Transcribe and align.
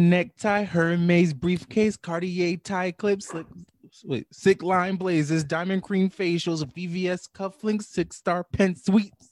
Armani 0.00 0.08
necktie, 0.08 0.64
Hermes 0.64 1.32
briefcase, 1.32 1.96
Cartier 1.96 2.56
tie 2.56 2.92
clips, 2.92 3.28
slick, 3.28 3.46
wait, 4.04 4.26
sick 4.32 4.62
line 4.62 4.96
blazes, 4.96 5.44
diamond 5.44 5.82
cream 5.82 6.10
facials, 6.10 6.64
VVS 6.64 7.28
cufflinks, 7.30 7.84
six 7.84 8.16
star 8.16 8.44
pen 8.44 8.76
sweeps. 8.76 9.30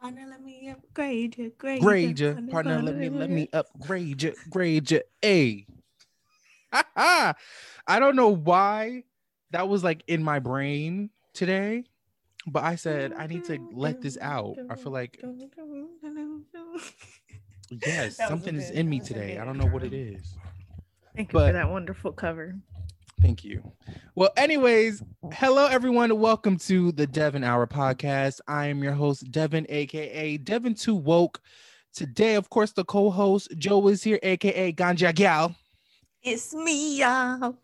Partner, 0.00 0.26
let 0.28 0.42
me 0.42 0.68
upgrade 0.68 1.36
you. 1.38 1.52
Grade, 1.58 1.80
Grade 1.80 2.20
ya, 2.20 2.34
partner, 2.50 2.80
let 2.82 2.96
me 2.96 3.08
let 3.08 3.30
me 3.30 3.48
upgrade 3.52 4.22
you, 4.22 4.34
grade 4.50 4.90
you. 4.90 5.02
A. 5.24 5.66
I 6.72 7.34
don't 7.88 8.16
know 8.16 8.28
why 8.28 9.04
that 9.52 9.68
was 9.68 9.82
like 9.82 10.04
in 10.06 10.22
my 10.22 10.38
brain 10.38 11.10
today, 11.32 11.84
but 12.46 12.62
I 12.64 12.76
said 12.76 13.12
I 13.16 13.26
need 13.26 13.44
to 13.46 13.58
let 13.72 14.02
this 14.02 14.18
out. 14.20 14.56
I 14.68 14.74
feel 14.76 14.92
like 14.92 15.22
yes, 17.70 18.16
something 18.16 18.56
is 18.56 18.70
in 18.70 18.88
me 18.88 19.00
today. 19.00 19.38
I 19.38 19.44
don't 19.44 19.58
know 19.58 19.66
what 19.66 19.82
it 19.84 19.92
is. 19.92 20.36
Thank 21.14 21.32
you 21.32 21.38
But- 21.38 21.48
for 21.48 21.52
that 21.54 21.70
wonderful 21.70 22.12
cover. 22.12 22.56
Thank 23.22 23.44
you. 23.44 23.72
Well, 24.14 24.30
anyways, 24.36 25.02
hello 25.32 25.66
everyone. 25.66 26.18
Welcome 26.20 26.58
to 26.58 26.92
the 26.92 27.06
Devin 27.06 27.44
Hour 27.44 27.66
podcast. 27.66 28.40
I 28.46 28.66
am 28.66 28.82
your 28.84 28.92
host, 28.92 29.30
Devin, 29.32 29.66
aka 29.70 30.36
Devin 30.36 30.74
Too 30.74 30.94
Woke. 30.94 31.40
Today, 31.94 32.34
of 32.34 32.50
course, 32.50 32.72
the 32.72 32.84
co-host 32.84 33.48
Joe 33.56 33.88
is 33.88 34.02
here, 34.02 34.18
aka 34.22 34.70
Ganja 34.72 35.14
Gal. 35.14 35.56
It's 36.22 36.54
me, 36.54 36.98
y'all. 36.98 37.56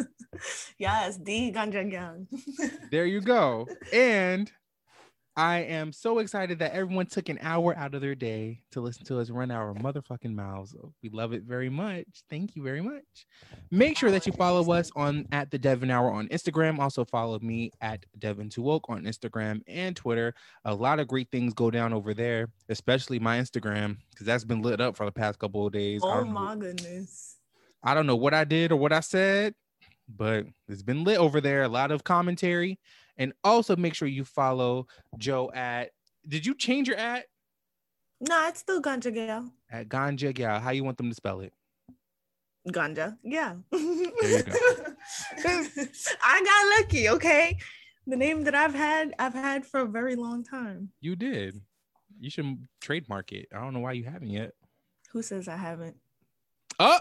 yes, 0.78 1.18
the 1.22 1.52
ganja 1.52 1.88
gang. 1.88 2.26
There 2.90 3.06
you 3.06 3.20
go. 3.20 3.68
And 3.92 4.50
I 5.34 5.60
am 5.60 5.92
so 5.92 6.18
excited 6.18 6.58
that 6.58 6.74
everyone 6.74 7.06
took 7.06 7.30
an 7.30 7.38
hour 7.40 7.74
out 7.76 7.94
of 7.94 8.02
their 8.02 8.14
day 8.14 8.60
to 8.72 8.82
listen 8.82 9.04
to 9.06 9.18
us 9.18 9.30
run 9.30 9.50
our 9.50 9.72
motherfucking 9.72 10.34
mouths. 10.34 10.76
We 11.02 11.08
love 11.08 11.32
it 11.32 11.44
very 11.44 11.70
much. 11.70 12.04
Thank 12.28 12.54
you 12.54 12.62
very 12.62 12.82
much. 12.82 13.26
Make 13.70 13.96
sure 13.96 14.10
that 14.10 14.26
you 14.26 14.32
follow 14.32 14.70
us 14.72 14.90
on 14.94 15.26
at 15.32 15.50
the 15.50 15.58
Devin 15.58 15.90
Hour 15.90 16.12
on 16.12 16.28
Instagram. 16.28 16.78
Also 16.78 17.06
follow 17.06 17.38
me 17.38 17.70
at 17.80 18.04
Devin 18.18 18.50
Too 18.50 18.60
Woke 18.60 18.84
on 18.90 19.04
Instagram 19.04 19.62
and 19.66 19.96
Twitter. 19.96 20.34
A 20.66 20.74
lot 20.74 21.00
of 21.00 21.08
great 21.08 21.30
things 21.32 21.54
go 21.54 21.70
down 21.70 21.94
over 21.94 22.12
there, 22.12 22.48
especially 22.68 23.18
my 23.18 23.38
Instagram, 23.38 23.96
because 24.10 24.26
that's 24.26 24.44
been 24.44 24.60
lit 24.60 24.82
up 24.82 24.98
for 24.98 25.06
the 25.06 25.12
past 25.12 25.38
couple 25.38 25.66
of 25.66 25.72
days. 25.72 26.02
Oh 26.04 26.24
know- 26.24 26.24
my 26.26 26.56
goodness. 26.56 27.38
I 27.82 27.94
don't 27.94 28.06
know 28.06 28.16
what 28.16 28.34
I 28.34 28.44
did 28.44 28.70
or 28.70 28.76
what 28.76 28.92
I 28.92 29.00
said, 29.00 29.54
but 30.08 30.44
it's 30.68 30.82
been 30.82 31.04
lit 31.04 31.18
over 31.18 31.40
there. 31.40 31.62
A 31.62 31.68
lot 31.68 31.90
of 31.90 32.04
commentary. 32.04 32.78
And 33.18 33.32
also 33.44 33.76
make 33.76 33.94
sure 33.94 34.08
you 34.08 34.24
follow 34.24 34.86
Joe 35.18 35.50
at 35.54 35.90
did 36.26 36.46
you 36.46 36.54
change 36.54 36.88
your 36.88 36.96
at? 36.96 37.26
No, 38.20 38.46
it's 38.46 38.60
still 38.60 38.80
ganja 38.80 39.12
gal. 39.12 39.52
At 39.70 39.88
Ganja 39.88 40.32
Gal. 40.32 40.60
How 40.60 40.70
you 40.70 40.84
want 40.84 40.96
them 40.96 41.08
to 41.08 41.14
spell 41.14 41.40
it? 41.40 41.52
Ganja. 42.68 43.16
Yeah. 43.24 43.54
go. 43.72 43.78
I 46.24 46.42
got 46.44 46.80
lucky, 46.80 47.08
okay? 47.08 47.58
The 48.06 48.16
name 48.16 48.44
that 48.44 48.54
I've 48.54 48.74
had, 48.74 49.12
I've 49.18 49.34
had 49.34 49.66
for 49.66 49.80
a 49.80 49.86
very 49.86 50.14
long 50.14 50.44
time. 50.44 50.90
You 51.00 51.16
did. 51.16 51.60
You 52.20 52.30
should 52.30 52.68
trademark 52.80 53.32
it. 53.32 53.48
I 53.52 53.60
don't 53.60 53.74
know 53.74 53.80
why 53.80 53.92
you 53.92 54.04
haven't 54.04 54.30
yet. 54.30 54.52
Who 55.12 55.22
says 55.22 55.48
I 55.48 55.56
haven't? 55.56 55.96
Oh, 56.78 57.00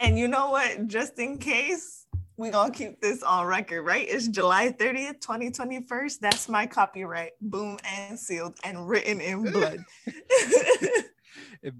And 0.00 0.18
you 0.18 0.26
know 0.26 0.50
what? 0.50 0.88
Just 0.88 1.18
in 1.20 1.38
case, 1.38 2.06
we 2.38 2.50
gonna 2.50 2.72
keep 2.72 3.00
this 3.00 3.22
on 3.24 3.46
record, 3.46 3.82
right? 3.82 4.06
It's 4.08 4.28
July 4.28 4.70
30th, 4.70 5.20
2021. 5.20 6.08
That's 6.20 6.48
my 6.48 6.66
copyright. 6.66 7.32
Boom 7.40 7.78
and 7.84 8.18
sealed 8.18 8.56
and 8.62 8.88
written 8.88 9.20
in 9.20 9.42
blood. 9.52 9.80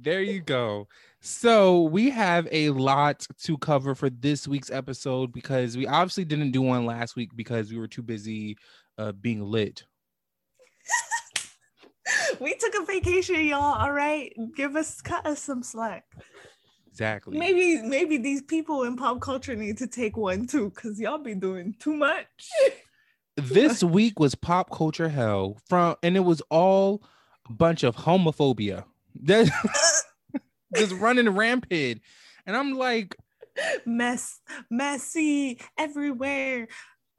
there 0.03 0.21
you 0.21 0.41
go. 0.41 0.89
So 1.21 1.83
we 1.83 2.11
have 2.11 2.49
a 2.51 2.71
lot 2.71 3.25
to 3.45 3.57
cover 3.57 3.95
for 3.95 4.11
this 4.11 4.49
week's 4.49 4.71
episode 4.71 5.33
because 5.33 5.77
we 5.77 5.87
obviously 5.87 6.25
didn't 6.25 6.51
do 6.51 6.63
one 6.63 6.85
last 6.85 7.15
week 7.15 7.31
because 7.37 7.71
we 7.71 7.79
were 7.79 7.89
too 7.89 8.03
busy 8.03 8.57
uh, 8.99 9.13
being 9.13 9.43
lit. 9.45 9.85
we 12.41 12.55
took 12.57 12.75
a 12.75 12.85
vacation, 12.85 13.47
y'all. 13.47 13.79
All 13.79 13.93
right. 13.93 14.33
Give 14.57 14.75
us 14.75 15.01
cut 15.01 15.25
us 15.25 15.41
some 15.41 15.63
slack. 15.63 16.05
Exactly. 16.99 17.39
Maybe, 17.39 17.81
maybe 17.81 18.19
these 18.19 18.43
people 18.43 18.83
in 18.83 18.97
pop 18.97 19.21
culture 19.21 19.55
need 19.55 19.79
to 19.79 19.87
take 19.87 20.17
one 20.17 20.49
too, 20.49 20.71
because 20.71 20.99
y'all 20.99 21.19
be 21.19 21.37
doing 21.37 21.77
too 21.79 21.95
much. 21.95 22.27
this 23.37 23.85
week 23.85 24.19
was 24.19 24.35
pop 24.35 24.69
culture 24.73 25.09
hell 25.09 25.57
from 25.69 25.95
and 26.03 26.17
it 26.17 26.25
was 26.25 26.43
all 26.51 27.05
a 27.49 27.53
bunch 27.53 27.85
of 27.85 27.95
homophobia 27.95 28.85
that 29.23 29.49
just 30.75 30.93
running 30.95 31.29
rampant 31.29 32.01
and 32.47 32.57
i'm 32.57 32.77
like 32.77 33.15
Mess, 33.87 34.41
messy 34.71 35.61
everywhere. 35.77 36.67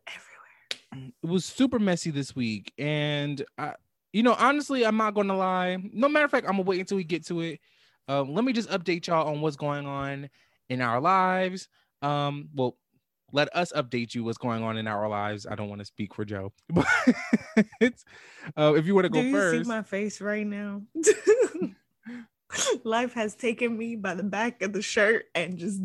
Everywhere. 0.07 1.11
it 1.23 1.27
was 1.27 1.45
super 1.45 1.79
messy 1.79 2.11
this 2.11 2.35
week 2.35 2.73
and 2.77 3.45
i 3.57 3.75
you 4.11 4.23
know 4.23 4.35
honestly 4.37 4.85
i'm 4.85 4.97
not 4.97 5.13
gonna 5.13 5.37
lie 5.37 5.77
no 5.93 6.09
matter 6.09 6.25
of 6.25 6.31
fact 6.31 6.45
i'm 6.47 6.53
gonna 6.53 6.63
wait 6.63 6.81
until 6.81 6.97
we 6.97 7.05
get 7.05 7.25
to 7.27 7.39
it 7.39 7.61
um, 8.09 8.33
let 8.33 8.43
me 8.43 8.51
just 8.51 8.69
update 8.69 9.07
y'all 9.07 9.29
on 9.29 9.39
what's 9.39 9.55
going 9.55 9.85
on 9.85 10.29
in 10.67 10.81
our 10.81 10.99
lives 10.99 11.69
um 12.01 12.49
well 12.53 12.77
let 13.31 13.55
us 13.55 13.71
update 13.73 14.13
you 14.13 14.23
what's 14.23 14.37
going 14.37 14.63
on 14.63 14.77
in 14.77 14.87
our 14.87 15.07
lives 15.07 15.47
i 15.49 15.55
don't 15.55 15.69
want 15.69 15.79
to 15.79 15.85
speak 15.85 16.13
for 16.13 16.25
joe 16.25 16.51
but 16.69 16.85
it's 17.79 18.03
uh, 18.57 18.73
if 18.75 18.85
you 18.85 18.95
want 18.95 19.05
to 19.05 19.09
go 19.09 19.21
Do 19.21 19.27
you 19.27 19.33
first 19.33 19.65
see 19.65 19.67
my 19.67 19.83
face 19.83 20.21
right 20.21 20.45
now? 20.45 20.81
Life 22.83 23.13
has 23.13 23.35
taken 23.35 23.77
me 23.77 23.95
by 23.95 24.15
the 24.15 24.23
back 24.23 24.61
of 24.61 24.73
the 24.73 24.81
shirt 24.81 25.25
and 25.35 25.57
just 25.57 25.81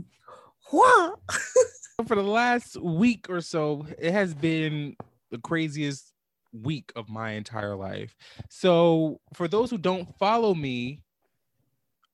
what? 0.70 1.18
for 2.06 2.14
the 2.16 2.22
last 2.22 2.80
week 2.80 3.26
or 3.28 3.40
so, 3.40 3.86
it 3.98 4.12
has 4.12 4.34
been 4.34 4.96
the 5.30 5.38
craziest 5.38 6.12
week 6.52 6.92
of 6.96 7.08
my 7.08 7.32
entire 7.32 7.76
life. 7.76 8.16
So, 8.48 9.20
for 9.34 9.46
those 9.48 9.70
who 9.70 9.78
don't 9.78 10.16
follow 10.18 10.54
me, 10.54 11.02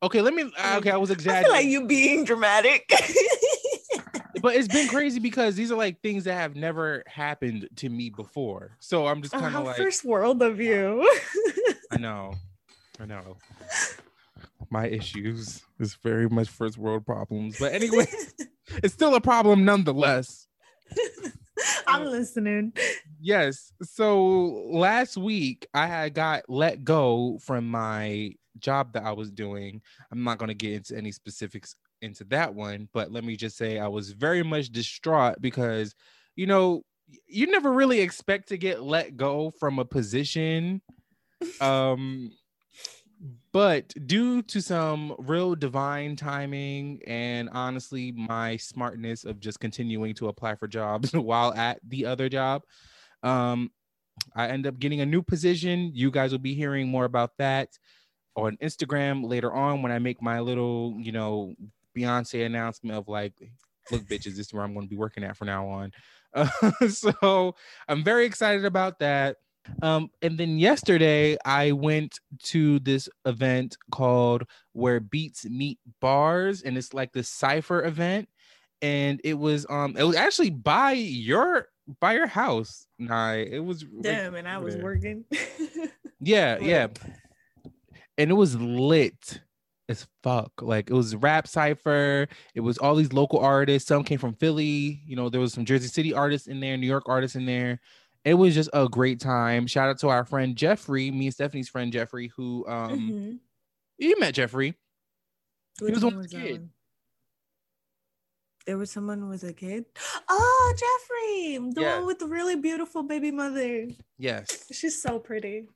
okay, 0.02 0.20
let 0.20 0.34
me. 0.34 0.50
Uh, 0.58 0.76
okay, 0.78 0.90
I 0.90 0.96
was 0.96 1.10
I 1.10 1.14
exaggerating, 1.14 1.50
like 1.50 1.66
you 1.66 1.86
being 1.86 2.24
dramatic. 2.24 2.90
but 4.42 4.56
it's 4.56 4.68
been 4.68 4.88
crazy 4.88 5.20
because 5.20 5.54
these 5.54 5.70
are 5.70 5.76
like 5.76 6.00
things 6.00 6.24
that 6.24 6.34
have 6.34 6.56
never 6.56 7.02
happened 7.06 7.68
to 7.76 7.88
me 7.88 8.10
before. 8.10 8.76
So 8.80 9.06
I'm 9.06 9.22
just 9.22 9.34
Oh, 9.34 9.40
kind 9.40 9.54
of 9.56 9.64
like, 9.64 9.76
first 9.76 10.04
world 10.04 10.42
of 10.42 10.60
you. 10.60 11.06
I 11.90 11.98
know, 11.98 12.34
I 13.00 13.06
know. 13.06 13.36
My 14.70 14.86
issues 14.86 15.62
is 15.78 15.94
very 15.96 16.28
much 16.28 16.48
first 16.48 16.78
world 16.78 17.04
problems, 17.04 17.58
but 17.58 17.72
anyway, 17.72 18.06
it's 18.82 18.94
still 18.94 19.14
a 19.14 19.20
problem 19.20 19.64
nonetheless. 19.64 20.46
I'm 21.86 22.06
listening. 22.06 22.72
Yes. 23.20 23.72
So 23.82 24.64
last 24.70 25.16
week 25.16 25.66
I 25.74 25.86
had 25.86 26.14
got 26.14 26.44
let 26.48 26.84
go 26.84 27.38
from 27.42 27.68
my 27.68 28.32
job 28.60 28.92
that 28.92 29.04
I 29.04 29.12
was 29.12 29.30
doing. 29.30 29.80
I'm 30.10 30.24
not 30.24 30.38
going 30.38 30.48
to 30.48 30.54
get 30.54 30.72
into 30.72 30.96
any 30.96 31.12
specifics 31.12 31.76
into 32.02 32.24
that 32.24 32.54
one, 32.54 32.88
but 32.92 33.12
let 33.12 33.24
me 33.24 33.36
just 33.36 33.56
say 33.56 33.78
I 33.78 33.88
was 33.88 34.12
very 34.12 34.42
much 34.42 34.70
distraught 34.70 35.40
because, 35.40 35.94
you 36.36 36.46
know, 36.46 36.82
you 37.26 37.46
never 37.46 37.72
really 37.72 38.00
expect 38.00 38.48
to 38.48 38.56
get 38.56 38.82
let 38.82 39.16
go 39.16 39.52
from 39.58 39.78
a 39.78 39.84
position. 39.84 40.82
Um, 41.62 42.32
but 43.52 43.92
due 44.06 44.42
to 44.42 44.62
some 44.62 45.14
real 45.18 45.54
divine 45.54 46.16
timing 46.16 47.00
and 47.06 47.48
honestly 47.52 48.12
my 48.12 48.56
smartness 48.56 49.24
of 49.24 49.40
just 49.40 49.60
continuing 49.60 50.14
to 50.14 50.28
apply 50.28 50.54
for 50.54 50.68
jobs 50.68 51.12
while 51.14 51.52
at 51.54 51.78
the 51.86 52.06
other 52.06 52.28
job 52.28 52.62
um 53.22 53.70
i 54.34 54.48
end 54.48 54.66
up 54.66 54.78
getting 54.78 55.00
a 55.00 55.06
new 55.06 55.22
position 55.22 55.90
you 55.94 56.10
guys 56.10 56.32
will 56.32 56.38
be 56.38 56.54
hearing 56.54 56.88
more 56.88 57.04
about 57.04 57.32
that 57.38 57.68
on 58.36 58.56
instagram 58.58 59.28
later 59.28 59.52
on 59.52 59.82
when 59.82 59.92
i 59.92 59.98
make 59.98 60.22
my 60.22 60.40
little 60.40 60.94
you 60.98 61.12
know 61.12 61.54
beyonce 61.96 62.46
announcement 62.46 62.96
of 62.96 63.08
like 63.08 63.34
look 63.90 64.02
bitches 64.02 64.36
this 64.36 64.46
is 64.46 64.54
where 64.54 64.62
i'm 64.62 64.72
going 64.72 64.86
to 64.86 64.90
be 64.90 64.96
working 64.96 65.24
at 65.24 65.36
from 65.36 65.46
now 65.46 65.66
on 65.66 65.92
uh, 66.34 66.48
so 66.88 67.54
i'm 67.88 68.04
very 68.04 68.24
excited 68.24 68.64
about 68.64 68.98
that 69.00 69.36
um, 69.82 70.10
and 70.22 70.38
then 70.38 70.58
yesterday 70.58 71.36
I 71.44 71.72
went 71.72 72.18
to 72.44 72.78
this 72.80 73.08
event 73.24 73.76
called 73.90 74.44
Where 74.72 75.00
Beats 75.00 75.44
Meet 75.44 75.78
Bars, 76.00 76.62
and 76.62 76.76
it's 76.78 76.94
like 76.94 77.12
the 77.12 77.22
cipher 77.22 77.84
event. 77.84 78.28
And 78.82 79.20
it 79.24 79.34
was 79.34 79.66
um 79.68 79.94
it 79.98 80.04
was 80.04 80.16
actually 80.16 80.50
by 80.50 80.92
your 80.92 81.68
by 82.00 82.14
your 82.14 82.26
house. 82.26 82.86
Nah, 82.98 83.32
it 83.32 83.62
was 83.62 83.84
Damn, 84.00 84.34
and 84.34 84.48
I 84.48 84.58
was 84.58 84.74
there. 84.74 84.84
working. 84.84 85.24
Yeah, 86.22 86.58
yeah. 86.58 86.88
And 88.20 88.30
it 88.30 88.34
was 88.34 88.54
lit 88.56 89.40
as 89.88 90.06
fuck. 90.22 90.52
Like 90.60 90.90
it 90.90 90.94
was 90.94 91.16
rap 91.16 91.48
cipher. 91.48 92.28
It 92.54 92.60
was 92.60 92.78
all 92.78 92.94
these 92.94 93.12
local 93.12 93.38
artists. 93.40 93.88
Some 93.88 94.04
came 94.04 94.18
from 94.18 94.34
Philly. 94.34 95.00
You 95.06 95.16
know, 95.16 95.28
there 95.30 95.40
was 95.40 95.52
some 95.54 95.64
Jersey 95.64 95.88
City 95.88 96.12
artists 96.12 96.46
in 96.46 96.60
there, 96.60 96.76
New 96.76 96.86
York 96.86 97.04
artists 97.08 97.34
in 97.36 97.46
there. 97.46 97.80
It 98.24 98.34
was 98.34 98.54
just 98.54 98.68
a 98.74 98.88
great 98.88 99.18
time. 99.20 99.66
Shout 99.66 99.88
out 99.88 99.98
to 100.00 100.08
our 100.10 100.24
friend 100.26 100.54
Jeffrey, 100.54 101.10
me 101.10 101.26
and 101.26 101.34
Stephanie's 101.34 101.70
friend 101.70 101.90
Jeffrey, 101.92 102.30
who 102.36 102.66
um 102.68 102.98
Mhm. 103.00 103.38
you 103.98 104.20
met 104.20 104.34
Jeffrey. 104.34 104.74
He 105.78 105.84
was 105.86 105.94
Which 105.94 106.02
one 106.14 106.22
the 106.22 106.28
kid. 106.28 106.68
There 108.66 108.76
was 108.76 108.90
someone 108.90 109.28
with 109.30 109.42
a 109.42 109.54
kid. 109.54 109.86
Oh, 110.28 110.74
Jeffrey, 110.76 111.72
the 111.72 111.80
Yeah. 111.80 111.96
one 111.98 112.06
with 112.06 112.18
the 112.18 112.26
really 112.28 112.56
beautiful 112.56 113.02
baby 113.02 113.30
mother. 113.30 113.88
Yes. 114.18 114.66
She's 114.70 115.00
so 115.02 115.18
pretty. 115.18 115.68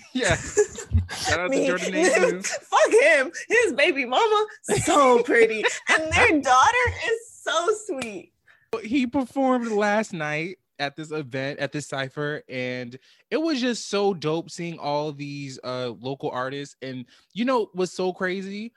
yes. 0.12 0.86
Shout 1.26 1.40
out 1.40 1.52
to 1.52 1.66
Jordan. 1.66 2.42
Fuck 2.42 2.92
him. 3.02 3.32
His 3.48 3.72
baby 3.74 4.04
mama, 4.04 4.46
so 4.62 5.22
pretty. 5.24 5.64
and 5.88 6.12
their 6.12 6.40
daughter 6.40 6.94
is 7.10 7.30
so 7.42 7.68
sweet. 7.86 8.32
He 8.82 9.06
performed 9.06 9.68
last 9.72 10.12
night 10.12 10.58
at 10.78 10.96
this 10.96 11.12
event 11.12 11.60
at 11.60 11.70
this 11.70 11.86
cipher 11.86 12.42
and 12.48 12.98
it 13.30 13.36
was 13.36 13.60
just 13.60 13.88
so 13.88 14.12
dope 14.14 14.50
seeing 14.50 14.78
all 14.80 15.12
these 15.12 15.60
uh 15.62 15.92
local 16.00 16.28
artists 16.30 16.74
and 16.82 17.04
you 17.34 17.44
know 17.44 17.68
what's 17.74 17.92
so 17.92 18.12
crazy 18.12 18.72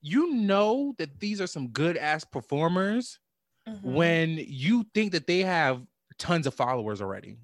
you 0.00 0.32
know 0.32 0.94
that 0.96 1.18
these 1.20 1.40
are 1.42 1.46
some 1.46 1.68
good 1.68 1.98
ass 1.98 2.24
performers 2.24 3.18
Mm-hmm. 3.66 3.94
when 3.94 4.36
you 4.46 4.84
think 4.92 5.12
that 5.12 5.26
they 5.26 5.40
have 5.40 5.80
tons 6.18 6.46
of 6.46 6.52
followers 6.52 7.00
already 7.00 7.36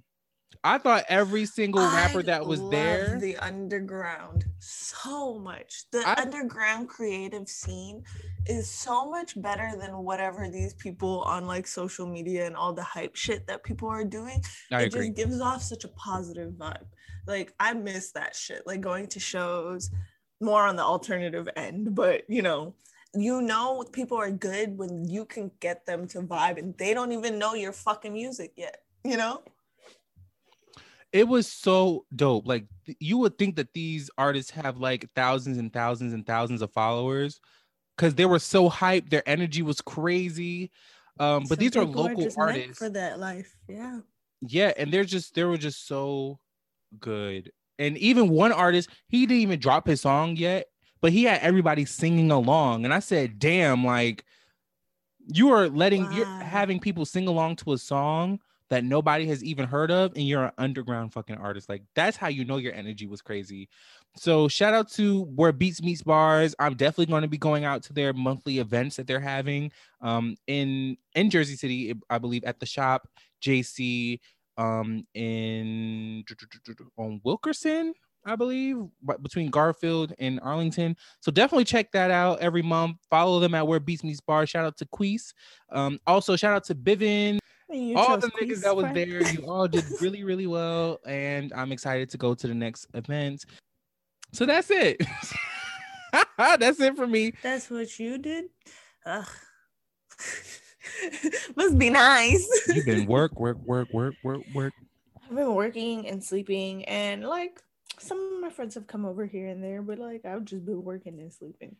i 0.64 0.76
thought 0.78 1.04
every 1.08 1.46
single 1.46 1.80
rapper 1.82 2.20
I 2.20 2.22
that 2.22 2.46
was 2.46 2.60
love 2.60 2.70
there 2.70 3.18
The 3.20 3.36
underground 3.36 4.44
so 4.58 5.38
much. 5.38 5.90
The 5.90 6.02
I- 6.06 6.22
underground 6.22 6.88
creative 6.88 7.48
scene 7.48 8.04
is 8.46 8.68
so 8.70 9.10
much 9.10 9.40
better 9.40 9.72
than 9.78 9.96
whatever 10.04 10.48
these 10.50 10.74
people 10.74 11.22
on 11.22 11.46
like 11.46 11.66
social 11.66 12.06
media 12.06 12.46
and 12.46 12.56
all 12.56 12.72
the 12.72 12.82
hype 12.82 13.16
shit 13.16 13.46
that 13.46 13.62
people 13.64 13.88
are 13.88 14.04
doing. 14.04 14.42
i 14.70 14.82
it 14.82 14.86
agree 14.86 15.06
just 15.08 15.16
gives 15.16 15.40
off 15.40 15.62
such 15.62 15.84
a 15.84 15.88
positive 15.88 16.52
vibe. 16.52 16.86
Like 17.26 17.54
I 17.58 17.72
miss 17.74 18.12
that 18.12 18.34
shit. 18.36 18.66
Like 18.66 18.80
going 18.80 19.06
to 19.08 19.20
shows 19.20 19.90
more 20.40 20.66
on 20.66 20.76
the 20.76 20.82
alternative 20.82 21.48
end, 21.56 21.94
but 21.94 22.22
you 22.28 22.42
know, 22.42 22.74
you 23.14 23.40
know 23.42 23.84
people 23.92 24.16
are 24.18 24.30
good 24.30 24.76
when 24.76 25.04
you 25.08 25.24
can 25.24 25.50
get 25.60 25.86
them 25.86 26.06
to 26.08 26.20
vibe 26.22 26.58
and 26.58 26.76
they 26.78 26.94
don't 26.94 27.12
even 27.12 27.38
know 27.38 27.54
your 27.54 27.72
fucking 27.72 28.12
music 28.12 28.52
yet, 28.56 28.82
you 29.04 29.16
know? 29.16 29.42
It 31.12 31.26
was 31.26 31.46
so 31.46 32.04
dope. 32.14 32.46
Like 32.46 32.66
th- 32.86 32.98
you 33.00 33.18
would 33.18 33.38
think 33.38 33.56
that 33.56 33.72
these 33.72 34.10
artists 34.16 34.50
have 34.52 34.78
like 34.78 35.08
thousands 35.14 35.58
and 35.58 35.72
thousands 35.72 36.12
and 36.12 36.26
thousands 36.26 36.62
of 36.62 36.72
followers 36.72 37.40
because 37.96 38.14
they 38.14 38.26
were 38.26 38.38
so 38.38 38.70
hyped. 38.70 39.10
Their 39.10 39.28
energy 39.28 39.62
was 39.62 39.80
crazy. 39.80 40.70
Um, 41.18 41.40
but 41.42 41.50
Some 41.50 41.58
these 41.58 41.76
are 41.76 41.84
local 41.84 42.22
just 42.24 42.38
meant 42.38 42.50
artists. 42.50 42.78
for 42.78 42.88
that 42.90 43.18
life. 43.18 43.54
Yeah. 43.68 44.00
Yeah, 44.42 44.72
and 44.78 44.90
they're 44.90 45.04
just 45.04 45.34
they 45.34 45.44
were 45.44 45.58
just 45.58 45.86
so 45.86 46.38
good. 46.98 47.52
And 47.78 47.98
even 47.98 48.28
one 48.28 48.52
artist, 48.52 48.90
he 49.08 49.26
didn't 49.26 49.42
even 49.42 49.60
drop 49.60 49.86
his 49.86 50.00
song 50.00 50.36
yet, 50.36 50.66
but 51.00 51.12
he 51.12 51.24
had 51.24 51.40
everybody 51.40 51.84
singing 51.84 52.30
along. 52.30 52.84
And 52.84 52.94
I 52.94 53.00
said, 53.00 53.38
damn, 53.38 53.84
like 53.84 54.24
you 55.26 55.50
are 55.52 55.68
letting 55.68 56.10
you're 56.12 56.26
having 56.26 56.80
people 56.80 57.04
sing 57.04 57.28
along 57.28 57.56
to 57.56 57.72
a 57.72 57.78
song 57.78 58.40
that 58.70 58.84
nobody 58.84 59.26
has 59.26 59.44
even 59.44 59.66
heard 59.66 59.90
of, 59.90 60.12
and 60.14 60.26
you're 60.26 60.44
an 60.44 60.52
underground 60.56 61.12
fucking 61.12 61.36
artist. 61.36 61.68
Like 61.68 61.82
that's 61.94 62.16
how 62.16 62.28
you 62.28 62.44
know 62.44 62.56
your 62.56 62.72
energy 62.72 63.06
was 63.06 63.20
crazy. 63.20 63.68
So 64.16 64.48
shout 64.48 64.74
out 64.74 64.90
to 64.92 65.24
where 65.24 65.52
Beats 65.52 65.82
Meets 65.82 66.02
Bars. 66.02 66.54
I'm 66.58 66.74
definitely 66.74 67.06
going 67.06 67.22
to 67.22 67.28
be 67.28 67.38
going 67.38 67.64
out 67.64 67.82
to 67.84 67.92
their 67.92 68.12
monthly 68.12 68.58
events 68.58 68.96
that 68.96 69.06
they're 69.06 69.20
having 69.20 69.72
um 70.00 70.36
in 70.46 70.96
in 71.14 71.30
Jersey 71.30 71.56
City, 71.56 71.94
I 72.08 72.18
believe 72.18 72.44
at 72.44 72.60
the 72.60 72.66
shop, 72.66 73.08
JC 73.42 74.20
um 74.56 75.04
in 75.14 76.24
on 76.96 77.20
Wilkerson, 77.24 77.92
I 78.24 78.36
believe, 78.36 78.76
between 79.22 79.50
Garfield 79.50 80.14
and 80.20 80.38
Arlington. 80.42 80.96
So 81.20 81.32
definitely 81.32 81.64
check 81.64 81.90
that 81.92 82.12
out 82.12 82.38
every 82.40 82.62
month. 82.62 82.98
Follow 83.10 83.40
them 83.40 83.54
at 83.54 83.66
Where 83.66 83.80
Beats 83.80 84.04
Meets 84.04 84.20
Bar. 84.20 84.46
Shout 84.46 84.64
out 84.64 84.76
to 84.78 84.86
Queese. 84.86 85.34
Um, 85.72 85.98
also 86.06 86.36
shout 86.36 86.54
out 86.54 86.64
to 86.64 86.74
Bivin. 86.76 87.40
All 87.96 88.18
the 88.18 88.30
niggas 88.40 88.62
that 88.62 88.74
was 88.74 88.86
there, 88.92 89.22
you 89.32 89.46
all 89.46 89.68
did 89.68 89.84
really, 90.00 90.24
really 90.24 90.46
well, 90.46 90.98
and 91.06 91.52
I'm 91.52 91.70
excited 91.72 92.10
to 92.10 92.18
go 92.18 92.34
to 92.34 92.46
the 92.46 92.54
next 92.54 92.86
event. 92.94 93.44
So 94.32 94.44
that's 94.46 94.70
it. 94.70 95.00
that's 96.38 96.80
it 96.80 96.96
for 96.96 97.06
me. 97.06 97.32
That's 97.42 97.70
what 97.70 97.98
you 97.98 98.18
did? 98.18 98.46
Ugh. 99.06 99.26
Must 101.56 101.78
be 101.78 101.90
nice. 101.90 102.46
You've 102.68 102.86
been 102.86 103.06
work, 103.06 103.38
work, 103.38 103.58
work, 103.64 103.88
work, 103.92 104.14
work, 104.24 104.42
work. 104.54 104.72
I've 105.28 105.36
been 105.36 105.54
working 105.54 106.08
and 106.08 106.22
sleeping, 106.22 106.84
and 106.86 107.24
like 107.24 107.62
some 107.98 108.18
of 108.18 108.40
my 108.40 108.50
friends 108.50 108.74
have 108.74 108.86
come 108.86 109.04
over 109.04 109.26
here 109.26 109.46
and 109.46 109.62
there, 109.62 109.82
but 109.82 109.98
like 109.98 110.24
I've 110.24 110.44
just 110.44 110.64
been 110.64 110.82
working 110.82 111.20
and 111.20 111.32
sleeping, 111.32 111.76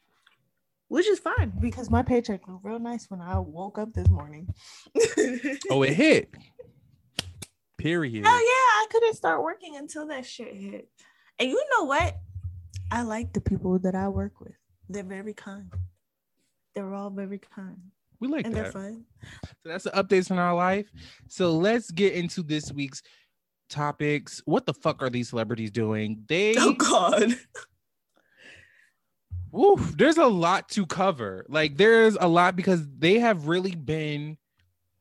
which 0.91 1.07
is 1.07 1.21
fine 1.21 1.53
because 1.61 1.89
my 1.89 2.03
paycheck 2.03 2.47
was 2.49 2.59
real 2.65 2.81
nice 2.81 3.09
when 3.09 3.21
I 3.21 3.39
woke 3.39 3.79
up 3.79 3.93
this 3.95 4.09
morning. 4.09 4.49
Oh, 5.71 5.83
it 5.85 5.95
hit. 5.95 6.35
Period. 7.79 8.25
Hell 8.27 8.35
yeah, 8.35 8.41
I 8.43 8.87
couldn't 8.91 9.15
start 9.15 9.43
working 9.43 9.77
until 9.77 10.09
that 10.09 10.27
shit 10.27 10.53
hit. 10.55 10.89
And 11.39 11.49
you 11.49 11.65
know 11.79 11.85
what? 11.85 12.17
I 12.91 13.03
like 13.03 13.33
the 13.33 13.41
people 13.41 13.79
that 13.79 13.95
I 13.95 14.09
work 14.09 14.41
with. 14.41 14.53
They're 14.89 15.05
very 15.05 15.33
kind. 15.33 15.73
They're 16.75 16.93
all 16.93 17.11
very 17.11 17.39
kind. 17.39 17.77
We 18.19 18.27
like 18.27 18.45
And 18.45 18.55
that. 18.55 18.65
they're 18.65 18.73
fun. 18.73 19.05
So 19.63 19.69
that's 19.69 19.85
the 19.85 19.91
updates 19.91 20.31
in 20.33 20.39
our 20.39 20.55
life. 20.55 20.91
So 21.29 21.53
let's 21.57 21.91
get 21.93 22.15
into 22.15 22.43
this 22.43 22.73
week's 22.73 23.01
topics. 23.71 24.43
What 24.45 24.67
the 24.67 24.75
fuck 24.75 25.03
are 25.03 25.09
these 25.11 25.29
celebrities 25.31 25.71
doing? 25.71 26.25
They 26.29 26.55
Oh 26.59 26.73
god. 26.75 27.37
Woof, 29.53 29.97
there's 29.97 30.17
a 30.17 30.27
lot 30.27 30.69
to 30.71 30.87
cover. 30.87 31.45
Like 31.49 31.77
there's 31.77 32.17
a 32.21 32.29
lot 32.29 32.57
because 32.57 32.87
they 32.99 33.19
have 33.19 33.49
really 33.49 33.75
been 33.75 34.39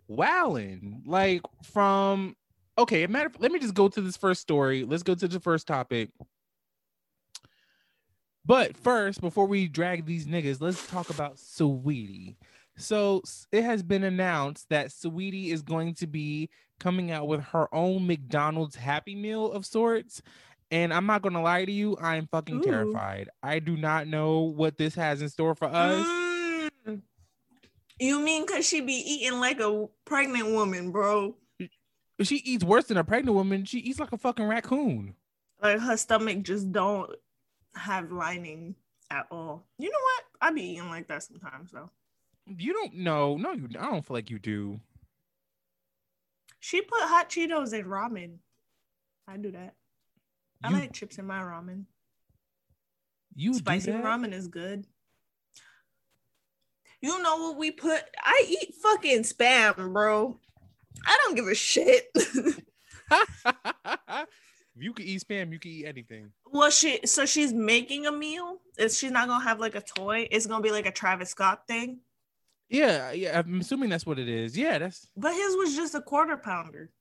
wowing. 0.08 1.04
Like 1.06 1.42
from 1.64 2.36
okay, 2.78 3.06
matter 3.08 3.32
let 3.40 3.52
me 3.52 3.60
just 3.60 3.74
go 3.74 3.88
to 3.88 4.02
this 4.02 4.18
first 4.18 4.42
story. 4.42 4.84
Let's 4.84 5.04
go 5.04 5.16
to 5.16 5.28
the 5.28 5.40
first 5.40 5.68
topic. 5.68 6.10
But 8.46 8.76
first, 8.76 9.22
before 9.22 9.46
we 9.46 9.68
drag 9.68 10.06
these 10.06 10.26
niggas, 10.26 10.60
let's 10.60 10.88
talk 10.88 11.12
about 11.12 11.36
Saweetie. 11.36 12.36
So 12.78 13.22
it 13.52 13.64
has 13.64 13.84
been 13.84 14.04
announced 14.04 14.70
that 14.70 14.88
Saweetie 14.88 15.52
is 15.52 15.62
going 15.62 15.94
to 15.96 16.08
be 16.08 16.50
coming 16.80 17.12
out 17.12 17.28
with 17.28 17.42
her 17.42 17.74
own 17.76 18.08
McDonald's 18.08 18.78
Happy 18.78 19.14
Meal 19.14 19.52
of 19.52 19.66
sorts. 19.66 20.22
And 20.72 20.94
I'm 20.94 21.06
not 21.06 21.22
gonna 21.22 21.42
lie 21.42 21.66
to 21.66 21.72
you, 21.72 21.98
I 22.00 22.18
am 22.18 22.28
fucking 22.28 22.58
Ooh. 22.58 22.64
terrified. 22.64 23.30
I 23.42 23.60
do 23.60 23.76
not 23.76 24.08
know 24.08 24.42
what 24.42 24.78
this 24.78 24.96
has 24.96 25.22
in 25.22 25.30
store 25.30 25.56
for 25.56 25.68
us. 25.68 26.06
Mm. 26.06 27.02
You 28.00 28.20
mean 28.20 28.46
cause 28.48 28.66
she 28.66 28.82
be 28.82 28.94
eating 28.94 29.40
like 29.40 29.60
a 29.60 29.88
pregnant 30.06 30.52
woman, 30.52 30.92
bro? 30.92 31.36
She 32.22 32.38
eats 32.38 32.64
worse 32.64 32.86
than 32.86 32.98
a 32.98 33.04
pregnant 33.04 33.36
woman. 33.36 33.66
She 33.66 33.80
eats 33.80 34.00
like 34.00 34.12
a 34.12 34.18
fucking 34.18 34.46
raccoon. 34.46 35.16
Like 35.62 35.80
her 35.80 35.98
stomach 35.98 36.44
just 36.44 36.72
don't 36.72 37.10
have 37.76 38.12
lining 38.12 38.76
at 39.10 39.28
all. 39.32 39.66
You 39.78 39.90
know 39.90 39.98
what? 40.02 40.24
I 40.42 40.52
be 40.52 40.64
eating 40.64 40.90
like 40.90 41.08
that 41.08 41.24
sometimes 41.24 41.72
though. 41.72 41.90
You 42.46 42.74
don't 42.74 42.96
know. 42.96 43.38
No, 43.38 43.52
you 43.54 43.70
I 43.80 43.90
don't 43.90 44.06
feel 44.06 44.16
like 44.16 44.30
you 44.30 44.40
do. 44.40 44.80
She 46.60 46.82
put 46.82 47.02
hot 47.02 47.30
Cheetos 47.30 47.74
in 47.74 47.86
ramen. 47.86 48.38
I 49.28 49.38
do 49.38 49.52
that. 49.52 49.76
I 50.64 50.70
You, 50.70 50.76
like 50.76 50.94
chips 50.94 51.18
in 51.18 51.26
my 51.26 51.40
ramen. 51.40 51.86
you 53.36 53.54
Spicy 53.54 53.92
ramen 53.92 54.34
is 54.34 54.48
good. 54.48 54.86
You 57.02 57.22
know 57.24 57.38
what 57.38 57.58
we 57.58 57.72
put? 57.72 58.02
I 58.22 58.46
eat 58.48 58.76
fucking 58.84 59.24
spam, 59.24 59.94
bro. 59.94 60.38
I 61.06 61.18
don't 61.24 61.36
give 61.36 61.48
a 61.48 61.56
shit. 61.56 62.10
if 62.14 62.60
you 64.76 64.94
can 64.94 65.06
eat 65.06 65.24
spam, 65.26 65.54
you 65.54 65.60
can 65.60 65.72
eat 65.72 65.86
anything. 65.86 66.32
well, 66.52 66.70
she 66.70 67.00
so 67.06 67.26
she's 67.26 67.54
making 67.54 68.06
a 68.06 68.12
meal. 68.12 68.58
Is 68.78 68.98
she's 68.98 69.12
not 69.12 69.30
gonna 69.30 69.44
have 69.44 69.60
like 69.62 69.76
a 69.76 69.82
toy? 69.82 70.28
It's 70.30 70.46
gonna 70.46 70.62
be 70.64 70.72
like 70.72 70.86
a 70.88 70.92
Travis 70.92 71.30
Scott 71.30 71.68
thing. 71.68 72.00
Yeah, 72.68 73.12
yeah. 73.12 73.40
I'm 73.40 73.62
assuming 73.62 73.90
that's 73.90 74.06
what 74.06 74.20
it 74.20 74.28
is. 74.28 74.58
Yeah, 74.58 74.78
that's 74.78 75.10
But 75.16 75.34
his 75.34 75.56
was 75.56 75.76
just 75.76 75.96
a 75.96 76.02
quarter 76.02 76.36
pounder. 76.38 76.92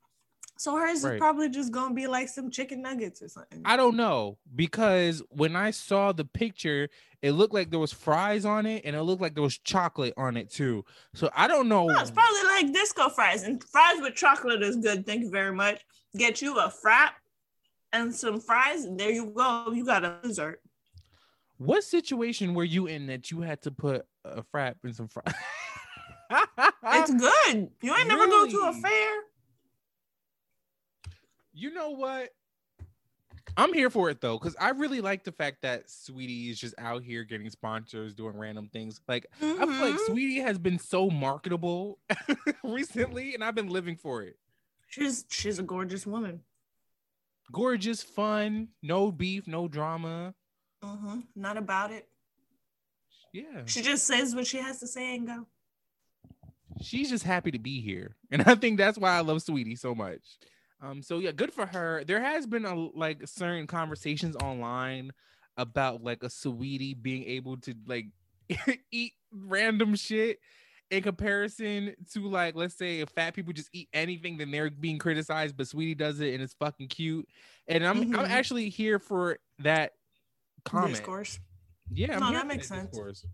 So 0.59 0.75
hers 0.75 1.05
Right. 1.05 1.15
is 1.15 1.19
probably 1.21 1.49
just 1.49 1.71
gonna 1.71 1.95
be 1.95 2.09
like 2.09 2.29
some 2.29 2.50
chicken 2.50 2.83
nuggets 2.83 3.23
or 3.23 3.29
something. 3.29 3.62
I 3.65 3.77
don't 3.77 3.97
know 3.97 4.38
because 4.57 5.23
when 5.31 5.55
I 5.55 5.71
saw 5.71 6.11
the 6.11 6.25
picture, 6.25 6.88
it 7.23 7.33
looked 7.33 7.55
like 7.55 7.71
there 7.71 7.79
was 7.79 7.93
fries 7.93 8.45
on 8.45 8.67
it 8.67 8.85
and 8.85 8.97
it 8.97 9.03
looked 9.03 9.23
like 9.23 9.35
there 9.35 9.43
was 9.43 9.57
chocolate 9.57 10.15
on 10.17 10.37
it 10.37 10.50
too. 10.50 10.85
So 11.15 11.31
I 11.35 11.47
don't 11.47 11.69
know. 11.69 11.87
No, 11.87 12.00
it's 12.00 12.11
probably 12.11 12.43
like 12.43 12.73
disco 12.73 13.09
fries, 13.09 13.45
and 13.45 13.62
fries 13.62 14.00
with 14.00 14.17
chocolate 14.17 14.62
is 14.62 14.77
good. 14.77 15.07
Thank 15.07 15.23
you 15.23 15.31
very 15.31 15.55
much. 15.55 15.81
Get 16.17 16.43
you 16.43 16.59
a 16.59 16.69
frap 16.69 17.11
and 17.93 18.12
some 18.12 18.41
fries, 18.41 18.85
and 18.85 18.99
there 18.99 19.12
you 19.12 19.27
go. 19.27 19.71
You 19.73 19.85
got 19.85 20.05
a 20.05 20.19
dessert. 20.25 20.61
What 21.59 21.85
situation 21.85 22.53
were 22.53 22.65
you 22.65 22.88
in 22.88 23.07
that 23.07 23.31
you 23.31 23.43
had 23.43 23.62
to 23.62 23.71
put 23.71 24.07
a 24.25 24.43
frap 24.43 24.75
in 24.83 24.93
some 24.93 25.07
fries? 25.07 25.35
It's 26.91 27.11
good. 27.11 27.71
You 27.83 27.95
ain't 27.95 28.09
never 28.09 28.27
go 28.27 28.47
to 28.47 28.59
a 28.69 28.73
fair. 28.73 29.15
You 31.59 31.75
know 31.75 31.91
what? 31.91 32.31
I'm 33.57 33.75
here 33.75 33.91
for 33.91 34.09
it 34.11 34.21
though, 34.21 34.38
because 34.38 34.55
I 34.61 34.71
really 34.71 35.00
like 35.00 35.25
the 35.25 35.33
fact 35.33 35.62
that 35.62 35.88
Saweetie 35.88 36.53
is 36.53 36.61
just 36.61 36.77
out 36.79 37.03
here 37.03 37.25
getting 37.25 37.50
sponsors, 37.50 38.15
doing 38.15 38.37
random 38.37 38.69
things. 38.73 39.00
Like 39.09 39.27
mm-hmm. 39.43 39.61
I 39.61 39.67
feel 39.67 39.91
like 39.91 40.00
mm-hmm. 40.00 40.47
Has 40.47 40.57
been 40.57 40.79
so 40.79 41.11
marketable 41.11 41.99
recently, 42.65 43.35
and 43.35 43.43
I've 43.43 43.57
been 43.57 43.71
living 43.71 43.97
for 43.97 44.23
it. 44.23 44.37
She's 44.87 45.25
she's 45.31 45.59
a 45.59 45.65
gorgeous 45.65 46.07
woman. 46.07 46.43
Gorgeous, 47.50 48.05
fun, 48.05 48.69
no 48.81 49.11
beef, 49.11 49.49
no 49.49 49.67
drama. 49.67 50.35
Uh-huh. 50.81 51.17
Not 51.35 51.57
about 51.57 51.91
it. 51.91 52.07
Yeah. 53.33 53.62
She 53.65 53.83
just 53.83 54.07
says 54.07 54.33
what 54.33 54.47
she 54.47 54.59
has 54.59 54.79
to 54.79 54.87
say 54.87 55.17
and 55.17 55.27
go. 55.27 55.47
She's 56.81 57.11
just 57.11 57.25
happy 57.25 57.50
to 57.50 57.59
be 57.59 57.81
here. 57.81 58.15
And 58.31 58.43
I 58.43 58.55
think 58.55 58.79
that's 58.79 58.97
why 58.97 59.17
I 59.17 59.23
love 59.23 59.38
Saweetie 59.38 59.79
so 59.79 59.93
much. 59.95 60.21
Um, 60.80 61.02
so 61.02 61.18
yeah, 61.18 61.32
good 61.32 61.52
for 61.52 61.66
her. 61.66 62.04
There 62.04 62.20
has 62.20 62.47
been 62.47 62.64
a 62.64 62.75
like 62.75 63.26
certain 63.26 63.66
conversations 63.66 64.37
online 64.37 65.12
about 65.56 66.02
like 66.02 66.23
a 66.23 66.28
Saweetie 66.28 67.00
being 67.00 67.25
able 67.25 67.56
to 67.58 67.75
like 67.87 68.06
eat 68.92 69.12
random 69.32 69.94
shit 69.97 70.38
in 70.90 71.02
comparison 71.02 71.94
to 72.12 72.26
like 72.28 72.54
let's 72.54 72.75
say 72.75 73.00
if 73.00 73.11
fat 73.11 73.35
people 73.35 73.52
just 73.52 73.68
eat 73.73 73.88
anything 73.92 74.38
then 74.38 74.50
they're 74.50 74.70
being 74.70 74.99
criticized 74.99 75.56
but 75.56 75.66
Saweetie 75.66 75.97
does 75.97 76.20
it 76.20 76.32
and 76.32 76.42
it's 76.42 76.54
fucking 76.54 76.88
cute 76.88 77.28
and 77.66 77.87
i'm 77.87 78.00
mm-hmm. 78.00 78.18
i'm 78.18 78.25
actually 78.25 78.70
here 78.70 78.99
for 78.99 79.38
that 79.58 79.92
comment 80.64 80.94
discourse 80.94 81.38
yeah 81.90 82.14
I'm 82.14 82.20
no 82.20 82.32
that 82.32 82.47
makes 82.47 82.68
sense 82.68 82.88
discourse. 82.88 83.26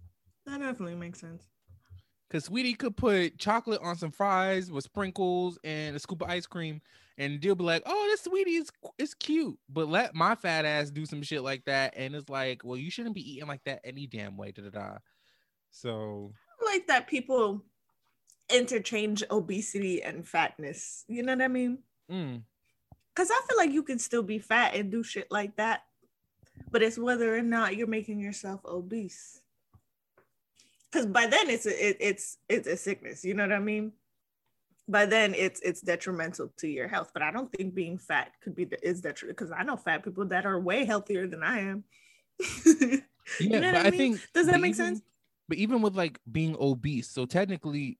that 0.47 0.59
definitely 0.59 0.97
makes 0.97 1.21
sense 1.21 1.45
because 2.35 2.49
Saweetie 2.49 2.77
could 2.77 2.97
put 2.97 3.39
chocolate 3.39 3.81
on 3.81 3.95
some 3.95 4.11
fries 4.11 4.69
with 4.73 4.83
sprinkles 4.83 5.57
and 5.63 5.95
a 5.95 6.01
scoop 6.01 6.21
of 6.21 6.29
ice 6.29 6.47
cream 6.47 6.81
and 7.17 7.41
they'll 7.41 7.55
be 7.55 7.63
like, 7.63 7.85
"Oh, 7.87 8.09
this 8.11 8.27
Saweetie 8.27 8.61
is 8.61 8.73
it's 8.99 9.15
cute," 9.15 9.57
but 9.69 9.87
let 9.87 10.17
my 10.17 10.35
fat 10.35 10.65
ass 10.65 10.91
do 10.91 11.07
some 11.07 11.23
shit 11.23 11.45
like 11.45 11.65
that, 11.67 11.95
and 11.97 12.13
it's 12.13 12.29
like, 12.29 12.65
well, 12.65 12.77
you 12.77 12.91
shouldn't 12.91 13.15
be 13.15 13.35
eating 13.35 13.47
like 13.47 13.63
that 13.67 13.83
any 13.85 14.09
damn 14.09 14.37
way. 14.37 14.51
Da 14.51 14.65
da 14.65 14.71
da. 14.71 14.99
So 15.71 16.33
I 16.61 16.65
like 16.65 16.89
that 16.89 17.07
people 17.07 17.63
interchange 18.53 19.23
obesity 19.31 20.03
and 20.03 20.27
fatness. 20.27 21.05
You 21.07 21.23
know 21.23 21.35
what 21.35 21.43
I 21.43 21.49
mean? 21.49 21.79
Mm. 22.11 22.43
Cause 23.15 23.31
I 23.31 23.41
feel 23.47 23.59
like 23.59 23.71
you 23.71 23.85
can 23.85 24.01
still 24.01 24.25
be 24.25 24.41
fat 24.41 24.75
and 24.75 24.91
do 24.91 25.05
shit 25.05 25.29
like 25.31 25.55
that, 25.55 25.85
but 26.73 26.83
it's 26.83 26.99
whether 26.99 27.37
or 27.37 27.43
not 27.43 27.77
you're 27.77 27.87
making 27.87 28.19
yourself 28.19 28.61
obese. 28.65 29.41
Cause 30.95 31.07
by 31.07 31.27
then 31.27 31.51
it's 31.51 31.67
a, 31.67 31.89
it, 31.89 31.97
it's 32.01 32.39
it's 32.49 32.69
a 32.69 32.77
sickness. 32.77 33.25
You 33.25 33.35
know 33.35 33.43
what 33.43 33.53
I 33.53 33.59
mean? 33.59 33.93
by 34.89 35.07
then 35.07 35.35
it's 35.35 35.61
it's 35.61 35.81
detrimental 35.81 36.53
to 36.59 36.69
your 36.69 36.89
health. 36.89 37.11
But 37.13 37.23
I 37.23 37.31
don't 37.31 37.51
think 37.53 37.75
being 37.75 37.99
fat 37.99 38.33
could 38.43 38.55
be 38.55 38.69
is 38.83 39.01
detrimental 39.01 39.45
because 39.45 39.53
I 39.53 39.63
know 39.63 39.77
fat 39.77 40.05
people 40.05 40.27
that 40.27 40.47
are 40.47 40.61
way 40.61 40.85
healthier 40.85 41.27
than 41.27 41.43
I 41.43 41.61
am. 41.61 41.85
yeah, 42.67 42.99
you 43.41 43.49
know 43.61 43.73
but 43.73 43.87
I, 43.87 43.91
mean? 43.91 43.99
think 43.99 44.29
does 44.35 44.47
that 44.47 44.61
make 44.61 44.75
even, 44.75 44.87
sense? 44.87 45.03
But 45.49 45.59
even 45.59 45.83
with 45.83 45.95
like 45.95 46.19
being 46.31 46.57
obese, 46.59 47.09
so 47.09 47.27
technically, 47.27 47.99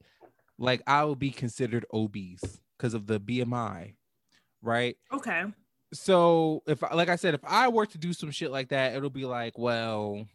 like 0.59 0.83
I 0.87 1.05
will 1.05 1.17
be 1.17 1.31
considered 1.31 1.87
obese 1.93 2.43
because 2.77 2.95
of 2.95 3.07
the 3.07 3.19
BMI, 3.19 3.95
right? 4.61 4.97
Okay. 5.13 5.45
So 5.95 6.63
if 6.67 6.83
like 6.83 7.09
I 7.09 7.17
said, 7.17 7.35
if 7.35 7.45
I 7.45 7.69
were 7.69 7.87
to 7.87 7.99
do 7.99 8.13
some 8.13 8.31
shit 8.31 8.51
like 8.51 8.69
that, 8.71 8.95
it'll 8.95 9.11
be 9.11 9.25
like, 9.25 9.57
well, 9.57 10.27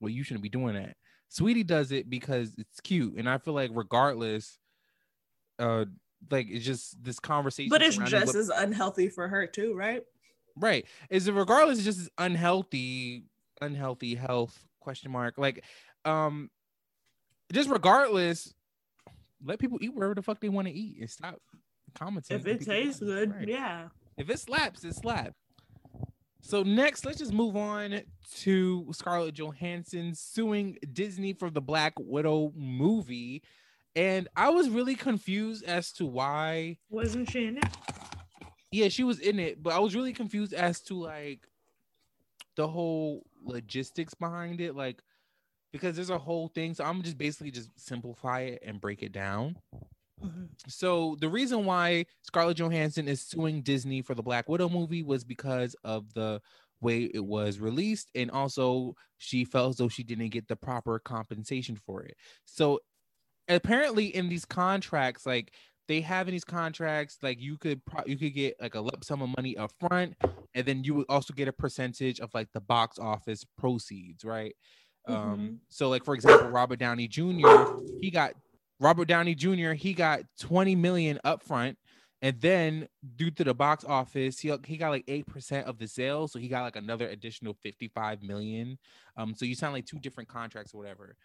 well, 0.00 0.10
you 0.10 0.24
shouldn't 0.24 0.42
be 0.42 0.48
doing 0.48 0.74
that. 0.74 0.96
Saweetie 1.30 1.66
does 1.66 1.92
it 1.92 2.08
because 2.08 2.54
it's 2.58 2.80
cute, 2.80 3.14
and 3.16 3.28
I 3.28 3.38
feel 3.38 3.54
like 3.54 3.70
regardless, 3.72 4.58
uh 5.58 5.84
like 6.30 6.46
it's 6.50 6.64
just 6.64 7.02
this 7.02 7.18
conversation 7.18 7.70
but 7.70 7.82
it's 7.82 7.96
just 7.96 8.34
as 8.34 8.48
unhealthy 8.48 9.08
for 9.08 9.28
her 9.28 9.46
too 9.46 9.74
right? 9.74 10.02
Right. 10.56 10.86
Is 11.10 11.28
it 11.28 11.34
regardless 11.34 11.78
it's 11.78 11.84
just 11.84 12.00
as 12.00 12.10
unhealthy 12.18 13.24
unhealthy 13.60 14.14
health 14.14 14.58
question 14.80 15.10
mark. 15.10 15.38
Like 15.38 15.64
um 16.04 16.50
just 17.52 17.68
regardless 17.68 18.54
let 19.44 19.58
people 19.58 19.78
eat 19.80 19.94
wherever 19.94 20.14
the 20.14 20.22
fuck 20.22 20.40
they 20.40 20.48
want 20.48 20.68
to 20.68 20.72
eat 20.72 20.98
and 21.00 21.10
stop 21.10 21.40
commenting 21.94 22.38
if 22.38 22.46
it 22.46 22.64
tastes 22.64 23.00
good 23.00 23.32
right. 23.34 23.48
yeah. 23.48 23.88
If 24.16 24.30
it 24.30 24.38
slaps 24.38 24.84
it 24.84 24.94
slaps 24.94 25.38
so 26.44 26.62
next, 26.62 27.04
let's 27.04 27.18
just 27.18 27.32
move 27.32 27.56
on 27.56 28.02
to 28.36 28.86
Scarlett 28.92 29.34
Johansson 29.34 30.14
suing 30.14 30.78
Disney 30.92 31.32
for 31.32 31.50
the 31.50 31.60
Black 31.60 31.94
Widow 31.98 32.52
movie 32.54 33.42
and 33.96 34.28
I 34.36 34.48
was 34.50 34.68
really 34.68 34.96
confused 34.96 35.64
as 35.64 35.92
to 35.92 36.06
why 36.06 36.78
wasn't 36.90 37.30
she 37.30 37.46
in 37.46 37.58
it? 37.58 37.64
Yeah, 38.72 38.88
she 38.88 39.04
was 39.04 39.20
in 39.20 39.38
it, 39.38 39.62
but 39.62 39.72
I 39.72 39.78
was 39.78 39.94
really 39.94 40.12
confused 40.12 40.52
as 40.52 40.80
to 40.82 40.94
like 40.94 41.46
the 42.56 42.66
whole 42.66 43.24
logistics 43.44 44.14
behind 44.14 44.60
it, 44.60 44.74
like 44.74 45.00
because 45.72 45.94
there's 45.94 46.10
a 46.10 46.18
whole 46.18 46.48
thing. 46.48 46.74
So 46.74 46.84
I'm 46.84 47.02
just 47.02 47.18
basically 47.18 47.52
just 47.52 47.70
simplify 47.76 48.40
it 48.40 48.62
and 48.66 48.80
break 48.80 49.02
it 49.02 49.12
down. 49.12 49.56
Mm-hmm. 50.22 50.44
So 50.68 51.16
the 51.20 51.28
reason 51.28 51.64
why 51.64 52.06
Scarlett 52.22 52.58
Johansson 52.58 53.08
is 53.08 53.20
suing 53.20 53.62
Disney 53.62 54.02
for 54.02 54.14
the 54.14 54.22
Black 54.22 54.48
Widow 54.48 54.68
movie 54.68 55.02
was 55.02 55.24
because 55.24 55.74
of 55.84 56.12
the 56.14 56.40
way 56.80 57.10
it 57.14 57.24
was 57.24 57.60
released 57.60 58.10
and 58.14 58.30
also 58.30 58.94
she 59.18 59.44
felt 59.44 59.70
as 59.70 59.76
though 59.76 59.88
she 59.88 60.02
didn't 60.02 60.28
get 60.28 60.46
the 60.48 60.56
proper 60.56 60.98
compensation 60.98 61.76
for 61.76 62.02
it. 62.02 62.14
So 62.44 62.80
apparently 63.48 64.06
in 64.06 64.28
these 64.28 64.44
contracts, 64.44 65.26
like 65.26 65.52
they 65.88 66.00
have 66.00 66.28
in 66.28 66.32
these 66.32 66.44
contracts, 66.44 67.18
like 67.22 67.40
you 67.40 67.58
could 67.58 67.84
pro- 67.84 68.04
you 68.06 68.16
could 68.16 68.34
get 68.34 68.56
like 68.60 68.74
a 68.74 68.80
lump 68.80 69.04
sum 69.04 69.22
of 69.22 69.34
money 69.36 69.56
up 69.56 69.72
front, 69.80 70.14
and 70.54 70.66
then 70.66 70.82
you 70.84 70.94
would 70.94 71.06
also 71.08 71.34
get 71.34 71.48
a 71.48 71.52
percentage 71.52 72.20
of 72.20 72.32
like 72.32 72.48
the 72.52 72.60
box 72.60 72.98
office 72.98 73.44
proceeds, 73.58 74.24
right? 74.24 74.54
Mm-hmm. 75.08 75.32
Um, 75.32 75.60
so 75.68 75.88
like 75.88 76.04
for 76.04 76.14
example, 76.14 76.48
Robert 76.48 76.78
Downey 76.78 77.08
Jr. 77.08 77.80
he 78.00 78.10
got 78.10 78.32
Robert 78.84 79.08
Downey 79.08 79.34
Jr. 79.34 79.72
he 79.72 79.94
got 79.94 80.20
20 80.40 80.76
million 80.76 81.18
up 81.24 81.42
front. 81.42 81.78
And 82.20 82.38
then 82.38 82.86
due 83.16 83.30
to 83.30 83.42
the 83.42 83.54
box 83.54 83.82
office, 83.82 84.38
he, 84.38 84.54
he 84.66 84.76
got 84.76 84.90
like 84.90 85.06
8% 85.06 85.64
of 85.64 85.78
the 85.78 85.88
sales. 85.88 86.32
So 86.32 86.38
he 86.38 86.48
got 86.48 86.64
like 86.64 86.76
another 86.76 87.08
additional 87.08 87.54
55 87.62 88.22
million. 88.22 88.78
Um, 89.16 89.34
so 89.34 89.46
you 89.46 89.54
sound 89.54 89.72
like 89.72 89.86
two 89.86 89.98
different 89.98 90.28
contracts 90.28 90.74
or 90.74 90.78
whatever. 90.82 91.16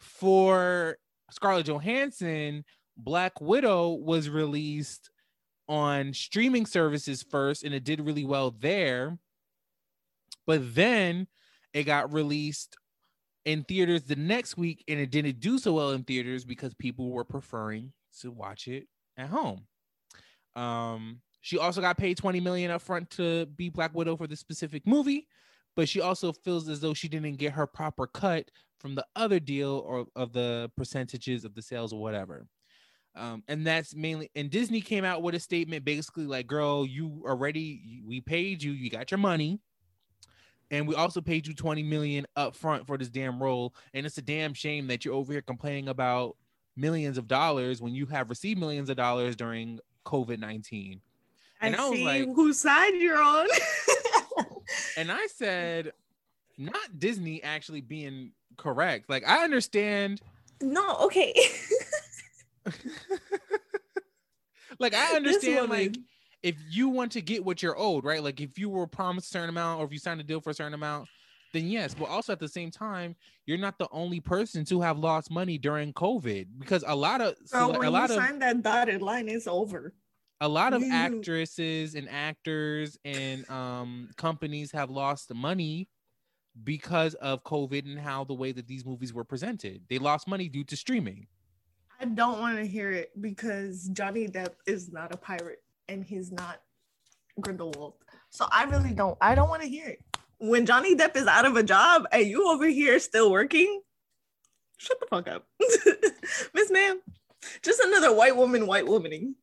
For 0.00 0.96
Scarlett 1.30 1.66
Johansson, 1.66 2.64
Black 2.96 3.42
Widow 3.42 3.90
was 3.90 4.30
released 4.30 5.10
on 5.68 6.14
streaming 6.14 6.64
services 6.64 7.22
first 7.22 7.62
and 7.62 7.74
it 7.74 7.84
did 7.84 8.00
really 8.00 8.24
well 8.24 8.54
there. 8.58 9.18
But 10.46 10.74
then 10.74 11.26
it 11.74 11.84
got 11.84 12.10
released 12.10 12.74
in 13.46 13.62
theaters 13.62 14.02
the 14.02 14.16
next 14.16 14.58
week 14.58 14.84
and 14.88 15.00
it 15.00 15.10
didn't 15.10 15.40
do 15.40 15.58
so 15.58 15.72
well 15.72 15.92
in 15.92 16.02
theaters 16.02 16.44
because 16.44 16.74
people 16.74 17.10
were 17.10 17.24
preferring 17.24 17.92
to 18.20 18.30
watch 18.30 18.68
it 18.68 18.88
at 19.16 19.28
home. 19.28 19.66
Um, 20.56 21.20
she 21.40 21.56
also 21.56 21.80
got 21.80 21.96
paid 21.96 22.16
20 22.16 22.40
million 22.40 22.72
up 22.72 22.82
front 22.82 23.08
to 23.10 23.46
be 23.46 23.68
Black 23.68 23.94
Widow 23.94 24.16
for 24.16 24.26
this 24.26 24.40
specific 24.40 24.84
movie, 24.84 25.28
but 25.76 25.88
she 25.88 26.00
also 26.00 26.32
feels 26.32 26.68
as 26.68 26.80
though 26.80 26.92
she 26.92 27.08
didn't 27.08 27.36
get 27.36 27.52
her 27.52 27.68
proper 27.68 28.08
cut 28.08 28.50
from 28.80 28.96
the 28.96 29.06
other 29.14 29.38
deal 29.38 29.82
or 29.86 30.06
of 30.16 30.32
the 30.32 30.70
percentages 30.76 31.44
of 31.44 31.54
the 31.54 31.62
sales 31.62 31.92
or 31.92 32.00
whatever. 32.00 32.46
Um, 33.14 33.44
and 33.48 33.66
that's 33.66 33.94
mainly 33.94 34.30
and 34.34 34.50
Disney 34.50 34.80
came 34.80 35.04
out 35.04 35.22
with 35.22 35.36
a 35.36 35.40
statement 35.40 35.84
basically 35.84 36.26
like, 36.26 36.48
girl, 36.48 36.84
you 36.84 37.22
already 37.24 38.02
we 38.04 38.20
paid 38.20 38.62
you, 38.62 38.72
you 38.72 38.90
got 38.90 39.10
your 39.10 39.18
money. 39.18 39.60
And 40.70 40.88
we 40.88 40.94
also 40.94 41.20
paid 41.20 41.46
you 41.46 41.54
20 41.54 41.82
million 41.82 42.26
up 42.34 42.56
front 42.56 42.86
for 42.86 42.98
this 42.98 43.08
damn 43.08 43.42
role. 43.42 43.74
And 43.94 44.04
it's 44.04 44.18
a 44.18 44.22
damn 44.22 44.52
shame 44.54 44.88
that 44.88 45.04
you're 45.04 45.14
over 45.14 45.32
here 45.32 45.42
complaining 45.42 45.88
about 45.88 46.36
millions 46.76 47.18
of 47.18 47.28
dollars 47.28 47.80
when 47.80 47.94
you 47.94 48.06
have 48.06 48.28
received 48.30 48.58
millions 48.58 48.90
of 48.90 48.96
dollars 48.96 49.36
during 49.36 49.78
COVID-19. 50.04 51.00
And 51.60 51.76
I, 51.76 51.86
I 51.86 51.88
was 51.88 52.00
like, 52.00 52.24
whose 52.34 52.58
side 52.58 52.94
you're 52.94 53.22
on. 53.22 53.46
and 54.96 55.10
I 55.10 55.26
said, 55.28 55.92
not 56.58 56.98
Disney 56.98 57.42
actually 57.42 57.80
being 57.80 58.32
correct. 58.56 59.08
Like 59.08 59.26
I 59.26 59.44
understand. 59.44 60.20
No, 60.60 60.96
okay. 61.02 61.34
like 64.78 64.94
I 64.94 65.14
understand 65.14 65.70
like 65.70 65.96
if 66.46 66.54
you 66.70 66.88
want 66.88 67.10
to 67.10 67.20
get 67.20 67.44
what 67.44 67.60
you're 67.60 67.76
owed, 67.76 68.04
right? 68.04 68.22
Like 68.22 68.40
if 68.40 68.56
you 68.56 68.68
were 68.68 68.86
promised 68.86 69.26
a 69.26 69.30
certain 69.30 69.48
amount 69.48 69.80
or 69.80 69.84
if 69.84 69.92
you 69.92 69.98
signed 69.98 70.20
a 70.20 70.22
deal 70.22 70.40
for 70.40 70.50
a 70.50 70.54
certain 70.54 70.74
amount, 70.74 71.08
then 71.52 71.66
yes. 71.66 71.92
But 71.92 72.08
also 72.08 72.32
at 72.32 72.38
the 72.38 72.48
same 72.48 72.70
time, 72.70 73.16
you're 73.46 73.58
not 73.58 73.80
the 73.80 73.88
only 73.90 74.20
person 74.20 74.64
to 74.66 74.80
have 74.80 74.96
lost 74.96 75.28
money 75.28 75.58
during 75.58 75.92
COVID 75.92 76.46
because 76.56 76.84
a 76.86 76.94
lot 76.94 77.20
of 77.20 77.34
so 77.46 77.72
when 77.72 77.84
a 77.84 77.90
lot 77.90 78.10
you 78.10 78.16
of 78.16 78.22
sign 78.22 78.38
that 78.38 78.62
dotted 78.62 79.02
line, 79.02 79.28
is 79.28 79.48
over. 79.48 79.92
A 80.40 80.46
lot 80.46 80.72
of 80.72 80.84
actresses 80.84 81.96
and 81.96 82.08
actors 82.08 82.96
and 83.04 83.48
um 83.50 84.10
companies 84.16 84.70
have 84.70 84.88
lost 84.88 85.34
money 85.34 85.88
because 86.62 87.14
of 87.14 87.42
COVID 87.42 87.86
and 87.86 87.98
how 87.98 88.22
the 88.22 88.34
way 88.34 88.52
that 88.52 88.68
these 88.68 88.86
movies 88.86 89.12
were 89.12 89.24
presented. 89.24 89.82
They 89.90 89.98
lost 89.98 90.28
money 90.28 90.48
due 90.48 90.64
to 90.64 90.76
streaming. 90.76 91.26
I 91.98 92.04
don't 92.04 92.38
want 92.38 92.58
to 92.58 92.66
hear 92.66 92.92
it 92.92 93.20
because 93.20 93.88
Johnny 93.92 94.28
Depp 94.28 94.52
is 94.66 94.92
not 94.92 95.12
a 95.12 95.16
pirate 95.16 95.62
and 95.88 96.04
he's 96.04 96.32
not 96.32 96.60
Grindelwald. 97.40 97.94
So 98.30 98.46
I 98.50 98.64
really 98.64 98.92
don't. 98.92 99.16
I 99.20 99.34
don't 99.34 99.48
want 99.48 99.62
to 99.62 99.68
hear 99.68 99.88
it. 99.88 100.02
When 100.38 100.66
Johnny 100.66 100.94
Depp 100.94 101.16
is 101.16 101.26
out 101.26 101.46
of 101.46 101.56
a 101.56 101.62
job 101.62 102.06
and 102.12 102.26
you 102.26 102.50
over 102.50 102.66
here 102.66 102.98
still 102.98 103.30
working, 103.30 103.80
shut 104.76 105.00
the 105.00 105.06
fuck 105.06 105.28
up, 105.28 105.46
Miss 106.54 106.70
Ma'am. 106.70 107.00
Just 107.62 107.80
another 107.80 108.14
white 108.14 108.36
woman, 108.36 108.66
white 108.66 108.84
womaning. 108.84 109.34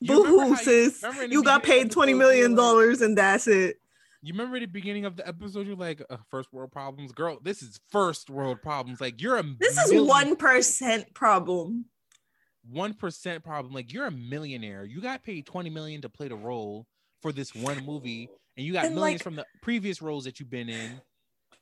Boo 0.00 0.24
hoo, 0.24 0.56
sis. 0.56 1.02
You, 1.02 1.28
you 1.28 1.42
got 1.44 1.62
paid 1.62 1.90
twenty 1.90 2.14
million 2.14 2.54
dollars 2.54 3.00
and 3.00 3.18
that's 3.18 3.46
it. 3.48 3.76
You 4.22 4.32
remember 4.32 4.56
at 4.56 4.60
the 4.60 4.66
beginning 4.66 5.04
of 5.04 5.16
the 5.16 5.26
episode, 5.26 5.66
you're 5.66 5.76
like, 5.76 6.02
uh, 6.10 6.16
first 6.28 6.52
world 6.52 6.72
problems, 6.72 7.12
girl. 7.12 7.38
This 7.40 7.62
is 7.62 7.78
first 7.90 8.30
world 8.30 8.62
problems. 8.62 9.00
Like 9.00 9.20
you're 9.20 9.36
a 9.36 9.44
this 9.58 9.76
is 9.78 10.02
one 10.02 10.36
percent 10.36 11.12
problem. 11.14 11.86
One 12.70 12.94
percent 12.94 13.42
problem. 13.42 13.72
Like 13.72 13.92
you're 13.92 14.06
a 14.06 14.10
millionaire. 14.10 14.84
You 14.84 15.00
got 15.00 15.22
paid 15.22 15.46
twenty 15.46 15.70
million 15.70 16.02
to 16.02 16.08
play 16.08 16.28
the 16.28 16.36
role 16.36 16.86
for 17.22 17.32
this 17.32 17.54
one 17.54 17.84
movie, 17.84 18.28
and 18.56 18.66
you 18.66 18.72
got 18.72 18.86
and 18.86 18.94
millions 18.94 19.20
like, 19.20 19.24
from 19.24 19.36
the 19.36 19.46
previous 19.62 20.02
roles 20.02 20.24
that 20.24 20.38
you've 20.38 20.50
been 20.50 20.68
in. 20.68 21.00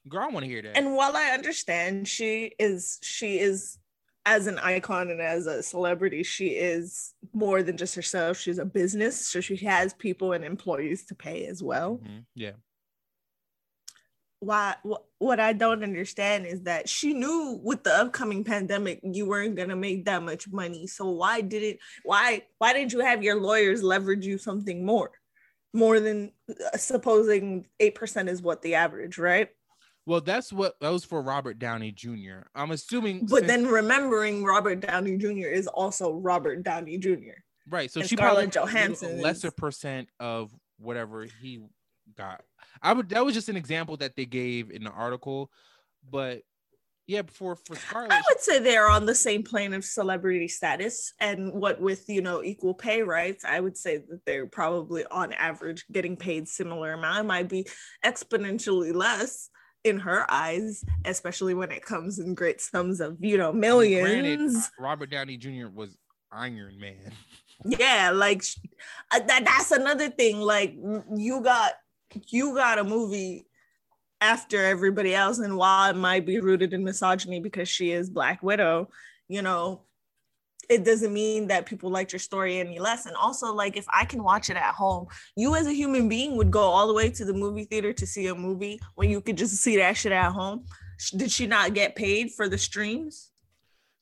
Girl, 0.09 0.23
I 0.23 0.29
want 0.29 0.45
to 0.45 0.51
hear 0.51 0.63
that. 0.63 0.77
And 0.77 0.95
while 0.95 1.17
I 1.17 1.31
understand 1.31 2.07
she 2.09 2.53
is 2.59 2.99
she 3.03 3.39
is 3.39 3.79
as 4.25 4.49
an 4.49 4.59
icon 4.59 5.11
and 5.11 5.21
as 5.21 5.47
a 5.47 5.63
celebrity, 5.63 6.25
she 6.25 6.49
is 6.49 7.15
more 7.33 7.63
than 7.63 7.77
just 7.77 7.95
herself. 7.95 8.37
She's 8.37 8.59
a 8.59 8.65
business, 8.65 9.29
so 9.29 9.41
she 9.41 9.57
has 9.59 9.95
people 9.95 10.33
and 10.33 10.45
employees 10.45 11.07
to 11.07 11.15
pay 11.15 11.47
as 11.47 11.63
well. 11.63 12.01
Mm-hmm. 12.03 12.19
Yeah. 12.35 12.53
Why? 14.47 14.77
What 15.19 15.41
I 15.41 15.53
don't 15.53 15.83
understand 15.83 16.47
is 16.47 16.63
that 16.63 16.89
she 16.89 17.15
knew 17.15 17.59
with 17.65 17.83
the 17.83 17.93
upcoming 17.93 18.45
pandemic 18.45 19.01
you 19.03 19.27
weren't 19.27 19.57
gonna 19.57 19.75
make 19.75 20.05
that 20.05 20.23
much 20.23 20.47
money. 20.49 20.87
So 20.87 21.11
why 21.11 21.41
didn't 21.41 21.81
Why? 22.05 22.43
Why 22.59 22.73
did 22.73 22.93
you 22.93 23.01
have 23.01 23.25
your 23.25 23.41
lawyers 23.41 23.83
leverage 23.83 24.25
you 24.25 24.39
something 24.39 24.87
more, 24.87 25.11
more 25.75 25.99
than 25.99 26.31
uh, 26.49 26.77
supposing 26.77 27.67
eight 27.81 27.97
percent 27.97 28.29
is 28.29 28.41
what 28.41 28.63
the 28.63 28.77
average, 28.77 29.19
right? 29.19 29.49
Well, 30.07 30.21
that's 30.21 30.53
what 30.53 30.79
that 30.81 30.91
was 30.91 31.05
for 31.05 31.21
Robert 31.21 31.59
Downey 31.59 31.91
Jr. 31.91 32.47
I'm 32.55 32.71
assuming. 32.71 33.27
But 33.27 33.41
since, 33.41 33.49
then 33.49 33.67
remembering 33.67 34.45
Robert 34.45 34.79
Downey 34.79 35.17
Jr. 35.17 35.49
is 35.49 35.67
also 35.67 36.13
Robert 36.13 36.63
Downey 36.63 36.99
Jr. 36.99 37.41
Right. 37.69 37.91
So 37.91 37.99
and 37.99 38.09
she 38.09 38.15
Scarlett 38.15 38.53
probably 38.53 38.71
Johansson 38.71 39.21
lesser 39.21 39.51
percent 39.51 40.09
of 40.21 40.55
whatever 40.79 41.27
he 41.41 41.59
got. 42.17 42.43
I 42.83 42.93
would 42.93 43.09
that 43.11 43.25
was 43.25 43.35
just 43.35 43.49
an 43.49 43.57
example 43.57 43.97
that 43.99 44.17
they 44.17 44.27
gave 44.27 44.71
in 44.71 44.85
the 44.85 44.91
article, 44.91 45.51
but 46.11 46.43
yeah, 47.07 47.23
for 47.29 47.57
for 47.57 47.77
Scarlett, 47.77 48.13
I 48.13 48.23
would 48.29 48.41
say 48.41 48.59
they're 48.59 48.91
on 48.91 49.07
the 49.07 49.15
same 49.15 49.43
plane 49.43 49.73
of 49.73 49.85
celebrity 49.85 50.49
status, 50.49 51.13
and 51.21 51.53
what 51.53 51.81
with 51.81 52.09
you 52.09 52.21
know 52.21 52.43
equal 52.43 52.75
pay 52.75 53.03
rights, 53.03 53.45
I 53.45 53.61
would 53.61 53.77
say 53.77 53.99
that 53.99 54.25
they're 54.27 54.47
probably 54.47 55.05
on 55.07 55.33
average 55.33 55.85
getting 55.93 56.17
paid 56.17 56.49
similar 56.49 56.93
amount. 56.93 57.21
It 57.21 57.29
might 57.29 57.49
be 57.49 57.67
exponentially 58.05 58.95
less, 58.95 59.51
in 59.87 60.01
her 60.01 60.29
eyes, 60.31 60.85
especially 61.05 61.55
when 61.55 61.71
it 61.71 61.85
comes 61.85 62.19
in 62.19 62.35
great 62.35 62.61
sums 62.61 63.01
of, 63.01 63.17
you 63.21 63.39
know, 63.39 63.53
millions. 63.53 64.53
Granted, 64.53 64.71
Robert 64.79 65.11
Downey 65.11 65.37
Jr. 65.37 65.69
was 65.73 65.97
Iron 66.33 66.79
Man. 66.79 67.13
yeah, 67.65 68.11
like 68.13 68.43
uh, 69.13 69.21
that, 69.21 69.45
that's 69.45 69.71
another 69.71 70.11
thing. 70.11 70.41
Like 70.41 70.75
you 71.17 71.41
got 71.41 71.73
you 72.33 72.55
got 72.55 72.79
a 72.79 72.85
movie 72.85 73.47
after 74.21 74.65
everybody 74.65 75.15
else, 75.15 75.39
and 75.39 75.57
while 75.57 75.91
it 75.91 75.97
might 75.97 76.27
be 76.27 76.41
rooted 76.41 76.73
in 76.73 76.85
misogyny 76.85 77.41
because 77.41 77.69
she 77.69 77.91
is 77.91 78.11
Black 78.11 78.43
Widow, 78.43 78.89
you 79.29 79.43
know, 79.43 79.83
it 80.69 80.85
doesn't 80.85 81.13
mean 81.13 81.47
that 81.49 81.67
people 81.67 81.91
liked 81.91 82.13
your 82.13 82.19
story 82.19 82.59
any 82.59 82.79
less. 82.79 83.07
And 83.07 83.15
also, 83.17 83.53
like, 83.53 83.77
if 83.77 83.87
I 83.93 84.05
can 84.05 84.23
watch 84.23 84.51
it 84.51 84.57
at 84.57 84.75
home, 84.75 85.07
you 85.37 85.55
as 85.55 85.67
a 85.67 85.73
human 85.73 86.09
being 86.09 86.37
would 86.37 86.51
go 86.51 86.63
all 86.63 86.87
the 86.87 86.95
way 86.95 87.11
to 87.11 87.25
the 87.25 87.33
movie 87.33 87.65
theater 87.65 87.93
to 87.93 88.07
see 88.07 88.27
a 88.27 88.35
movie 88.35 88.81
when 88.95 89.11
you 89.11 89.21
could 89.21 89.37
just 89.37 89.57
see 89.57 89.77
that 89.77 89.97
shit 89.97 90.13
at 90.13 90.33
home. 90.33 90.65
Did 91.17 91.31
she 91.31 91.47
not 91.47 91.75
get 91.75 91.95
paid 91.95 92.33
for 92.33 92.49
the 92.49 92.59
streams? 92.59 93.31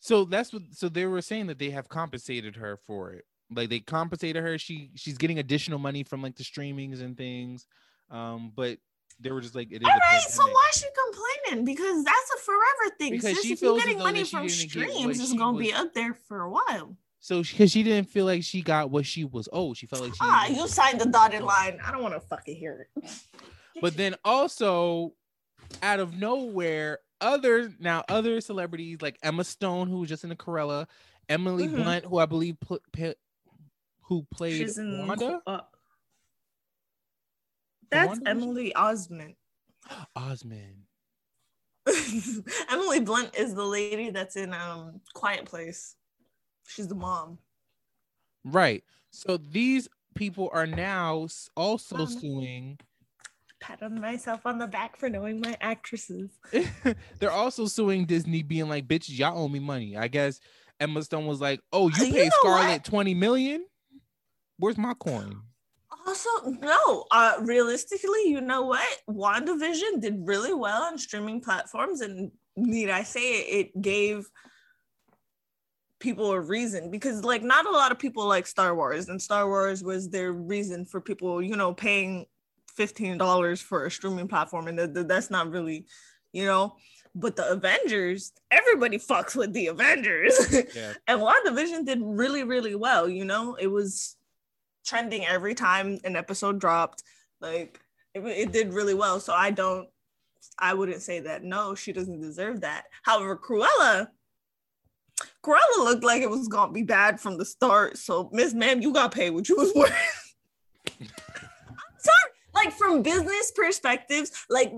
So 0.00 0.24
that's 0.24 0.52
what. 0.52 0.62
So 0.72 0.88
they 0.88 1.06
were 1.06 1.22
saying 1.22 1.48
that 1.48 1.58
they 1.58 1.70
have 1.70 1.88
compensated 1.88 2.56
her 2.56 2.78
for 2.86 3.12
it. 3.12 3.24
Like 3.50 3.68
they 3.68 3.80
compensated 3.80 4.42
her. 4.42 4.58
She 4.58 4.90
she's 4.94 5.18
getting 5.18 5.38
additional 5.38 5.78
money 5.78 6.02
from 6.02 6.22
like 6.22 6.36
the 6.36 6.44
streamings 6.44 7.02
and 7.02 7.16
things. 7.16 7.66
Um, 8.10 8.52
but 8.54 8.78
they 9.20 9.30
were 9.30 9.40
just 9.40 9.54
like, 9.54 9.70
it 9.70 9.82
is. 9.82 9.88
All 9.88 9.90
right, 9.90 10.20
so 10.22 10.44
why 10.44 10.70
is 10.72 10.80
she 10.80 10.86
complaining? 11.10 11.64
Because 11.64 12.04
that's 12.04 12.30
a 12.36 12.40
forever 12.40 12.94
thing. 12.98 13.12
Because 13.12 13.42
Sis, 13.42 13.52
if 13.52 13.62
you're 13.62 13.78
getting 13.78 13.98
money 13.98 14.24
from 14.24 14.48
streams, 14.48 15.20
it's 15.20 15.32
gonna 15.32 15.52
was... 15.52 15.66
be 15.66 15.72
up 15.72 15.94
there 15.94 16.14
for 16.14 16.42
a 16.42 16.50
while. 16.50 16.96
So, 17.20 17.42
because 17.42 17.70
she 17.70 17.82
didn't 17.82 18.10
feel 18.10 18.26
like 18.26 18.42
she 18.42 18.60
got 18.60 18.90
what 18.90 19.06
she 19.06 19.24
was 19.24 19.48
owed, 19.50 19.78
she 19.78 19.86
felt 19.86 20.02
like 20.02 20.12
she. 20.12 20.20
Ah, 20.20 20.46
you 20.46 20.68
signed 20.68 21.00
the 21.00 21.06
dotted 21.06 21.42
line. 21.42 21.78
I 21.82 21.90
don't 21.90 22.02
want 22.02 22.14
to 22.14 22.20
fucking 22.20 22.54
hear 22.54 22.88
it. 22.96 23.12
but 23.80 23.96
then 23.96 24.14
also, 24.24 25.14
out 25.82 26.00
of 26.00 26.18
nowhere, 26.18 26.98
other 27.22 27.72
now 27.80 28.04
other 28.08 28.40
celebrities 28.42 29.00
like 29.00 29.18
Emma 29.22 29.44
Stone, 29.44 29.88
who 29.88 30.00
was 30.00 30.10
just 30.10 30.24
in 30.24 30.28
the 30.28 30.36
Cruella, 30.36 30.86
Emily 31.28 31.66
mm-hmm. 31.66 31.76
Blunt, 31.76 32.04
who 32.04 32.18
I 32.18 32.26
believe 32.26 32.60
pl- 32.60 32.80
p- 32.92 33.14
who 34.02 34.26
played 34.30 34.58
She's 34.58 34.76
in, 34.76 35.06
Wanda. 35.06 35.40
Uh, 35.46 35.60
that's 37.94 38.20
Emily 38.26 38.72
Osment. 38.76 39.36
Osment. 40.16 40.74
Emily 42.70 43.00
Blunt 43.00 43.34
is 43.36 43.54
the 43.54 43.64
lady 43.64 44.10
that's 44.10 44.36
in 44.36 44.54
um 44.54 45.00
Quiet 45.14 45.44
Place. 45.44 45.96
She's 46.66 46.88
the 46.88 46.94
mom. 46.94 47.38
Right. 48.44 48.84
So 49.10 49.36
these 49.36 49.88
people 50.14 50.50
are 50.52 50.66
now 50.66 51.28
also 51.56 51.96
Mama. 51.96 52.10
suing. 52.10 52.78
Pat 53.60 53.82
on 53.82 54.00
myself 54.00 54.44
on 54.44 54.58
the 54.58 54.66
back 54.66 54.96
for 54.96 55.08
knowing 55.08 55.40
my 55.40 55.56
actresses. 55.60 56.30
They're 57.18 57.30
also 57.30 57.66
suing 57.66 58.04
Disney, 58.04 58.42
being 58.42 58.68
like, 58.68 58.86
"Bitch, 58.86 59.06
y'all 59.08 59.38
owe 59.38 59.48
me 59.48 59.58
money." 59.58 59.96
I 59.96 60.08
guess 60.08 60.40
Emma 60.80 61.02
Stone 61.02 61.26
was 61.26 61.40
like, 61.40 61.60
"Oh, 61.72 61.88
you, 61.88 62.06
you 62.06 62.12
paid 62.12 62.32
Scarlett 62.40 62.68
what? 62.68 62.84
twenty 62.84 63.14
million? 63.14 63.64
Where's 64.58 64.76
my 64.76 64.94
coin?" 64.94 65.40
Also, 66.06 66.28
no, 66.60 67.06
uh, 67.10 67.34
realistically, 67.40 68.24
you 68.26 68.40
know 68.40 68.62
what? 68.62 68.86
WandaVision 69.08 70.00
did 70.00 70.26
really 70.26 70.52
well 70.52 70.82
on 70.82 70.98
streaming 70.98 71.40
platforms. 71.40 72.00
And 72.00 72.30
need 72.56 72.90
I 72.90 73.02
say 73.02 73.40
it, 73.40 73.66
it 73.66 73.82
gave 73.82 74.28
people 76.00 76.32
a 76.32 76.40
reason 76.40 76.90
because, 76.90 77.24
like, 77.24 77.42
not 77.42 77.66
a 77.66 77.70
lot 77.70 77.90
of 77.90 77.98
people 77.98 78.26
like 78.26 78.46
Star 78.46 78.74
Wars, 78.74 79.08
and 79.08 79.20
Star 79.20 79.46
Wars 79.46 79.82
was 79.82 80.10
their 80.10 80.32
reason 80.32 80.84
for 80.84 81.00
people, 81.00 81.42
you 81.42 81.56
know, 81.56 81.72
paying 81.72 82.26
$15 82.78 83.62
for 83.62 83.86
a 83.86 83.90
streaming 83.90 84.28
platform. 84.28 84.68
And 84.68 84.78
th- 84.78 84.94
th- 84.94 85.06
that's 85.06 85.30
not 85.30 85.50
really, 85.50 85.86
you 86.32 86.44
know, 86.44 86.76
but 87.14 87.36
the 87.36 87.48
Avengers, 87.50 88.32
everybody 88.50 88.98
fucks 88.98 89.36
with 89.36 89.52
the 89.52 89.68
Avengers. 89.68 90.34
Yeah. 90.74 90.92
and 91.06 91.20
WandaVision 91.20 91.86
did 91.86 92.00
really, 92.02 92.42
really 92.42 92.74
well. 92.74 93.08
You 93.08 93.24
know, 93.24 93.54
it 93.54 93.68
was 93.68 94.16
trending 94.84 95.24
every 95.26 95.54
time 95.54 95.98
an 96.04 96.16
episode 96.16 96.60
dropped. 96.60 97.02
Like 97.40 97.80
it, 98.14 98.20
it 98.20 98.52
did 98.52 98.72
really 98.72 98.94
well. 98.94 99.20
So 99.20 99.32
I 99.32 99.50
don't, 99.50 99.88
I 100.58 100.74
wouldn't 100.74 101.02
say 101.02 101.20
that 101.20 101.42
no, 101.42 101.74
she 101.74 101.92
doesn't 101.92 102.20
deserve 102.20 102.60
that. 102.60 102.84
However, 103.02 103.36
Cruella, 103.36 104.08
Cruella 105.42 105.78
looked 105.78 106.04
like 106.04 106.22
it 106.22 106.30
was 106.30 106.48
gonna 106.48 106.72
be 106.72 106.82
bad 106.82 107.20
from 107.20 107.38
the 107.38 107.44
start. 107.44 107.98
So 107.98 108.30
Miss 108.32 108.54
Ma'am, 108.54 108.82
you 108.82 108.92
got 108.92 109.12
paid 109.12 109.30
what 109.30 109.48
you 109.48 109.56
was 109.56 109.72
worth. 109.74 110.34
sorry, 111.98 112.32
like 112.54 112.72
from 112.72 113.02
business 113.02 113.52
perspectives, 113.54 114.32
like 114.50 114.72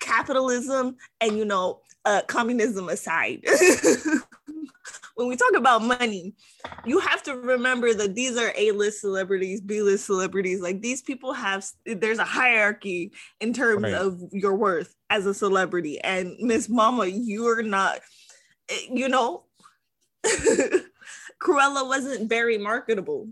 capitalism 0.00 0.96
and 1.20 1.38
you 1.38 1.44
know 1.44 1.80
uh, 2.04 2.22
communism 2.26 2.88
aside. 2.88 3.44
when 5.14 5.28
we 5.28 5.36
talk 5.36 5.54
about 5.56 5.82
money, 5.82 6.34
you 6.84 6.98
have 6.98 7.22
to 7.24 7.36
remember 7.36 7.92
that 7.94 8.14
these 8.14 8.36
are 8.36 8.52
A-list 8.56 9.00
celebrities, 9.00 9.60
B-list 9.60 10.06
celebrities. 10.06 10.60
Like 10.60 10.80
these 10.80 11.02
people 11.02 11.32
have 11.32 11.66
there's 11.84 12.18
a 12.18 12.24
hierarchy 12.24 13.12
in 13.40 13.52
terms 13.52 13.82
right. 13.82 13.94
of 13.94 14.20
your 14.32 14.54
worth 14.54 14.94
as 15.10 15.26
a 15.26 15.34
celebrity. 15.34 16.00
And 16.00 16.36
Miss 16.38 16.68
Mama, 16.68 17.06
you're 17.06 17.62
not, 17.62 18.00
eh, 18.68 18.78
you 18.90 19.08
know, 19.08 19.44
Cruella 20.24 21.86
wasn't 21.86 22.28
very 22.28 22.58
marketable. 22.58 23.28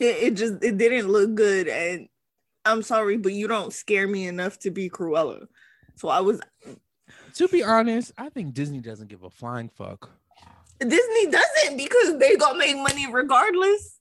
It, 0.00 0.16
it 0.22 0.34
just 0.34 0.62
it 0.62 0.78
didn't 0.78 1.08
look 1.08 1.34
good. 1.34 1.68
And 1.68 2.08
I'm 2.64 2.82
sorry, 2.82 3.16
but 3.16 3.32
you 3.32 3.48
don't 3.48 3.72
scare 3.72 4.06
me 4.06 4.26
enough 4.26 4.58
to 4.60 4.70
be 4.70 4.90
Cruella. 4.90 5.46
So 5.96 6.08
I 6.08 6.20
was 6.20 6.40
to 7.40 7.48
be 7.48 7.62
honest, 7.62 8.12
I 8.18 8.28
think 8.28 8.52
Disney 8.52 8.80
doesn't 8.80 9.08
give 9.08 9.22
a 9.22 9.30
flying 9.30 9.70
fuck. 9.70 10.10
Disney 10.78 11.26
doesn't 11.30 11.78
because 11.78 12.18
they 12.18 12.36
gonna 12.36 12.58
make 12.58 12.76
money 12.76 13.10
regardless. 13.10 13.98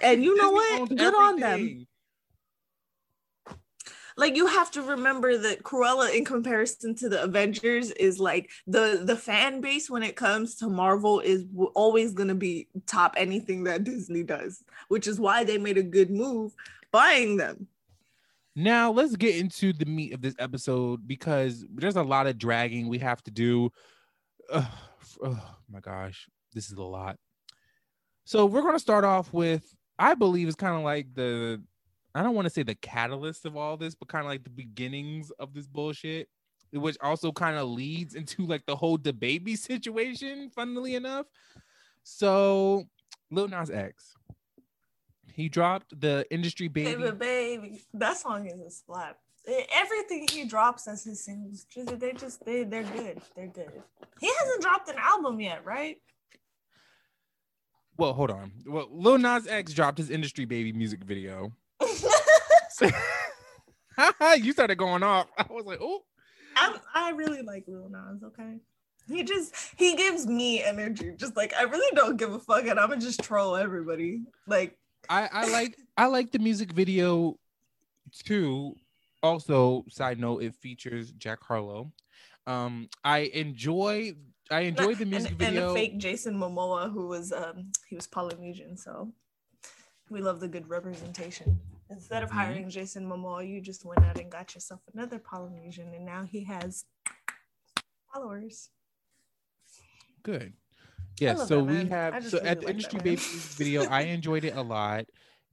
And 0.00 0.24
you 0.24 0.36
know 0.40 0.50
what? 0.50 0.88
Good 0.88 1.00
everything. 1.00 1.20
on 1.20 1.38
them. 1.38 1.86
like 4.16 4.34
you 4.34 4.48
have 4.48 4.72
to 4.72 4.82
remember 4.82 5.38
that 5.38 5.62
Cruella 5.62 6.12
in 6.12 6.24
comparison 6.24 6.96
to 6.96 7.08
the 7.08 7.22
Avengers 7.22 7.92
is 7.92 8.18
like 8.18 8.50
the 8.66 9.02
the 9.04 9.16
fan 9.16 9.60
base 9.60 9.88
when 9.88 10.02
it 10.02 10.16
comes 10.16 10.56
to 10.56 10.68
Marvel 10.68 11.20
is 11.20 11.44
always 11.76 12.12
going 12.12 12.28
to 12.28 12.34
be 12.34 12.66
top 12.86 13.14
anything 13.16 13.62
that 13.64 13.84
Disney 13.84 14.24
does, 14.24 14.64
which 14.88 15.06
is 15.06 15.20
why 15.20 15.44
they 15.44 15.58
made 15.58 15.78
a 15.78 15.82
good 15.84 16.10
move 16.10 16.56
buying 16.90 17.36
them. 17.36 17.68
Now 18.60 18.92
let's 18.92 19.16
get 19.16 19.36
into 19.36 19.72
the 19.72 19.86
meat 19.86 20.12
of 20.12 20.20
this 20.20 20.34
episode 20.38 21.08
because 21.08 21.64
there's 21.72 21.96
a 21.96 22.02
lot 22.02 22.26
of 22.26 22.36
dragging 22.36 22.88
we 22.88 22.98
have 22.98 23.22
to 23.22 23.30
do. 23.30 23.70
Ugh, 24.52 24.66
oh 25.24 25.56
my 25.70 25.80
gosh, 25.80 26.28
this 26.52 26.70
is 26.70 26.76
a 26.76 26.82
lot. 26.82 27.16
So 28.26 28.44
we're 28.44 28.60
going 28.60 28.74
to 28.74 28.78
start 28.78 29.04
off 29.04 29.32
with 29.32 29.74
I 29.98 30.14
believe 30.14 30.46
is 30.46 30.56
kind 30.56 30.76
of 30.76 30.82
like 30.82 31.06
the 31.14 31.62
I 32.14 32.22
don't 32.22 32.34
want 32.34 32.44
to 32.46 32.50
say 32.50 32.62
the 32.62 32.74
catalyst 32.74 33.46
of 33.46 33.56
all 33.56 33.78
this, 33.78 33.94
but 33.94 34.08
kind 34.08 34.26
of 34.26 34.30
like 34.30 34.44
the 34.44 34.50
beginnings 34.50 35.30
of 35.38 35.54
this 35.54 35.66
bullshit, 35.66 36.28
which 36.70 36.98
also 37.00 37.32
kind 37.32 37.56
of 37.56 37.66
leads 37.66 38.14
into 38.14 38.44
like 38.44 38.66
the 38.66 38.76
whole 38.76 38.98
DaBaby 38.98 39.56
situation, 39.56 40.50
funnily 40.54 40.96
enough. 40.96 41.24
So 42.02 42.84
Lil 43.30 43.48
Nas 43.48 43.70
X, 43.70 44.16
he 45.34 45.48
dropped 45.48 46.00
the 46.00 46.26
industry 46.30 46.68
baby. 46.68 46.94
Baby, 47.02 47.16
baby. 47.16 47.82
That 47.94 48.16
song 48.16 48.46
is 48.46 48.60
a 48.60 48.70
slap. 48.70 49.18
Everything 49.74 50.28
he 50.30 50.44
drops 50.44 50.86
as 50.86 51.02
his 51.02 51.24
singles, 51.24 51.66
just 51.72 51.98
they 51.98 52.12
just 52.12 52.44
they 52.44 52.64
they're 52.64 52.82
good. 52.82 53.20
They're 53.34 53.48
good. 53.48 53.82
He 54.20 54.30
hasn't 54.38 54.62
dropped 54.62 54.88
an 54.90 54.96
album 54.98 55.40
yet, 55.40 55.64
right? 55.64 55.96
Well, 57.96 58.12
hold 58.12 58.30
on. 58.30 58.52
Well, 58.66 58.88
Lil 58.90 59.18
Nas 59.18 59.46
X 59.46 59.72
dropped 59.72 59.98
his 59.98 60.10
industry 60.10 60.44
baby 60.44 60.72
music 60.72 61.04
video. 61.04 61.52
you 64.38 64.52
started 64.52 64.76
going 64.76 65.02
off. 65.02 65.28
I 65.38 65.46
was 65.50 65.66
like, 65.66 65.80
oh. 65.80 66.02
I, 66.56 66.76
I 66.94 67.10
really 67.10 67.42
like 67.42 67.64
Lil 67.66 67.88
Nas. 67.90 68.22
Okay. 68.22 68.56
He 69.08 69.24
just 69.24 69.54
he 69.76 69.96
gives 69.96 70.26
me 70.26 70.62
energy. 70.62 71.12
Just 71.16 71.36
like 71.36 71.52
I 71.54 71.62
really 71.62 71.94
don't 71.96 72.16
give 72.16 72.32
a 72.32 72.38
fuck, 72.38 72.66
and 72.66 72.78
I'm 72.78 72.90
gonna 72.90 73.00
just 73.00 73.22
troll 73.22 73.56
everybody. 73.56 74.22
Like 74.46 74.78
I 75.10 75.28
I 75.32 75.50
like 75.50 75.76
I 75.96 76.06
like 76.06 76.30
the 76.30 76.38
music 76.38 76.72
video 76.72 77.38
too. 78.24 78.76
Also, 79.22 79.84
side 79.90 80.18
note, 80.18 80.42
it 80.42 80.54
features 80.54 81.12
Jack 81.12 81.42
Harlow. 81.42 81.92
Um, 82.46 82.88
I 83.04 83.30
enjoy 83.34 84.14
I 84.50 84.60
enjoyed 84.60 84.98
the 84.98 85.06
music 85.14 85.30
and, 85.30 85.38
video. 85.38 85.68
And 85.68 85.76
a 85.76 85.80
fake 85.80 85.98
Jason 85.98 86.38
Momoa 86.38 86.90
who 86.90 87.08
was 87.08 87.32
um 87.32 87.72
he 87.88 87.96
was 87.96 88.06
Polynesian, 88.06 88.76
so 88.76 89.12
we 90.08 90.22
love 90.22 90.40
the 90.40 90.48
good 90.48 90.68
representation. 90.68 91.60
Instead 91.90 92.22
of 92.22 92.28
mm-hmm. 92.28 92.38
hiring 92.38 92.60
mm-hmm. 92.62 92.70
Jason 92.70 93.04
Momoa, 93.04 93.46
you 93.46 93.60
just 93.60 93.84
went 93.84 94.04
out 94.04 94.18
and 94.18 94.30
got 94.30 94.54
yourself 94.54 94.80
another 94.94 95.18
Polynesian, 95.18 95.92
and 95.92 96.06
now 96.06 96.22
he 96.22 96.44
has 96.44 96.84
followers. 98.12 98.70
Good. 100.22 100.52
Yeah, 101.20 101.34
so 101.34 101.64
that, 101.64 101.64
we 101.64 101.84
have 101.90 102.24
so 102.24 102.38
really 102.38 102.48
at 102.48 102.60
the 102.60 102.66
like 102.66 102.70
industry 102.70 102.98
baby 103.00 103.22
video, 103.22 103.84
I 103.84 104.02
enjoyed 104.02 104.44
it 104.44 104.56
a 104.56 104.62
lot 104.62 105.06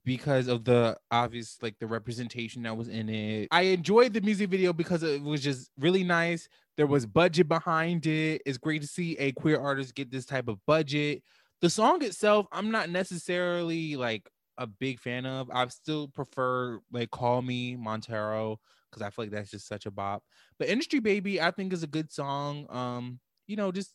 because 0.05 0.47
of 0.47 0.63
the 0.63 0.97
obvious 1.11 1.57
like 1.61 1.77
the 1.79 1.87
representation 1.87 2.63
that 2.63 2.77
was 2.77 2.87
in 2.87 3.09
it. 3.09 3.49
I 3.51 3.63
enjoyed 3.63 4.13
the 4.13 4.21
music 4.21 4.49
video 4.49 4.71
because 4.71 5.03
it 5.03 5.21
was 5.21 5.43
just 5.43 5.69
really 5.77 6.03
nice. 6.03 6.47
There 6.77 6.87
was 6.87 7.05
budget 7.05 7.49
behind 7.49 8.05
it. 8.05 8.41
It's 8.45 8.57
great 8.57 8.81
to 8.81 8.87
see 8.87 9.17
a 9.17 9.33
queer 9.33 9.59
artist 9.59 9.95
get 9.95 10.09
this 10.09 10.25
type 10.25 10.47
of 10.47 10.65
budget. 10.65 11.23
The 11.59 11.69
song 11.69 12.03
itself, 12.03 12.45
I'm 12.53 12.71
not 12.71 12.89
necessarily 12.89 13.97
like 13.97 14.29
a 14.57 14.65
big 14.65 14.99
fan 14.99 15.25
of. 15.25 15.49
I 15.53 15.67
still 15.67 16.07
prefer 16.07 16.79
like 16.91 17.11
Call 17.11 17.41
Me 17.41 17.75
Montero 17.75 18.59
because 18.89 19.01
I 19.01 19.09
feel 19.09 19.25
like 19.25 19.31
that's 19.31 19.51
just 19.51 19.67
such 19.67 19.85
a 19.85 19.91
bop. 19.91 20.23
But 20.57 20.69
Industry 20.69 20.99
Baby, 20.99 21.41
I 21.41 21.51
think 21.51 21.73
is 21.73 21.83
a 21.83 21.87
good 21.87 22.11
song. 22.11 22.65
Um, 22.69 23.19
you 23.47 23.57
know, 23.57 23.71
just 23.71 23.93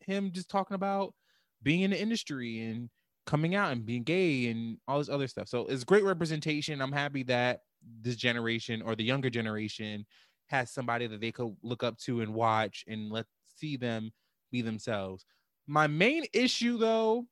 him 0.00 0.30
just 0.32 0.48
talking 0.48 0.74
about 0.74 1.14
being 1.62 1.80
in 1.80 1.90
the 1.90 2.00
industry 2.00 2.60
and 2.60 2.90
coming 3.26 3.54
out 3.54 3.72
and 3.72 3.86
being 3.86 4.02
gay 4.02 4.48
and 4.48 4.78
all 4.86 4.98
this 4.98 5.08
other 5.08 5.26
stuff. 5.26 5.48
So 5.48 5.66
it's 5.66 5.84
great 5.84 6.04
representation. 6.04 6.82
I'm 6.82 6.92
happy 6.92 7.22
that 7.24 7.60
this 8.02 8.16
generation 8.16 8.82
or 8.82 8.94
the 8.94 9.04
younger 9.04 9.30
generation 9.30 10.04
has 10.46 10.70
somebody 10.70 11.06
that 11.06 11.20
they 11.20 11.32
could 11.32 11.56
look 11.62 11.82
up 11.82 11.98
to 11.98 12.20
and 12.20 12.34
watch 12.34 12.84
and 12.86 13.10
let's 13.10 13.30
see 13.56 13.76
them 13.76 14.12
be 14.52 14.62
themselves. 14.62 15.24
My 15.66 15.86
main 15.86 16.24
issue 16.32 16.76
though 16.76 17.26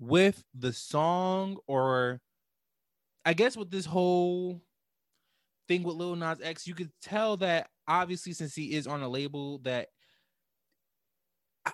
with 0.00 0.42
the 0.54 0.72
song 0.72 1.56
or 1.66 2.20
I 3.24 3.32
guess 3.32 3.56
with 3.56 3.70
this 3.70 3.86
whole 3.86 4.60
thing 5.68 5.82
with 5.82 5.96
Lil 5.96 6.16
Nas 6.16 6.40
X, 6.42 6.66
you 6.66 6.74
could 6.74 6.90
tell 7.00 7.36
that 7.38 7.68
obviously 7.86 8.32
since 8.32 8.54
he 8.54 8.74
is 8.74 8.86
on 8.86 9.02
a 9.02 9.08
label 9.08 9.58
that 9.58 9.88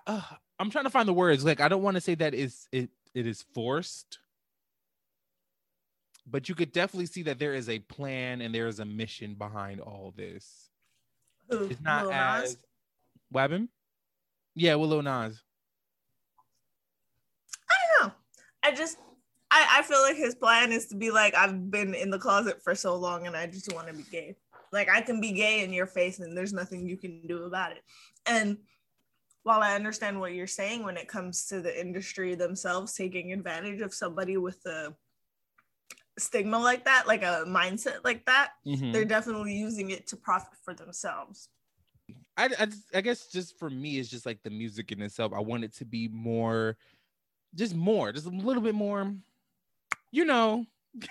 uh, 0.06 0.20
I'm 0.58 0.70
trying 0.70 0.84
to 0.84 0.90
find 0.90 1.08
the 1.08 1.12
words. 1.12 1.44
Like 1.44 1.60
I 1.60 1.68
don't 1.68 1.82
want 1.82 1.96
to 1.96 2.00
say 2.00 2.14
that 2.16 2.34
is 2.34 2.68
it 2.72 2.90
it 3.14 3.26
is 3.26 3.42
forced, 3.54 4.18
but 6.26 6.48
you 6.48 6.54
could 6.54 6.72
definitely 6.72 7.06
see 7.06 7.22
that 7.24 7.38
there 7.38 7.54
is 7.54 7.68
a 7.68 7.78
plan 7.78 8.40
and 8.40 8.54
there 8.54 8.68
is 8.68 8.80
a 8.80 8.84
mission 8.84 9.34
behind 9.34 9.80
all 9.80 10.12
this. 10.16 10.70
Who? 11.48 11.64
It's 11.64 11.80
not 11.80 12.04
Lil 12.04 12.12
as 12.12 12.56
Wabin. 13.34 13.68
Yeah, 14.54 14.74
Willow 14.76 15.00
Nas. 15.00 15.42
I 17.68 17.74
don't 17.98 18.08
know. 18.08 18.14
I 18.62 18.72
just 18.72 18.98
I, 19.50 19.78
I 19.78 19.82
feel 19.82 20.00
like 20.02 20.16
his 20.16 20.34
plan 20.34 20.72
is 20.72 20.86
to 20.88 20.96
be 20.96 21.10
like, 21.10 21.34
I've 21.34 21.70
been 21.70 21.94
in 21.94 22.10
the 22.10 22.18
closet 22.18 22.62
for 22.62 22.74
so 22.74 22.94
long 22.96 23.26
and 23.26 23.36
I 23.36 23.46
just 23.46 23.72
want 23.74 23.88
to 23.88 23.94
be 23.94 24.04
gay. 24.04 24.36
Like 24.72 24.88
I 24.88 25.00
can 25.00 25.20
be 25.20 25.32
gay 25.32 25.64
in 25.64 25.72
your 25.72 25.86
face 25.86 26.20
and 26.20 26.36
there's 26.36 26.52
nothing 26.52 26.86
you 26.86 26.96
can 26.96 27.26
do 27.26 27.44
about 27.44 27.72
it. 27.72 27.82
And 28.26 28.58
while 29.50 29.62
I 29.62 29.74
understand 29.74 30.20
what 30.20 30.32
you're 30.32 30.46
saying 30.46 30.84
when 30.84 30.96
it 30.96 31.08
comes 31.08 31.46
to 31.46 31.60
the 31.60 31.80
industry 31.80 32.36
themselves 32.36 32.94
taking 32.94 33.32
advantage 33.32 33.80
of 33.80 33.92
somebody 33.92 34.36
with 34.36 34.64
a 34.64 34.94
stigma 36.20 36.56
like 36.56 36.84
that, 36.84 37.08
like 37.08 37.24
a 37.24 37.42
mindset 37.48 38.04
like 38.04 38.24
that, 38.26 38.50
mm-hmm. 38.64 38.92
they're 38.92 39.04
definitely 39.04 39.52
using 39.52 39.90
it 39.90 40.06
to 40.06 40.16
profit 40.16 40.56
for 40.62 40.72
themselves. 40.72 41.48
I, 42.36 42.50
I, 42.60 42.68
I 42.94 43.00
guess 43.00 43.26
just 43.26 43.58
for 43.58 43.68
me, 43.68 43.98
it's 43.98 44.08
just 44.08 44.24
like 44.24 44.40
the 44.44 44.50
music 44.50 44.92
in 44.92 45.02
itself. 45.02 45.32
I 45.34 45.40
want 45.40 45.64
it 45.64 45.74
to 45.78 45.84
be 45.84 46.06
more 46.06 46.76
just 47.56 47.74
more, 47.74 48.12
just 48.12 48.26
a 48.26 48.30
little 48.30 48.62
bit 48.62 48.76
more, 48.76 49.12
you 50.12 50.26
know. 50.26 50.64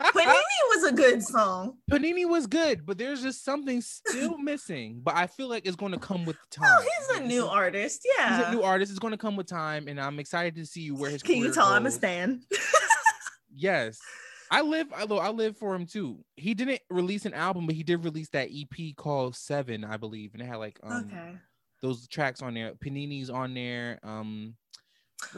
Panini 0.00 0.62
was 0.74 0.84
a 0.84 0.92
good 0.92 1.22
song. 1.22 1.78
Panini 1.90 2.28
was 2.28 2.46
good, 2.46 2.84
but 2.86 2.98
there's 2.98 3.22
just 3.22 3.44
something 3.44 3.80
still 3.80 4.38
missing. 4.42 5.00
But 5.02 5.16
I 5.16 5.26
feel 5.26 5.48
like 5.48 5.66
it's 5.66 5.76
going 5.76 5.92
to 5.92 5.98
come 5.98 6.24
with 6.24 6.36
time. 6.50 6.68
Oh, 6.68 6.82
he's 6.82 7.18
a 7.18 7.24
new 7.24 7.46
artist. 7.46 8.06
Yeah, 8.16 8.38
he's 8.38 8.46
a 8.48 8.52
new 8.52 8.62
artist. 8.62 8.90
It's 8.90 8.98
going 8.98 9.12
to 9.12 9.18
come 9.18 9.36
with 9.36 9.46
time, 9.46 9.88
and 9.88 10.00
I'm 10.00 10.18
excited 10.18 10.56
to 10.56 10.66
see 10.66 10.90
where 10.90 11.10
his. 11.10 11.22
Can 11.22 11.36
you 11.36 11.52
tell 11.52 11.66
goes. 11.66 11.74
I'm 11.74 11.86
a 11.86 11.90
stan? 11.90 12.42
yes, 13.54 13.98
I 14.50 14.62
live. 14.62 14.92
I 14.94 15.04
I 15.04 15.30
live 15.30 15.56
for 15.56 15.74
him 15.74 15.86
too. 15.86 16.24
He 16.36 16.54
didn't 16.54 16.80
release 16.90 17.26
an 17.26 17.34
album, 17.34 17.66
but 17.66 17.74
he 17.74 17.82
did 17.82 18.04
release 18.04 18.28
that 18.30 18.50
EP 18.52 18.96
called 18.96 19.36
Seven, 19.36 19.84
I 19.84 19.96
believe, 19.96 20.34
and 20.34 20.42
it 20.42 20.46
had 20.46 20.56
like 20.56 20.78
um, 20.82 21.08
okay. 21.10 21.32
those 21.82 22.06
tracks 22.08 22.42
on 22.42 22.54
there. 22.54 22.72
Panini's 22.74 23.30
on 23.30 23.54
there. 23.54 23.98
Um, 24.02 24.54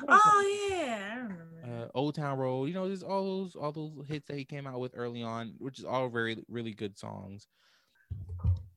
Oh 0.08 0.68
yeah, 0.70 1.28
uh, 1.64 1.88
Old 1.94 2.14
Town 2.14 2.38
Road. 2.38 2.66
You 2.66 2.74
know, 2.74 2.86
there's 2.86 3.02
all 3.02 3.24
those 3.24 3.56
all 3.56 3.72
those 3.72 3.92
hits 4.06 4.26
that 4.28 4.36
he 4.36 4.44
came 4.44 4.66
out 4.66 4.80
with 4.80 4.92
early 4.94 5.22
on, 5.22 5.54
which 5.58 5.78
is 5.78 5.84
all 5.84 6.08
very 6.08 6.44
really 6.48 6.72
good 6.72 6.98
songs. 6.98 7.46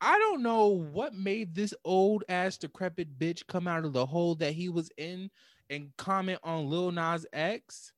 I 0.02 0.18
don't 0.18 0.42
know 0.42 0.68
what 0.68 1.14
made 1.14 1.54
this 1.54 1.74
old 1.84 2.24
ass 2.30 2.58
decrepit 2.58 3.20
bitch 3.20 3.46
come 3.48 3.68
out 3.68 3.84
of 3.84 3.94
the 3.94 4.06
hole 4.06 4.36
that 4.36 4.54
he 4.54 4.70
was 4.70 4.90
in 4.98 5.30
and 5.70 5.92
comment 5.98 6.40
on 6.44 6.70
Lil 6.70 6.92
Nas 6.92 7.26
X, 7.34 7.92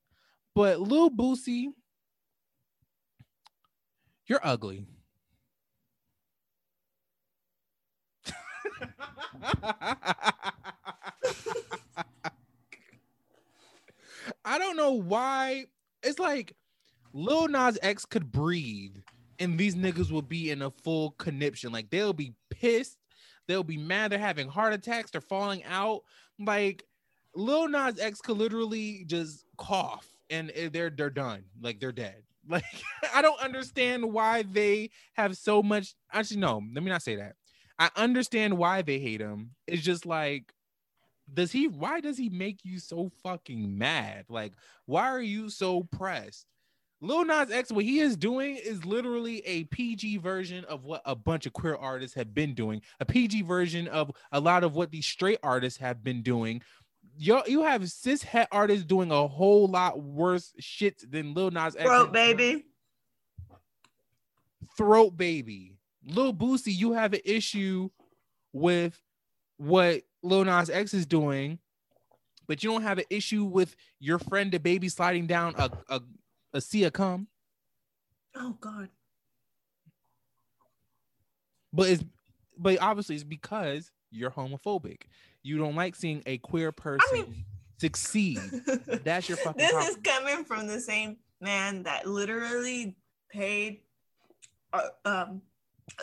but 0.55 0.81
Lil 0.81 1.11
Boosie, 1.11 1.67
you're 4.25 4.41
ugly. 4.43 4.87
I 14.45 14.57
don't 14.57 14.77
know 14.77 14.93
why. 14.93 15.65
It's 16.03 16.19
like 16.19 16.55
Lil 17.13 17.47
Nas 17.47 17.77
X 17.81 18.05
could 18.05 18.31
breathe, 18.31 18.95
and 19.39 19.57
these 19.57 19.75
niggas 19.75 20.11
will 20.11 20.21
be 20.21 20.49
in 20.51 20.61
a 20.61 20.71
full 20.71 21.11
conniption. 21.11 21.71
Like 21.71 21.89
they'll 21.89 22.13
be 22.13 22.33
pissed, 22.49 22.97
they'll 23.47 23.63
be 23.63 23.77
mad, 23.77 24.11
they're 24.11 24.19
having 24.19 24.47
heart 24.47 24.73
attacks, 24.73 25.11
they're 25.11 25.21
falling 25.21 25.63
out. 25.65 26.01
Like 26.39 26.83
Lil 27.35 27.67
Nas 27.67 27.99
X 27.99 28.21
could 28.21 28.37
literally 28.37 29.03
just 29.05 29.45
cough 29.57 30.07
and 30.29 30.51
eh, 30.55 30.69
they're 30.71 30.89
they're 30.89 31.09
done. 31.09 31.43
Like 31.61 31.79
they're 31.79 31.91
dead. 31.91 32.23
Like 32.49 32.63
I 33.13 33.21
don't 33.21 33.39
understand 33.39 34.11
why 34.11 34.41
they 34.41 34.89
have 35.13 35.37
so 35.37 35.61
much. 35.61 35.93
Actually, 36.11 36.39
no, 36.39 36.55
let 36.73 36.83
me 36.83 36.89
not 36.89 37.03
say 37.03 37.15
that. 37.17 37.35
I 37.77 37.91
understand 37.95 38.57
why 38.57 38.81
they 38.81 38.97
hate 38.97 39.21
him. 39.21 39.51
It's 39.67 39.83
just 39.83 40.07
like 40.07 40.51
does 41.33 41.51
he 41.51 41.67
why 41.67 41.99
does 41.99 42.17
he 42.17 42.29
make 42.29 42.59
you 42.63 42.79
so 42.79 43.11
fucking 43.23 43.77
mad 43.77 44.25
like 44.29 44.53
why 44.85 45.07
are 45.07 45.21
you 45.21 45.49
so 45.49 45.83
pressed 45.83 46.45
Lil 47.03 47.25
Nas 47.25 47.49
X, 47.49 47.71
what 47.71 47.83
he 47.83 47.99
is 47.99 48.15
doing 48.15 48.57
is 48.57 48.85
literally 48.85 49.39
a 49.39 49.63
PG 49.65 50.17
version 50.17 50.63
of 50.65 50.83
what 50.83 51.01
a 51.05 51.15
bunch 51.15 51.47
of 51.47 51.53
queer 51.53 51.75
artists 51.75 52.15
have 52.15 52.33
been 52.33 52.53
doing, 52.53 52.79
a 52.99 53.05
PG 53.05 53.41
version 53.41 53.87
of 53.87 54.11
a 54.31 54.39
lot 54.39 54.63
of 54.63 54.75
what 54.75 54.91
these 54.91 55.07
straight 55.07 55.39
artists 55.41 55.79
have 55.79 56.03
been 56.03 56.21
doing. 56.21 56.61
You 57.17 57.41
you 57.47 57.63
have 57.63 57.89
cis 57.89 58.21
het 58.21 58.47
artists 58.51 58.85
doing 58.85 59.11
a 59.11 59.27
whole 59.27 59.67
lot 59.67 59.99
worse 59.99 60.53
shit 60.59 61.11
than 61.11 61.33
Lil 61.33 61.49
Nas 61.49 61.75
X. 61.75 61.85
Throat 61.85 62.13
baby. 62.13 62.65
Throat 64.77 65.17
baby. 65.17 65.79
Lil 66.05 66.33
Boosie, 66.35 66.75
you 66.75 66.93
have 66.93 67.13
an 67.13 67.21
issue 67.25 67.89
with 68.53 69.01
what 69.57 70.03
Lil 70.23 70.45
Nas 70.45 70.69
X 70.69 70.93
is 70.93 71.05
doing, 71.05 71.59
but 72.47 72.63
you 72.63 72.71
don't 72.71 72.83
have 72.83 72.97
an 72.97 73.05
issue 73.09 73.43
with 73.43 73.75
your 73.99 74.19
friend 74.19 74.51
DaBaby 74.51 74.91
sliding 74.91 75.27
down 75.27 75.55
a, 75.57 75.69
a 75.89 76.01
a 76.53 76.61
see 76.61 76.83
a 76.83 76.91
come. 76.91 77.27
Oh 78.35 78.57
God. 78.59 78.89
But 81.73 81.89
it's 81.89 82.03
but 82.57 82.81
obviously 82.81 83.15
it's 83.15 83.23
because 83.23 83.91
you're 84.11 84.31
homophobic. 84.31 85.03
You 85.43 85.57
don't 85.57 85.75
like 85.75 85.95
seeing 85.95 86.21
a 86.25 86.37
queer 86.37 86.71
person 86.71 87.01
I 87.11 87.13
mean, 87.13 87.45
succeed. 87.79 88.39
That's 89.03 89.27
your 89.27 89.37
fucking. 89.37 89.57
This 89.57 89.71
problem. 89.71 89.89
is 89.89 89.97
coming 90.03 90.45
from 90.45 90.67
the 90.67 90.79
same 90.79 91.17
man 91.39 91.83
that 91.83 92.07
literally 92.07 92.95
paid 93.31 93.79
a, 94.73 94.81
um, 95.05 95.41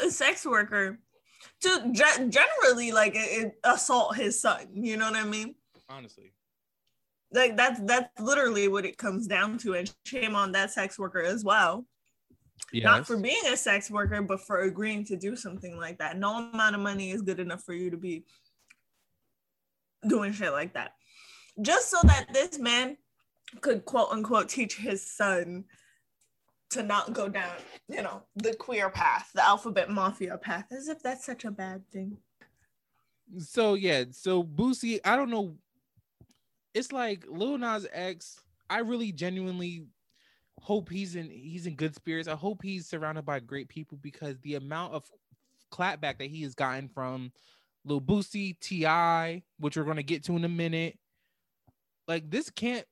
a 0.03 0.11
sex 0.11 0.45
worker 0.45 0.99
to 1.61 1.93
ge- 1.93 2.33
generally 2.33 2.93
like 2.93 3.15
it, 3.15 3.47
it 3.47 3.53
assault 3.65 4.17
his 4.17 4.41
son. 4.41 4.69
You 4.73 4.97
know 4.97 5.11
what 5.11 5.17
I 5.17 5.25
mean? 5.25 5.55
Honestly 5.89 6.33
like 7.33 7.57
that's 7.57 7.81
that's 7.81 8.09
literally 8.21 8.69
what 8.69 8.85
it 8.85 8.97
comes 8.97 9.27
down 9.27 9.59
to 9.59 9.75
and 9.75 9.93
shame 10.05 10.35
on 10.35 10.53
that 10.53 10.71
sex 10.71 10.99
worker 10.99 11.21
as 11.21 11.45
well 11.45 11.87
yes. 12.73 12.85
not 12.85 13.07
for 13.07 13.17
being 13.17 13.43
a 13.51 13.57
sex 13.57 13.91
worker 13.91 14.23
but 14.23 14.41
for 14.41 14.61
agreeing 14.61 15.05
to 15.05 15.17
do 15.17 15.37
something 15.37 15.77
like 15.77 15.99
that 15.99 16.19
no 16.19 16.49
amount 16.51 16.75
of 16.75 16.81
money 16.81 17.11
is 17.11 17.23
good 17.23 17.41
enough 17.41 17.63
for 17.63 17.75
you 17.75 17.91
to 17.91 17.97
be 17.97 18.25
doing 20.07 20.33
shit 20.33 20.53
like 20.53 20.75
that 20.75 20.93
just 21.61 21.91
so 21.91 21.99
that 22.05 22.27
this 22.33 22.59
man 22.59 22.97
could 23.61 23.85
quote 23.85 24.11
unquote 24.11 24.49
teach 24.49 24.77
his 24.77 25.05
son 25.05 25.65
to 26.71 26.83
not 26.83 27.13
go 27.13 27.29
down 27.29 27.57
you 27.89 28.03
know 28.03 28.23
the 28.37 28.55
queer 28.55 28.91
path 28.91 29.31
the 29.35 29.45
alphabet 29.45 29.91
mafia 29.91 30.37
path 30.37 30.67
as 30.71 30.89
if 30.89 31.03
that's 31.03 31.25
such 31.25 31.45
a 31.45 31.51
bad 31.51 31.83
thing 31.91 32.17
so 33.39 33.75
yeah 33.75 34.05
so 34.11 34.43
boosie 34.43 35.01
i 35.05 35.17
don't 35.17 35.31
know 35.31 35.55
it's 36.75 36.93
like 36.93 37.25
Lil 37.29 37.59
Nas 37.59 37.87
X. 37.93 38.41
I 38.71 38.81
really 38.81 39.13
genuinely 39.13 39.87
hope 40.61 40.89
he's 40.89 41.17
in 41.17 41.31
he's 41.31 41.67
in 41.67 41.75
good 41.75 41.95
spirits. 41.95 42.29
I 42.29 42.35
hope 42.35 42.63
he's 42.63 42.87
surrounded 42.87 43.25
by 43.25 43.41
great 43.41 43.69
people 43.69 43.99
because 44.01 44.39
the 44.41 44.55
amount 44.57 44.95
of 44.95 45.05
clapback 45.73 46.19
that 46.19 46.31
he 46.31 46.43
has 46.43 46.55
gotten 46.55 46.89
from 46.89 47.33
Lil 47.85 48.01
Boosie, 48.01 48.59
T.I., 48.61 49.43
which 49.59 49.77
we're 49.77 49.85
gonna 49.85 50.03
get 50.03 50.25
to 50.25 50.37
in 50.37 50.45
a 50.45 50.49
minute. 50.49 50.99
Like 52.07 52.31
this 52.31 52.51
can't 52.51 52.87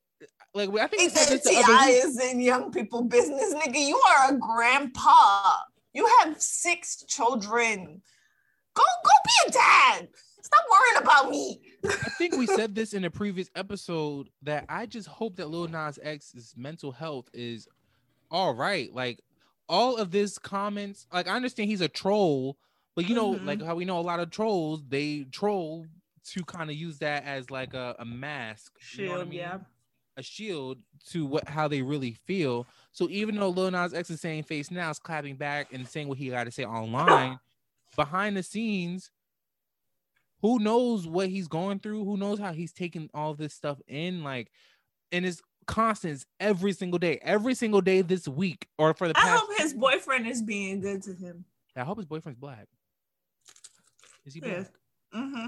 like 0.53 0.69
I 0.69 0.87
think 0.87 1.13
T.I. 1.13 2.01
is 2.03 2.19
in 2.19 2.39
young 2.39 2.71
people 2.71 3.03
business, 3.03 3.53
nigga. 3.53 3.79
You 3.79 4.01
are 4.09 4.33
a 4.33 4.37
grandpa. 4.37 5.57
You 5.93 6.07
have 6.19 6.41
six 6.41 7.03
children. 7.03 8.01
Go 8.73 8.83
go 9.03 9.11
be 9.25 9.49
a 9.49 9.51
dad. 9.51 10.07
Stop 10.41 10.63
worrying 10.71 11.03
about 11.03 11.29
me. 11.29 11.59
I 11.85 12.09
think 12.17 12.37
we 12.37 12.47
said 12.47 12.73
this 12.75 12.93
in 12.93 13.03
a 13.03 13.09
previous 13.09 13.49
episode 13.55 14.29
that 14.43 14.65
I 14.69 14.85
just 14.85 15.07
hope 15.07 15.35
that 15.35 15.49
Lil 15.49 15.67
Nas 15.67 15.99
X's 16.01 16.53
mental 16.55 16.91
health 16.91 17.29
is 17.33 17.67
all 18.31 18.53
right. 18.53 18.93
Like 18.93 19.19
all 19.67 19.97
of 19.97 20.11
this 20.11 20.37
comments, 20.37 21.05
like 21.11 21.27
I 21.27 21.35
understand 21.35 21.69
he's 21.69 21.81
a 21.81 21.87
troll, 21.87 22.57
but 22.95 23.09
you 23.09 23.15
know, 23.15 23.33
mm-hmm. 23.33 23.45
like 23.45 23.61
how 23.61 23.75
we 23.75 23.85
know 23.85 23.99
a 23.99 24.01
lot 24.01 24.19
of 24.19 24.29
trolls, 24.29 24.83
they 24.87 25.25
troll 25.31 25.85
to 26.27 26.43
kind 26.43 26.69
of 26.69 26.75
use 26.75 26.99
that 26.99 27.25
as 27.25 27.49
like 27.51 27.73
a, 27.73 27.95
a 27.99 28.05
mask. 28.05 28.73
Shield, 28.79 29.09
you 29.09 29.15
know 29.15 29.21
I 29.21 29.23
mean? 29.25 29.33
yeah. 29.33 29.57
A 30.17 30.23
shield 30.23 30.79
to 31.11 31.25
what 31.27 31.47
how 31.47 31.67
they 31.67 31.83
really 31.83 32.17
feel. 32.25 32.65
So 32.91 33.07
even 33.09 33.35
though 33.35 33.49
Lil 33.49 33.69
Nas 33.69 33.93
X 33.93 34.09
is 34.09 34.19
saying 34.19 34.43
face 34.43 34.71
now 34.71 34.89
is 34.89 34.97
clapping 34.97 35.35
back 35.35 35.71
and 35.71 35.87
saying 35.87 36.07
what 36.07 36.17
he 36.17 36.29
got 36.29 36.45
to 36.45 36.51
say 36.51 36.65
online, 36.65 37.39
behind 37.95 38.35
the 38.35 38.41
scenes, 38.41 39.11
who 40.41 40.57
knows 40.57 41.07
what 41.07 41.29
he's 41.29 41.47
going 41.47 41.79
through? 41.79 42.03
Who 42.03 42.17
knows 42.17 42.39
how 42.39 42.51
he's 42.51 42.73
taking 42.73 43.09
all 43.13 43.35
this 43.35 43.53
stuff 43.53 43.79
in? 43.87 44.23
Like, 44.23 44.51
and 45.11 45.23
it's 45.23 45.41
constant 45.67 46.25
every 46.39 46.73
single 46.73 46.97
day, 46.97 47.19
every 47.21 47.53
single 47.53 47.81
day 47.81 48.01
this 48.01 48.27
week 48.27 48.67
or 48.79 48.95
for 48.95 49.07
the 49.07 49.13
past. 49.13 49.27
I 49.27 49.37
hope 49.37 49.49
his 49.57 49.73
boyfriend 49.73 50.27
is 50.27 50.41
being 50.41 50.79
good 50.79 51.03
to 51.03 51.13
him. 51.13 51.45
I 51.75 51.83
hope 51.83 51.97
his 51.97 52.07
boyfriend's 52.07 52.39
black. 52.39 52.67
Is 54.25 54.33
he 54.33 54.39
black? 54.39 54.51
Yes. 54.51 54.69
Mm-hmm. 55.15 55.47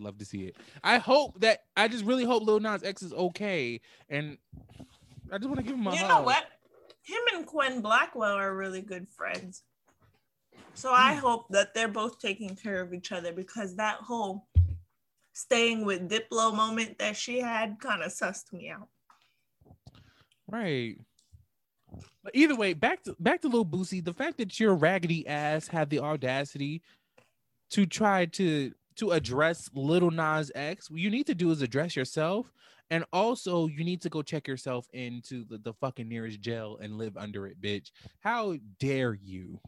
Love 0.00 0.18
to 0.18 0.24
see 0.24 0.44
it. 0.44 0.56
I 0.84 0.98
hope 0.98 1.40
that 1.40 1.60
I 1.76 1.88
just 1.88 2.04
really 2.04 2.24
hope 2.24 2.42
Lil 2.42 2.60
Nas 2.60 2.82
X 2.82 3.02
is 3.02 3.12
okay, 3.12 3.80
and 4.08 4.38
I 5.32 5.38
just 5.38 5.48
want 5.48 5.58
to 5.58 5.62
give 5.62 5.74
him 5.74 5.86
a. 5.86 5.92
You 5.92 5.98
hug. 5.98 6.08
know 6.08 6.22
what? 6.22 6.44
Him 7.02 7.20
and 7.34 7.46
Quenlin 7.46 7.82
Blackwell 7.82 8.34
are 8.34 8.54
really 8.54 8.82
good 8.82 9.08
friends. 9.08 9.62
So 10.74 10.92
I 10.92 11.14
hmm. 11.14 11.20
hope 11.20 11.46
that 11.50 11.74
they're 11.74 11.88
both 11.88 12.18
taking 12.18 12.56
care 12.56 12.80
of 12.80 12.92
each 12.92 13.12
other 13.12 13.32
because 13.32 13.76
that 13.76 13.96
whole 13.96 14.46
staying 15.32 15.84
with 15.84 16.08
Diplo 16.08 16.54
moment 16.54 16.98
that 16.98 17.16
she 17.16 17.40
had 17.40 17.78
kind 17.80 18.02
of 18.02 18.12
sussed 18.12 18.52
me 18.52 18.70
out. 18.70 18.88
Right. 20.48 20.96
But 22.22 22.34
either 22.34 22.56
way, 22.56 22.72
back 22.72 23.02
to 23.04 23.16
back 23.20 23.42
to 23.42 23.48
Lil 23.48 23.64
Boosie. 23.64 24.04
The 24.04 24.12
fact 24.12 24.38
that 24.38 24.58
your 24.58 24.74
raggedy 24.74 25.26
ass 25.26 25.68
had 25.68 25.90
the 25.90 26.00
audacity 26.00 26.82
to 27.70 27.86
try 27.86 28.26
to 28.26 28.72
to 28.96 29.12
address 29.12 29.70
Little 29.74 30.10
Nas 30.10 30.50
X, 30.54 30.90
what 30.90 31.00
you 31.00 31.10
need 31.10 31.26
to 31.26 31.34
do 31.34 31.50
is 31.50 31.62
address 31.62 31.96
yourself, 31.96 32.52
and 32.90 33.04
also 33.12 33.66
you 33.66 33.84
need 33.84 34.00
to 34.02 34.08
go 34.08 34.22
check 34.22 34.48
yourself 34.48 34.88
into 34.92 35.44
the, 35.44 35.58
the 35.58 35.74
fucking 35.74 36.08
nearest 36.08 36.40
jail 36.40 36.78
and 36.80 36.98
live 36.98 37.16
under 37.16 37.46
it, 37.46 37.60
bitch. 37.60 37.90
How 38.20 38.56
dare 38.78 39.14
you? 39.14 39.60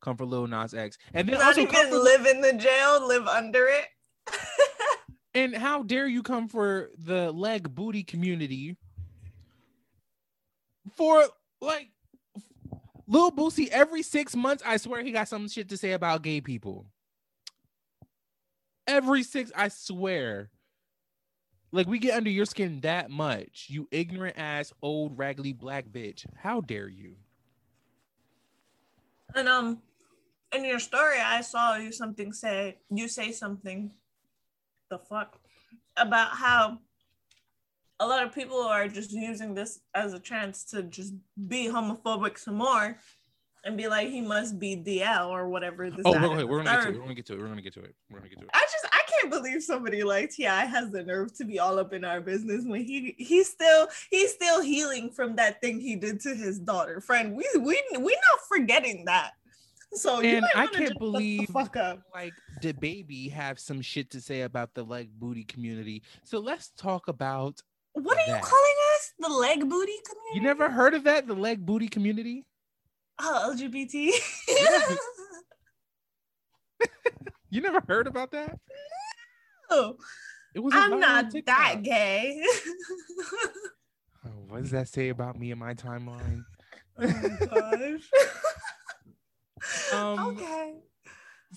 come 0.00 0.16
for 0.16 0.24
Lil 0.24 0.46
Nas 0.46 0.74
X, 0.74 0.98
and 1.14 1.28
then 1.28 1.38
not 1.38 1.48
also 1.48 1.62
even 1.62 1.74
for, 1.74 1.98
live 1.98 2.26
in 2.26 2.40
the 2.40 2.52
jail, 2.54 3.06
live 3.06 3.26
under 3.26 3.66
it. 3.66 3.86
and 5.34 5.54
how 5.54 5.82
dare 5.82 6.06
you 6.06 6.22
come 6.22 6.48
for 6.48 6.90
the 6.98 7.30
leg 7.32 7.74
booty 7.74 8.02
community 8.02 8.76
for 10.96 11.24
like 11.60 11.90
Lil 13.06 13.32
Boosie 13.32 13.68
every 13.68 14.02
six 14.02 14.34
months? 14.34 14.62
I 14.66 14.76
swear 14.76 15.02
he 15.02 15.12
got 15.12 15.28
some 15.28 15.48
shit 15.48 15.68
to 15.68 15.76
say 15.76 15.92
about 15.92 16.22
gay 16.22 16.40
people. 16.40 16.86
Every 18.90 19.22
six, 19.22 19.52
I 19.54 19.68
swear. 19.68 20.50
Like 21.70 21.86
we 21.86 22.00
get 22.00 22.16
under 22.16 22.28
your 22.28 22.44
skin 22.44 22.80
that 22.80 23.08
much, 23.08 23.66
you 23.68 23.86
ignorant 23.92 24.36
ass 24.36 24.72
old 24.82 25.16
raggedy 25.16 25.52
black 25.52 25.86
bitch. 25.86 26.26
How 26.36 26.60
dare 26.60 26.88
you? 26.88 27.14
And 29.36 29.48
um, 29.48 29.78
in 30.52 30.64
your 30.64 30.80
story, 30.80 31.20
I 31.24 31.40
saw 31.42 31.76
you 31.76 31.92
something 31.92 32.32
say 32.32 32.78
you 32.90 33.06
say 33.06 33.30
something, 33.30 33.92
the 34.90 34.98
fuck, 34.98 35.38
about 35.96 36.30
how 36.30 36.78
a 38.00 38.06
lot 38.08 38.24
of 38.24 38.34
people 38.34 38.60
are 38.60 38.88
just 38.88 39.12
using 39.12 39.54
this 39.54 39.78
as 39.94 40.14
a 40.14 40.18
chance 40.18 40.64
to 40.64 40.82
just 40.82 41.14
be 41.46 41.68
homophobic 41.68 42.38
some 42.38 42.56
more 42.56 42.98
and 43.64 43.76
be 43.76 43.88
like 43.88 44.08
he 44.08 44.20
must 44.20 44.58
be 44.58 44.76
DL 44.76 45.28
or 45.28 45.48
whatever. 45.48 45.90
This 45.90 46.02
oh, 46.04 46.12
we're, 46.12 46.46
we're 46.46 46.62
gonna 46.62 46.82
get 46.82 46.82
to 46.82 46.88
it. 46.88 46.94
We're 46.94 47.02
gonna 47.02 47.14
get 47.14 47.26
to 47.26 47.34
it. 47.34 47.40
We're 47.40 47.48
gonna 47.48 47.62
get 47.62 47.74
to 47.74 47.80
it. 47.80 47.94
We're 48.10 48.18
gonna 48.18 48.30
get 48.30 48.38
to 48.38 48.44
it. 48.44 48.50
I 48.54 48.60
just 48.60 48.86
I 48.92 49.02
can't 49.10 49.30
believe 49.30 49.62
somebody 49.62 50.02
like 50.02 50.30
T.I. 50.30 50.64
has 50.66 50.90
the 50.90 51.02
nerve 51.02 51.34
to 51.36 51.44
be 51.44 51.58
all 51.58 51.78
up 51.78 51.92
in 51.92 52.04
our 52.04 52.20
business 52.20 52.64
when 52.64 52.82
he 52.84 53.14
he's 53.18 53.48
still 53.48 53.88
he's 54.10 54.32
still 54.32 54.62
healing 54.62 55.10
from 55.10 55.36
that 55.36 55.60
thing 55.60 55.80
he 55.80 55.96
did 55.96 56.20
to 56.20 56.34
his 56.34 56.58
daughter. 56.58 57.00
Friend, 57.00 57.34
we 57.34 57.46
we 57.56 57.82
we 57.98 58.12
not 58.30 58.40
forgetting 58.48 59.04
that. 59.06 59.32
So 59.92 60.20
and 60.20 60.46
I 60.54 60.66
can't 60.68 60.98
believe 60.98 61.48
fuck 61.48 61.76
up. 61.76 62.00
like 62.14 62.32
DaBaby 62.62 63.32
have 63.32 63.58
some 63.58 63.80
shit 63.80 64.10
to 64.10 64.20
say 64.20 64.42
about 64.42 64.72
the 64.74 64.84
leg 64.84 65.10
booty 65.18 65.44
community. 65.44 66.02
So 66.22 66.38
let's 66.38 66.70
talk 66.76 67.08
about 67.08 67.60
what 67.92 68.16
are 68.16 68.26
that. 68.26 68.40
you 68.40 68.48
calling 68.48 68.74
us? 68.94 69.12
The 69.18 69.28
leg 69.28 69.68
booty 69.68 69.96
community? 70.06 70.34
You 70.34 70.42
never 70.42 70.70
heard 70.70 70.94
of 70.94 71.04
that? 71.04 71.26
The 71.26 71.34
leg 71.34 71.66
booty 71.66 71.88
community? 71.88 72.46
Oh, 73.22 73.54
LGBT. 73.54 74.10
you 77.50 77.60
never 77.60 77.82
heard 77.86 78.06
about 78.06 78.30
that? 78.32 78.58
No. 79.70 79.96
It 80.54 80.60
was 80.60 80.72
I'm 80.74 80.98
not 80.98 81.26
that 81.46 81.82
gay. 81.82 82.42
oh, 84.26 84.30
what 84.48 84.62
does 84.62 84.70
that 84.70 84.88
say 84.88 85.10
about 85.10 85.38
me 85.38 85.50
and 85.50 85.60
my 85.60 85.74
timeline? 85.74 86.44
Oh 86.98 87.06
my 87.06 87.46
gosh. 87.46 88.10
Um, 89.92 90.18
okay. 90.28 90.72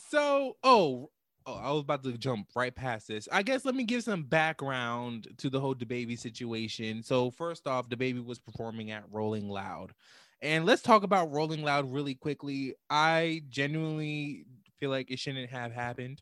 So, 0.10 0.58
oh, 0.62 1.10
Oh, 1.46 1.56
I 1.56 1.72
was 1.72 1.82
about 1.82 2.04
to 2.04 2.18
jump 2.18 2.48
right 2.56 2.74
past 2.74 3.10
this. 3.10 3.28
I 3.32 3.44
guess 3.44 3.66
let 3.66 3.76
me 3.76 3.84
give 3.84 4.04
some 4.04 4.24
background 4.24 5.28
to 5.40 5.50
the 5.50 5.60
whole 5.60 5.76
DaBaby 5.76 6.18
situation. 6.18 7.04
So 7.04 7.32
first 7.32 7.68
off, 7.68 7.90
DaBaby 7.90 8.26
was 8.26 8.40
performing 8.40 8.92
at 8.92 9.04
Rolling 9.12 9.50
Loud. 9.50 9.92
And 10.44 10.66
let's 10.66 10.82
talk 10.82 11.04
about 11.04 11.32
Rolling 11.32 11.64
Loud 11.64 11.92
really 11.92 12.16
quickly. 12.16 12.76
I 12.90 13.44
genuinely 13.50 14.46
feel 14.78 14.90
like 14.90 15.10
it 15.10 15.18
shouldn't 15.18 15.50
have 15.50 15.72
happened. 15.72 16.22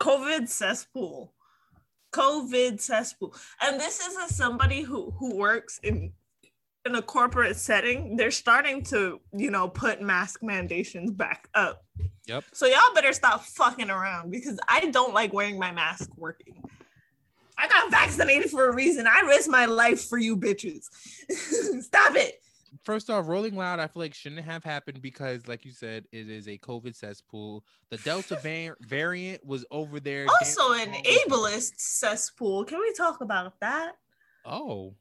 COVID 0.00 0.48
cesspool. 0.48 1.34
COVID 2.14 2.80
cesspool. 2.80 3.34
And 3.60 3.80
this 3.80 3.98
is 3.98 4.16
as 4.22 4.36
somebody 4.36 4.82
who 4.82 5.10
who 5.18 5.34
works 5.34 5.80
in 5.82 6.12
in 6.86 6.94
a 6.94 7.02
corporate 7.02 7.56
setting, 7.56 8.14
they're 8.16 8.30
starting 8.30 8.84
to, 8.84 9.20
you 9.32 9.50
know, 9.50 9.66
put 9.66 10.00
mask 10.00 10.40
mandations 10.40 11.10
back 11.10 11.48
up. 11.54 11.82
Yep. 12.26 12.44
So 12.52 12.66
y'all 12.66 12.78
better 12.94 13.12
stop 13.12 13.42
fucking 13.42 13.90
around 13.90 14.30
because 14.30 14.60
I 14.68 14.90
don't 14.90 15.12
like 15.12 15.32
wearing 15.32 15.58
my 15.58 15.72
mask 15.72 16.10
working. 16.16 16.62
I 17.58 17.66
got 17.66 17.90
vaccinated 17.90 18.50
for 18.50 18.68
a 18.68 18.74
reason. 18.74 19.08
I 19.08 19.22
risked 19.26 19.50
my 19.50 19.66
life 19.66 20.04
for 20.08 20.18
you 20.18 20.36
bitches. 20.36 20.84
stop 21.82 22.14
it. 22.14 22.40
First 22.82 23.08
off, 23.10 23.28
Rolling 23.28 23.56
Loud, 23.56 23.78
I 23.78 23.86
feel 23.86 24.02
like 24.02 24.14
shouldn't 24.14 24.44
have 24.44 24.64
happened 24.64 25.00
because, 25.00 25.46
like 25.46 25.64
you 25.64 25.70
said, 25.72 26.04
it 26.12 26.28
is 26.28 26.48
a 26.48 26.58
COVID 26.58 26.96
cesspool. 26.96 27.64
The 27.90 27.98
Delta 27.98 28.36
var- 28.42 28.76
variant 28.80 29.44
was 29.44 29.64
over 29.70 30.00
there. 30.00 30.26
Also, 30.40 30.72
an 30.72 30.90
dancing 30.92 31.04
all 31.30 31.44
over- 31.44 31.48
ableist 31.56 31.72
cesspool. 31.78 32.64
Can 32.64 32.80
we 32.80 32.92
talk 32.94 33.20
about 33.20 33.58
that? 33.60 33.92
Oh, 34.44 34.94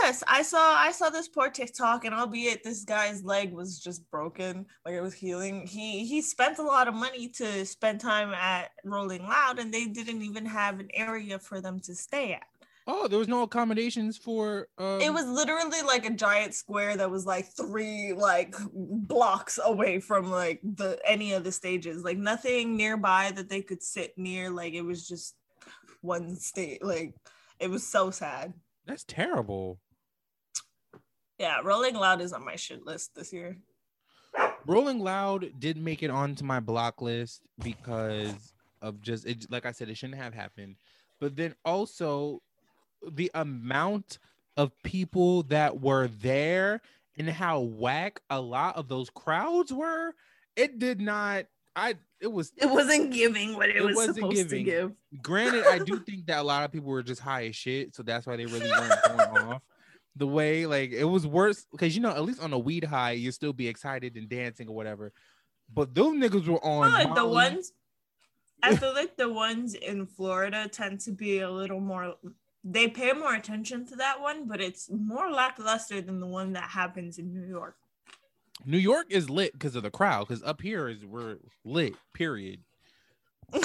Yes, 0.00 0.24
I 0.26 0.40
saw 0.44 0.76
I 0.76 0.92
saw 0.92 1.10
this 1.10 1.28
poor 1.28 1.50
TikTok, 1.50 2.06
and 2.06 2.14
albeit 2.14 2.64
this 2.64 2.84
guy's 2.84 3.22
leg 3.22 3.52
was 3.52 3.78
just 3.78 4.10
broken, 4.10 4.64
like 4.86 4.94
it 4.94 5.02
was 5.02 5.12
healing. 5.12 5.66
He 5.66 6.06
he 6.06 6.22
spent 6.22 6.56
a 6.58 6.62
lot 6.62 6.88
of 6.88 6.94
money 6.94 7.28
to 7.34 7.66
spend 7.66 8.00
time 8.00 8.32
at 8.32 8.70
Rolling 8.82 9.24
Loud, 9.24 9.58
and 9.58 9.70
they 9.72 9.84
didn't 9.84 10.22
even 10.22 10.46
have 10.46 10.80
an 10.80 10.88
area 10.94 11.38
for 11.38 11.60
them 11.60 11.80
to 11.80 11.94
stay 11.94 12.32
at. 12.32 12.46
Oh, 12.88 13.06
there 13.06 13.18
was 13.18 13.28
no 13.28 13.42
accommodations 13.42 14.16
for. 14.16 14.66
Um, 14.78 15.00
It 15.00 15.12
was 15.12 15.26
literally 15.26 15.82
like 15.82 16.06
a 16.06 16.10
giant 16.10 16.54
square 16.54 16.96
that 16.96 17.10
was 17.10 17.26
like 17.26 17.46
three 17.54 18.14
like 18.14 18.56
blocks 18.72 19.60
away 19.62 20.00
from 20.00 20.30
like 20.30 20.60
the 20.62 20.98
any 21.06 21.34
of 21.34 21.44
the 21.44 21.52
stages, 21.52 22.02
like 22.02 22.16
nothing 22.16 22.76
nearby 22.76 23.30
that 23.36 23.48
they 23.48 23.60
could 23.60 23.82
sit 23.82 24.16
near. 24.16 24.50
Like 24.50 24.72
it 24.72 24.82
was 24.82 25.06
just 25.06 25.36
one 26.00 26.34
state. 26.34 26.82
Like 26.82 27.14
it 27.60 27.70
was 27.70 27.86
so 27.86 28.10
sad. 28.10 28.54
That's 28.86 29.04
terrible. 29.04 29.78
Yeah, 31.38 31.60
Rolling 31.62 31.94
Loud 31.94 32.20
is 32.20 32.32
on 32.32 32.44
my 32.44 32.56
shit 32.56 32.84
list 32.84 33.14
this 33.14 33.32
year. 33.32 33.58
Rolling 34.66 34.98
Loud 34.98 35.52
did 35.58 35.76
make 35.76 36.02
it 36.02 36.10
onto 36.10 36.44
my 36.44 36.58
block 36.58 37.00
list 37.00 37.42
because 37.62 38.52
of 38.82 39.00
just 39.02 39.26
it. 39.26 39.46
Like 39.50 39.66
I 39.66 39.72
said, 39.72 39.88
it 39.88 39.96
shouldn't 39.96 40.20
have 40.20 40.34
happened. 40.34 40.76
But 41.20 41.36
then 41.36 41.54
also 41.64 42.42
the 43.10 43.30
amount 43.34 44.18
of 44.56 44.72
people 44.82 45.44
that 45.44 45.80
were 45.80 46.08
there 46.08 46.80
and 47.16 47.28
how 47.28 47.60
whack 47.60 48.20
a 48.30 48.40
lot 48.40 48.76
of 48.76 48.88
those 48.88 49.10
crowds 49.10 49.72
were. 49.72 50.14
It 50.56 50.78
did 50.78 51.00
not. 51.00 51.46
I. 51.76 51.96
It 52.20 52.26
was 52.32 52.52
It 52.56 52.66
wasn't 52.68 53.12
giving 53.12 53.54
what 53.54 53.68
it, 53.68 53.76
It 53.76 53.84
was 53.84 54.04
supposed 54.06 54.34
giving. 54.36 54.48
to 54.48 54.62
give. 54.64 54.92
granted. 55.22 55.64
I 55.66 55.78
do 55.78 56.00
think 56.00 56.26
that 56.26 56.40
a 56.40 56.42
lot 56.42 56.64
of 56.64 56.72
people 56.72 56.88
were 56.88 57.02
just 57.04 57.20
high 57.20 57.46
as 57.46 57.54
shit, 57.54 57.94
so 57.94 58.02
that's 58.02 58.26
why 58.26 58.36
they 58.36 58.46
really 58.46 58.68
weren't 58.68 59.02
going 59.06 59.20
off. 59.46 59.62
The 60.16 60.26
way 60.26 60.66
like 60.66 60.90
it 60.90 61.04
was 61.04 61.24
worse 61.28 61.64
because 61.70 61.94
you 61.94 62.02
know 62.02 62.10
at 62.10 62.24
least 62.24 62.42
on 62.42 62.52
a 62.52 62.58
weed 62.58 62.82
high 62.82 63.12
you 63.12 63.30
still 63.30 63.52
be 63.52 63.68
excited 63.68 64.16
and 64.16 64.28
dancing 64.28 64.66
or 64.68 64.74
whatever, 64.74 65.12
but 65.72 65.94
those 65.94 66.16
niggas 66.16 66.48
were 66.48 66.64
on 66.64 66.90
But 66.90 67.14
the 67.14 67.24
ones 67.28 67.72
I 68.60 68.74
feel 68.74 68.92
like 68.94 69.16
the 69.16 69.32
ones 69.32 69.74
in 69.74 70.04
Florida 70.06 70.66
tend 70.68 70.98
to 71.02 71.12
be 71.12 71.38
a 71.38 71.50
little 71.50 71.78
more 71.78 72.16
they 72.70 72.88
pay 72.88 73.12
more 73.12 73.34
attention 73.34 73.86
to 73.86 73.96
that 73.96 74.20
one, 74.20 74.46
but 74.46 74.60
it's 74.60 74.90
more 74.90 75.30
lackluster 75.30 76.00
than 76.00 76.20
the 76.20 76.26
one 76.26 76.52
that 76.52 76.64
happens 76.64 77.18
in 77.18 77.32
New 77.32 77.46
York. 77.46 77.76
New 78.66 78.78
York 78.78 79.06
is 79.10 79.30
lit 79.30 79.52
because 79.52 79.76
of 79.76 79.82
the 79.82 79.90
crowd. 79.90 80.26
Because 80.26 80.42
up 80.42 80.60
here 80.60 80.88
is 80.88 81.04
we're 81.04 81.38
lit. 81.64 81.94
Period. 82.14 82.60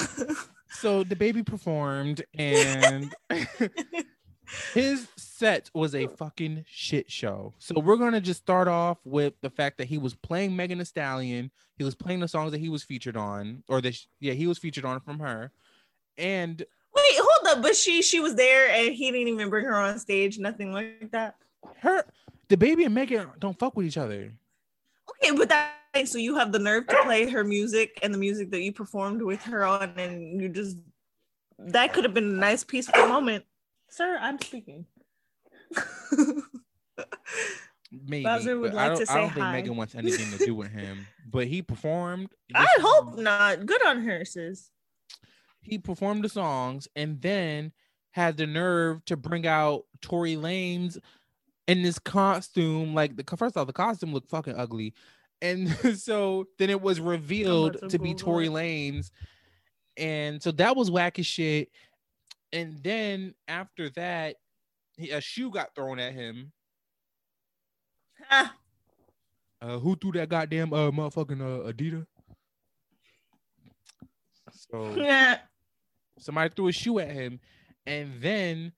So 0.74 1.04
DaBaby 1.04 1.46
performed 1.46 2.24
and 2.36 3.14
his 4.74 5.06
set 5.16 5.70
was 5.72 5.94
a 5.94 6.08
fucking 6.08 6.64
shit 6.68 7.10
show. 7.10 7.54
So 7.58 7.78
we're 7.78 7.96
gonna 7.96 8.20
just 8.20 8.40
start 8.40 8.66
off 8.66 8.98
with 9.04 9.34
the 9.40 9.50
fact 9.50 9.78
that 9.78 9.86
he 9.86 9.98
was 9.98 10.14
playing 10.14 10.56
Megan 10.56 10.78
Thee 10.78 10.84
Stallion. 10.84 11.52
He 11.76 11.84
was 11.84 11.94
playing 11.94 12.20
the 12.20 12.28
songs 12.28 12.50
that 12.52 12.58
he 12.58 12.68
was 12.68 12.82
featured 12.82 13.16
on, 13.16 13.62
or 13.68 13.80
the 13.80 13.96
yeah 14.20 14.32
he 14.32 14.48
was 14.48 14.58
featured 14.58 14.84
on 14.84 15.00
from 15.00 15.20
her, 15.20 15.52
and 16.18 16.64
hold 17.44 17.58
up, 17.58 17.62
but 17.62 17.76
she 17.76 18.02
she 18.02 18.20
was 18.20 18.34
there 18.34 18.70
and 18.70 18.94
he 18.94 19.10
didn't 19.10 19.28
even 19.28 19.50
bring 19.50 19.64
her 19.64 19.76
on 19.76 19.98
stage, 19.98 20.38
nothing 20.38 20.72
like 20.72 21.10
that. 21.12 21.36
her 21.78 22.04
DaBaby 22.48 22.86
and 22.86 22.94
Megan 22.94 23.28
don't 23.38 23.58
fuck 23.58 23.76
with 23.76 23.86
each 23.86 23.98
other. 23.98 24.32
Okay, 25.10 25.36
but 25.36 25.48
that 25.48 25.72
so 26.06 26.18
you 26.18 26.36
have 26.36 26.52
the 26.52 26.58
nerve 26.58 26.86
to 26.88 27.02
play 27.04 27.28
her 27.30 27.44
music 27.44 27.98
and 28.02 28.12
the 28.12 28.18
music 28.18 28.50
that 28.50 28.60
you 28.62 28.72
performed 28.72 29.22
with 29.22 29.42
her 29.44 29.64
on, 29.64 29.94
and 29.96 30.40
you 30.40 30.48
just 30.48 30.76
that 31.58 31.92
could 31.92 32.04
have 32.04 32.14
been 32.14 32.24
a 32.24 32.36
nice 32.36 32.64
peaceful 32.64 33.06
moment. 33.06 33.44
Sir, 33.88 34.18
I'm 34.20 34.40
speaking. 34.40 34.86
Maybe 38.06 38.24
Bowser 38.24 38.58
would 38.58 38.72
but 38.72 38.78
I 38.78 38.88
like 38.88 38.98
don't, 38.98 39.06
to 39.06 39.12
I 39.12 39.14
say 39.14 39.20
don't 39.20 39.34
think 39.34 39.46
hi. 39.46 39.52
Megan 39.52 39.76
wants 39.76 39.94
anything 39.94 40.36
to 40.36 40.44
do 40.44 40.54
with 40.54 40.72
him. 40.72 41.06
But 41.30 41.46
he 41.46 41.62
performed. 41.62 42.28
I 42.54 42.66
hope 42.80 43.10
songs. 43.10 43.22
not. 43.22 43.66
Good 43.66 43.86
on 43.86 44.02
her, 44.02 44.24
sis. 44.24 44.70
He 45.64 45.78
performed 45.78 46.22
the 46.22 46.28
songs 46.28 46.86
and 46.94 47.20
then 47.20 47.72
had 48.12 48.36
the 48.36 48.46
nerve 48.46 49.04
to 49.06 49.16
bring 49.16 49.46
out 49.46 49.84
Tory 50.00 50.36
Lanez 50.36 50.98
in 51.66 51.82
this 51.82 51.98
costume. 51.98 52.94
Like 52.94 53.16
the 53.16 53.36
first 53.36 53.56
off, 53.56 53.66
the 53.66 53.72
costume 53.72 54.12
looked 54.12 54.30
fucking 54.30 54.54
ugly, 54.56 54.94
and 55.42 55.68
so 55.98 56.46
then 56.58 56.70
it 56.70 56.80
was 56.80 57.00
revealed 57.00 57.90
to 57.90 57.98
be 57.98 58.14
Tory 58.14 58.46
it. 58.46 58.52
Lanez, 58.52 59.10
and 59.96 60.40
so 60.42 60.52
that 60.52 60.76
was 60.76 60.90
whack 60.90 61.18
as 61.18 61.26
shit. 61.26 61.70
And 62.52 62.80
then 62.84 63.34
after 63.48 63.90
that, 63.90 64.36
he, 64.96 65.10
a 65.10 65.20
shoe 65.20 65.50
got 65.50 65.74
thrown 65.74 65.98
at 65.98 66.12
him. 66.12 66.52
Ah, 68.30 68.54
Uh, 69.60 69.78
who 69.78 69.96
threw 69.96 70.12
that 70.12 70.28
goddamn 70.28 70.72
uh 70.72 70.90
motherfucking 70.90 71.40
uh, 71.40 71.72
Adidas? 71.72 72.06
So. 74.52 74.94
somebody 76.18 76.52
threw 76.54 76.68
a 76.68 76.72
shoe 76.72 76.98
at 76.98 77.10
him 77.10 77.40
and 77.86 78.20
then 78.20 78.72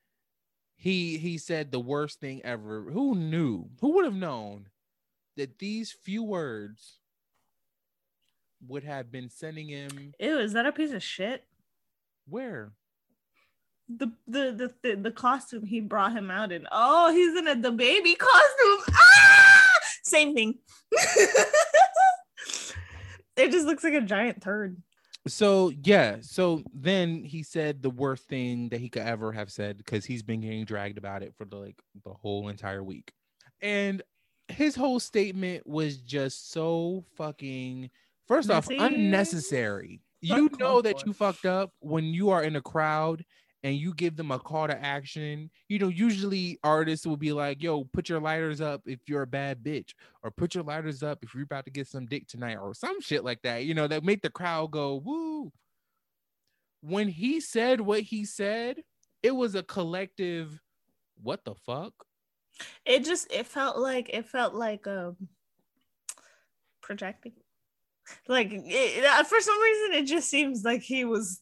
he 0.77 1.18
he 1.18 1.38
said 1.38 1.70
the 1.70 1.81
worst 1.81 2.20
thing 2.20 2.40
ever 2.44 2.83
who 2.83 3.14
knew 3.14 3.68
who 3.81 3.92
would 3.94 4.05
have 4.05 4.14
known 4.14 4.66
that 5.37 5.59
these 5.59 5.92
few 5.92 6.22
words 6.22 6.99
would 8.66 8.85
have 8.85 9.12
been 9.12 9.29
sending 9.29 9.68
him 9.68 10.14
Ew, 10.18 10.38
is 10.38 10.53
that 10.55 10.66
a 10.66 10.72
piece 10.72 10.92
of 10.92 11.03
shit? 11.03 11.44
where 12.29 12.72
The 13.88 14.11
the 14.27 14.53
the 14.53 14.75
the, 14.83 14.96
the 14.96 15.11
costume 15.12 15.64
he 15.64 15.81
brought 15.81 16.12
him 16.12 16.31
out 16.31 16.51
in. 16.53 16.66
Oh, 16.72 17.12
he's 17.12 17.37
in 17.37 17.46
a 17.46 17.55
DaBaby 17.55 18.18
costume. 18.18 18.94
Ah! 18.94 19.70
Same 20.03 20.35
thing. 20.35 20.59
it 23.37 23.51
just 23.53 23.66
looks 23.66 23.85
like 23.85 23.94
a 23.94 24.01
giant 24.01 24.42
turd. 24.42 24.83
So 25.27 25.73
yeah 25.85 26.17
so 26.21 26.62
then 26.73 27.25
he 27.25 27.43
said 27.43 27.83
the 27.83 27.91
worst 27.91 28.29
thing 28.29 28.69
that 28.69 28.81
he 28.81 28.89
could 28.89 29.03
ever 29.03 29.33
have 29.33 29.51
said 29.51 29.77
because 29.77 30.05
he's 30.05 30.23
been 30.23 30.41
getting 30.41 30.65
dragged 30.65 30.99
about 30.99 31.23
it 31.23 31.35
for 31.37 31.45
the 31.45 31.57
like 31.57 31.77
the 32.05 32.12
whole 32.12 32.49
entire 32.49 32.83
week. 32.83 33.12
And 33.61 34.03
his 34.49 34.77
whole 34.77 35.01
statement 35.01 35.67
was 35.67 35.99
just 35.99 36.53
so 36.53 37.05
fucking 37.17 37.91
first 38.29 38.51
off 38.51 38.69
unnecessary. 38.69 40.03
You 40.20 40.51
know 40.59 40.81
that 40.83 41.05
you 41.05 41.12
fucked 41.12 41.47
up 41.47 41.72
when 41.81 42.05
you 42.05 42.31
are 42.31 42.43
in 42.43 42.57
a 42.57 42.61
crowd 42.61 43.24
and 43.67 43.77
you 43.77 43.93
give 43.93 44.17
them 44.17 44.31
a 44.31 44.39
call 44.39 44.67
to 44.67 44.85
action 44.85 45.51
you 45.69 45.79
know 45.79 45.89
usually 45.89 46.59
artists 46.62 47.07
will 47.07 47.17
be 47.17 47.33
like 47.33 47.62
yo 47.62 47.85
put 47.85 48.09
your 48.09 48.21
lighters 48.21 48.61
up 48.61 48.81
if 48.87 49.01
you're 49.07 49.23
a 49.23 49.27
bad 49.27 49.62
bitch 49.62 49.91
or 50.23 50.31
put 50.31 50.55
your 50.55 50.64
lighters 50.64 51.03
up 51.03 51.19
if 51.23 51.35
you're 51.35 51.43
about 51.43 51.64
to 51.64 51.71
get 51.71 51.87
some 51.87 52.07
dick 52.07 52.27
tonight 52.27 52.57
or 52.57 52.73
some 52.73 53.01
shit 53.01 53.25
like 53.25 53.43
that 53.43 53.64
you 53.64 53.75
know 53.75 53.89
that 53.89 54.05
make 54.05 54.23
the 54.23 54.31
crowd 54.31 54.71
go 54.71 55.03
woo 55.05 55.53
when 56.81 57.09
he 57.09 57.41
said 57.41 57.81
what 57.81 58.01
he 58.01 58.25
said 58.25 58.77
it 59.23 59.33
was 59.35 59.55
a 59.55 59.62
collective 59.62 60.61
what 61.23 61.45
the 61.45 61.55
fuck 61.55 61.93
It 62.85 63.05
just 63.05 63.33
it 63.33 63.47
felt 63.47 63.79
like 63.79 64.11
it 64.11 64.27
felt 64.27 64.55
like 64.55 64.87
um 64.87 65.17
projecting. 66.87 67.33
Like 68.29 68.49
it, 68.53 69.27
for 69.27 69.41
some 69.41 69.61
reason, 69.61 69.93
it 69.99 70.07
just 70.07 70.31
seems 70.31 70.62
like 70.64 70.81
he 70.81 71.05
was 71.05 71.41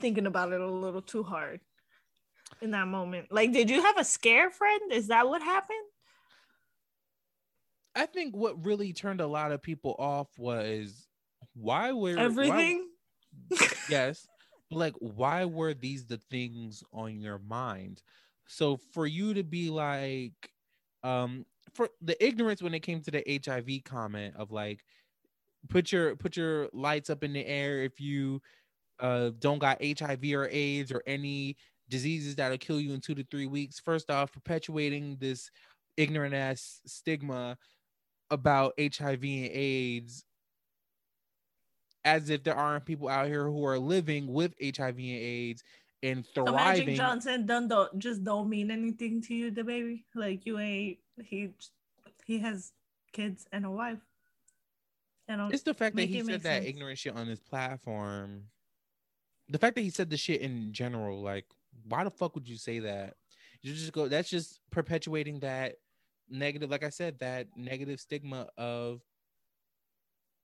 thinking 0.00 0.26
about 0.26 0.52
it 0.52 0.60
a 0.60 0.70
little 0.70 1.02
too 1.02 1.22
hard 1.22 1.60
in 2.60 2.70
that 2.72 2.88
moment. 2.88 3.28
Like, 3.30 3.52
did 3.52 3.70
you 3.70 3.82
have 3.82 3.98
a 3.98 4.04
scare 4.04 4.50
friend? 4.50 4.92
Is 4.92 5.08
that 5.08 5.28
what 5.28 5.42
happened? 5.42 5.78
I 7.94 8.06
think 8.06 8.34
what 8.34 8.64
really 8.64 8.92
turned 8.92 9.20
a 9.20 9.26
lot 9.26 9.52
of 9.52 9.62
people 9.62 9.94
off 9.98 10.28
was 10.38 11.06
why 11.54 11.92
were 11.92 12.14
why- 12.16 12.22
Everything. 12.22 12.88
yes 13.88 14.26
like 14.70 14.94
why 14.98 15.44
were 15.44 15.72
these 15.74 16.04
the 16.06 16.20
things 16.30 16.82
on 16.92 17.18
your 17.18 17.38
mind 17.38 18.02
so 18.46 18.78
for 18.92 19.06
you 19.06 19.32
to 19.34 19.42
be 19.42 19.70
like 19.70 20.50
um 21.02 21.44
for 21.72 21.88
the 22.02 22.22
ignorance 22.24 22.62
when 22.62 22.74
it 22.74 22.80
came 22.80 23.00
to 23.00 23.10
the 23.10 23.40
hiv 23.44 23.68
comment 23.84 24.34
of 24.36 24.50
like 24.50 24.84
put 25.68 25.92
your 25.92 26.16
put 26.16 26.36
your 26.36 26.68
lights 26.72 27.08
up 27.10 27.24
in 27.24 27.32
the 27.32 27.46
air 27.46 27.82
if 27.82 28.00
you 28.00 28.40
uh 29.02 29.30
don't 29.38 29.58
got 29.58 29.82
hiv 29.82 30.24
or 30.32 30.48
aids 30.50 30.90
or 30.90 31.02
any 31.06 31.56
diseases 31.88 32.36
that'll 32.36 32.56
kill 32.56 32.80
you 32.80 32.94
in 32.94 33.00
two 33.00 33.14
to 33.14 33.24
three 33.30 33.46
weeks 33.46 33.78
first 33.78 34.10
off 34.10 34.32
perpetuating 34.32 35.16
this 35.20 35.50
ignorant 35.98 36.34
ass 36.34 36.80
stigma 36.86 37.58
about 38.30 38.72
hiv 38.78 39.22
and 39.22 39.50
aids 39.52 40.24
as 42.04 42.30
if 42.30 42.42
there 42.42 42.56
aren't 42.56 42.84
people 42.84 43.08
out 43.08 43.26
here 43.26 43.44
who 43.44 43.64
are 43.64 43.78
living 43.78 44.32
with 44.32 44.54
HIV 44.60 44.96
and 44.96 44.98
AIDS 44.98 45.62
and 46.02 46.26
So 46.34 46.44
Magic 46.44 46.84
thriving. 46.84 46.96
Johnson 46.96 47.46
done 47.46 47.68
don't 47.68 47.98
just 47.98 48.24
don't 48.24 48.48
mean 48.48 48.70
anything 48.70 49.22
to 49.22 49.34
you, 49.34 49.52
DaBaby. 49.52 50.02
Like 50.14 50.44
you 50.46 50.58
ain't 50.58 50.98
he 51.24 51.50
he 52.26 52.38
has 52.40 52.72
kids 53.12 53.46
and 53.52 53.64
a 53.64 53.70
wife. 53.70 54.00
And 55.28 55.52
It's 55.52 55.62
the 55.62 55.74
fact 55.74 55.96
that 55.96 56.08
he 56.08 56.22
said 56.22 56.42
that 56.42 56.62
sense. 56.62 56.66
ignorant 56.66 56.98
shit 56.98 57.16
on 57.16 57.26
his 57.26 57.38
platform. 57.38 58.42
The 59.52 59.58
fact 59.58 59.74
that 59.74 59.82
he 59.82 59.90
said 59.90 60.08
the 60.08 60.16
shit 60.16 60.40
in 60.40 60.72
general, 60.72 61.20
like, 61.22 61.44
why 61.86 62.04
the 62.04 62.10
fuck 62.10 62.34
would 62.34 62.48
you 62.48 62.56
say 62.56 62.78
that? 62.80 63.14
You 63.60 63.74
just 63.74 63.92
go. 63.92 64.08
That's 64.08 64.30
just 64.30 64.60
perpetuating 64.70 65.40
that 65.40 65.74
negative. 66.30 66.70
Like 66.70 66.84
I 66.84 66.88
said, 66.88 67.18
that 67.18 67.48
negative 67.54 68.00
stigma 68.00 68.48
of 68.56 69.02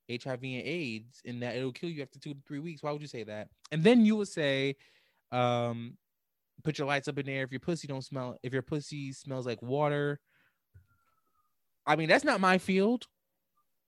HIV 0.09 0.43
and 0.43 0.63
AIDS, 0.63 1.21
and 1.25 1.41
that 1.41 1.55
it'll 1.55 1.71
kill 1.71 1.89
you 1.89 2.03
after 2.03 2.19
two 2.19 2.35
to 2.35 2.39
three 2.47 2.59
weeks. 2.59 2.83
Why 2.83 2.91
would 2.91 3.01
you 3.01 3.07
say 3.07 3.23
that? 3.23 3.49
And 3.71 3.83
then 3.83 4.05
you 4.05 4.15
would 4.15 4.27
say, 4.27 4.75
um, 5.31 5.97
put 6.63 6.77
your 6.77 6.87
lights 6.87 7.07
up 7.07 7.17
in 7.17 7.25
there 7.25 7.43
if 7.43 7.51
your 7.51 7.59
pussy 7.59 7.87
don't 7.87 8.03
smell. 8.03 8.37
If 8.43 8.53
your 8.53 8.61
pussy 8.61 9.11
smells 9.11 9.45
like 9.45 9.61
water. 9.61 10.19
I 11.85 11.95
mean, 11.95 12.09
that's 12.09 12.23
not 12.23 12.39
my 12.39 12.59
field, 12.59 13.07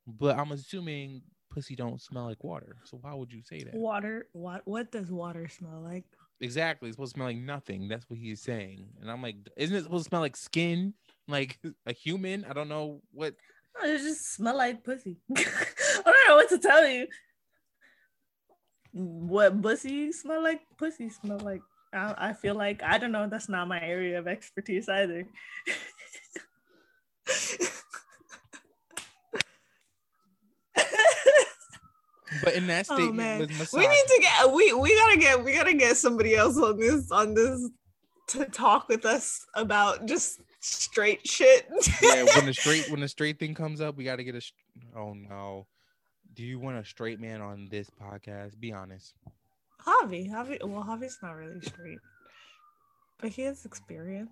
but 0.08 0.36
I'm 0.36 0.52
assuming 0.52 1.22
pussy 1.52 1.76
don't 1.76 2.02
smell 2.02 2.26
like 2.26 2.44
water. 2.44 2.78
So 2.86 2.98
why 3.02 3.14
would 3.14 3.32
you 3.32 3.42
say 3.44 3.60
that? 3.64 3.74
water 3.76 4.28
what 4.34 4.62
what 4.66 4.92
does 4.92 5.12
water 5.12 5.48
smell 5.48 5.82
like? 5.84 6.06
Exactly. 6.40 6.90
It's 6.90 6.96
supposed 6.96 7.14
to 7.14 7.18
smell 7.18 7.28
like 7.28 7.38
nothing. 7.38 7.88
That's 7.88 8.10
what 8.10 8.18
he's 8.18 8.42
saying. 8.42 8.88
And 9.00 9.12
I'm 9.12 9.22
like, 9.22 9.36
isn't 9.58 9.76
it 9.76 9.84
supposed 9.84 10.06
to 10.06 10.10
smell 10.10 10.22
like 10.22 10.36
skin? 10.36 10.94
Like 11.28 11.60
a 11.86 11.94
human? 11.94 12.46
I 12.46 12.54
don't 12.54 12.70
know 12.70 13.02
what. 13.12 13.36
Oh, 13.80 13.86
It 13.88 14.00
just 14.00 14.34
smell 14.34 14.58
like 14.58 14.84
pussy. 14.84 15.18
I 15.38 16.02
don't 16.04 16.28
know 16.28 16.36
what 16.36 16.50
to 16.50 16.58
tell 16.58 16.88
you. 16.88 17.08
What 18.94 19.62
pussy 19.62 20.12
smell 20.12 20.42
like? 20.42 20.62
Pussy 20.78 21.10
smell 21.10 21.40
like. 21.40 21.62
I, 21.94 22.30
I 22.30 22.34
feel 22.34 22.56
like 22.56 22.82
I 22.84 22.98
don't 22.98 23.12
know. 23.12 23.28
That's 23.30 23.50
not 23.50 23.68
my 23.68 23.82
area 23.82 24.18
of 24.18 24.28
expertise 24.28 24.90
either. 24.90 25.28
But 32.44 32.54
in 32.56 32.68
that 32.68 32.88
Oh, 32.90 32.96
statement 32.96 33.50
man. 33.50 33.60
was 33.60 33.74
we 33.74 33.88
need 33.88 34.06
to 34.08 34.20
get 34.22 34.52
we 34.54 34.74
we 34.74 34.96
gotta 34.96 35.18
get 35.18 35.44
we 35.44 35.54
gotta 35.54 35.74
get 35.74 35.98
somebody 35.98 36.36
else 36.36 36.58
on 36.58 36.80
this 36.80 37.12
on 37.12 37.34
this 37.34 37.70
to 38.30 38.46
talk 38.46 38.88
with 38.88 39.06
us 39.06 39.46
about 39.56 40.06
just 40.06 40.40
straight 40.62 41.28
shit. 41.28 41.68
yeah, 42.02 42.24
when 42.36 42.46
the 42.46 42.54
straight 42.58 42.90
when 42.90 43.02
the 43.02 43.08
straight 43.08 43.40
thing 43.40 43.54
comes 43.54 43.82
up, 43.82 43.98
we 43.98 44.04
got 44.04 44.18
to 44.18 44.24
get 44.24 44.36
a. 44.36 44.42
Oh 44.96 45.14
no, 45.14 45.68
do 46.34 46.44
you 46.44 46.58
want 46.60 46.78
a 46.78 46.86
straight 46.86 47.20
man 47.20 47.42
on 47.42 47.68
this 47.70 47.90
podcast? 47.90 48.60
Be 48.60 48.72
honest. 48.72 49.14
Javi, 49.86 50.30
Javi, 50.32 50.64
well, 50.64 50.84
Javi's 50.84 51.18
not 51.24 51.36
really 51.36 51.60
straight, 51.62 51.98
but 53.20 53.32
he 53.32 53.42
has 53.42 53.66
experience. 53.66 54.30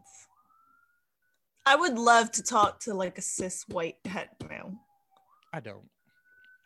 I 1.66 1.76
would 1.76 1.98
love 2.00 2.32
to 2.34 2.44
talk 2.44 2.80
to 2.82 2.94
like 2.94 3.18
a 3.18 3.22
cis 3.22 3.66
white 3.68 3.98
het 4.06 4.30
male. 4.48 4.74
I 5.52 5.60
don't. 5.60 5.90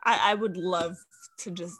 I, 0.05 0.31
I 0.31 0.33
would 0.33 0.57
love 0.57 0.97
to 1.39 1.51
just 1.51 1.75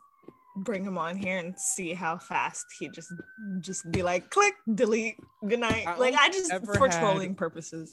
bring 0.58 0.84
him 0.84 0.98
on 0.98 1.18
here 1.18 1.40
and 1.40 1.58
see 1.60 1.94
how 1.94 2.18
fast 2.18 2.66
he 2.80 2.88
just 2.90 3.12
just 3.60 3.90
be 3.92 4.04
like 4.04 4.30
click 4.30 4.54
delete 4.76 5.16
good 5.48 5.60
night 5.60 5.84
I 5.88 5.98
like 5.98 6.14
i 6.14 6.30
just 6.30 6.54
for 6.64 6.88
had- 6.88 7.00
trolling 7.00 7.34
purposes 7.34 7.92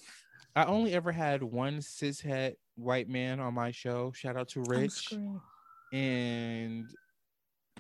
I 0.55 0.65
only 0.65 0.95
ever 0.95 1.13
had 1.13 1.43
one 1.43 1.79
cishet 1.79 2.57
white 2.75 3.09
man 3.09 3.39
on 3.39 3.55
my 3.55 3.71
show. 3.71 4.11
Shout 4.13 4.37
out 4.37 4.49
to 4.49 4.63
Rich. 4.67 5.13
and 5.93 6.87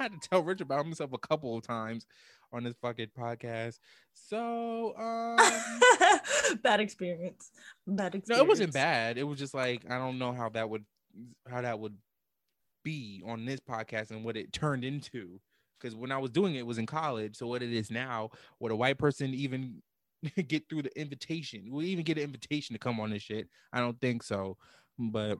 I 0.00 0.04
had 0.04 0.12
to 0.12 0.28
tell 0.28 0.42
Rich 0.42 0.60
about 0.62 0.84
himself 0.84 1.12
a 1.12 1.18
couple 1.18 1.56
of 1.56 1.62
times 1.62 2.06
on 2.52 2.64
this 2.64 2.74
fucking 2.80 3.08
podcast. 3.18 3.78
So 4.14 4.94
um 4.96 5.36
bad 6.62 6.80
experience 6.80 7.50
bad 7.86 8.14
experience 8.14 8.28
no, 8.28 8.44
it 8.44 8.48
wasn't 8.48 8.72
bad. 8.72 9.18
It 9.18 9.24
was 9.24 9.38
just 9.38 9.54
like 9.54 9.82
I 9.90 9.98
don't 9.98 10.18
know 10.18 10.32
how 10.32 10.48
that 10.50 10.68
would 10.70 10.84
how 11.48 11.60
that 11.62 11.78
would 11.78 11.96
be 12.84 13.22
on 13.26 13.44
this 13.44 13.60
podcast 13.60 14.10
and 14.10 14.24
what 14.24 14.36
it 14.36 14.52
turned 14.52 14.84
into. 14.84 15.40
Because 15.80 15.96
when 15.96 16.12
I 16.12 16.18
was 16.18 16.30
doing 16.30 16.54
it, 16.54 16.60
it 16.60 16.66
was 16.66 16.78
in 16.78 16.86
college. 16.86 17.36
So 17.36 17.46
what 17.46 17.62
it 17.62 17.72
is 17.72 17.90
now, 17.90 18.30
would 18.60 18.72
a 18.72 18.76
white 18.76 18.98
person 18.98 19.34
even 19.34 19.82
get 20.46 20.68
through 20.68 20.82
the 20.82 21.00
invitation? 21.00 21.66
Will 21.70 21.82
even 21.82 22.04
get 22.04 22.18
an 22.18 22.24
invitation 22.24 22.74
to 22.74 22.78
come 22.78 23.00
on 23.00 23.10
this 23.10 23.22
shit? 23.22 23.48
I 23.72 23.80
don't 23.80 24.00
think 24.00 24.22
so. 24.22 24.56
But 24.98 25.38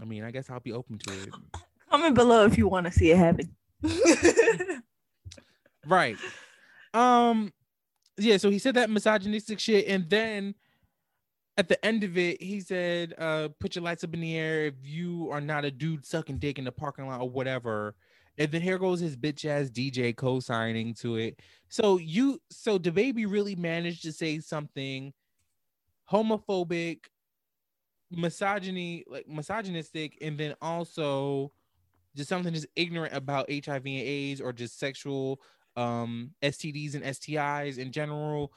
I 0.00 0.04
mean, 0.04 0.22
I 0.22 0.30
guess 0.30 0.50
I'll 0.50 0.60
be 0.60 0.72
open 0.72 0.98
to 0.98 1.12
it. 1.12 1.28
comment 1.92 2.14
below 2.14 2.46
if 2.46 2.56
you 2.56 2.66
want 2.66 2.86
to 2.86 2.92
see 2.92 3.10
it 3.10 3.18
happen 3.18 3.54
right 5.86 6.16
um 6.94 7.52
yeah 8.16 8.38
so 8.38 8.48
he 8.48 8.58
said 8.58 8.74
that 8.74 8.88
misogynistic 8.88 9.60
shit 9.60 9.86
and 9.86 10.08
then 10.08 10.54
at 11.56 11.68
the 11.68 11.84
end 11.84 12.02
of 12.02 12.16
it 12.16 12.42
he 12.42 12.60
said 12.60 13.14
uh 13.18 13.48
put 13.60 13.74
your 13.74 13.84
lights 13.84 14.04
up 14.04 14.14
in 14.14 14.20
the 14.20 14.36
air 14.36 14.66
if 14.66 14.74
you 14.82 15.28
are 15.30 15.40
not 15.40 15.64
a 15.64 15.70
dude 15.70 16.04
sucking 16.04 16.38
dick 16.38 16.58
in 16.58 16.64
the 16.64 16.72
parking 16.72 17.06
lot 17.06 17.20
or 17.20 17.28
whatever. 17.28 17.94
And 18.38 18.50
then 18.50 18.62
here 18.62 18.78
goes 18.78 19.00
his 19.00 19.16
bitch 19.16 19.44
ass 19.44 19.68
dj 19.68 20.16
co-signing 20.16 20.94
to 21.00 21.16
it. 21.16 21.40
So 21.68 21.98
you 21.98 22.40
so 22.50 22.78
DaBaby 22.78 23.30
really 23.30 23.54
managed 23.54 24.02
to 24.04 24.12
say 24.12 24.38
something 24.38 25.12
homophobic 26.10 27.00
misogyny 28.10 29.04
like 29.06 29.28
misogynistic 29.28 30.18
and 30.20 30.38
then 30.38 30.54
also 30.60 31.52
just 32.14 32.28
something 32.28 32.52
just 32.52 32.66
ignorant 32.76 33.14
about 33.14 33.50
hiv 33.50 33.68
and 33.68 33.86
aids 33.86 34.40
or 34.40 34.52
just 34.52 34.78
sexual 34.78 35.40
um 35.76 36.32
stds 36.42 36.94
and 36.94 37.04
stis 37.04 37.78
in 37.78 37.90
general 37.90 38.52